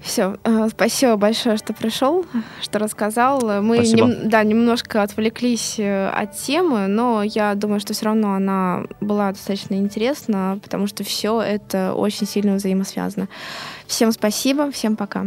Все, 0.00 0.36
э, 0.44 0.68
спасибо 0.70 1.16
большое, 1.16 1.56
что 1.56 1.72
пришел, 1.72 2.24
что 2.62 2.78
рассказал. 2.78 3.62
Мы 3.62 3.78
нем, 3.78 4.28
да, 4.28 4.44
немножко 4.44 5.02
отвлеклись 5.02 5.74
э, 5.78 6.08
от 6.08 6.36
темы, 6.36 6.86
но 6.86 7.22
я 7.24 7.54
думаю, 7.56 7.80
что 7.80 7.94
все 7.94 8.04
равно 8.04 8.34
она 8.34 8.84
была 9.00 9.32
достаточно 9.32 9.74
интересна, 9.74 10.60
потому 10.62 10.86
что 10.86 11.02
все 11.02 11.40
это 11.40 11.94
очень 11.94 12.28
сильно 12.28 12.54
взаимосвязано. 12.54 13.28
Всем 13.86 14.12
спасибо, 14.12 14.70
всем 14.70 14.94
пока. 14.94 15.26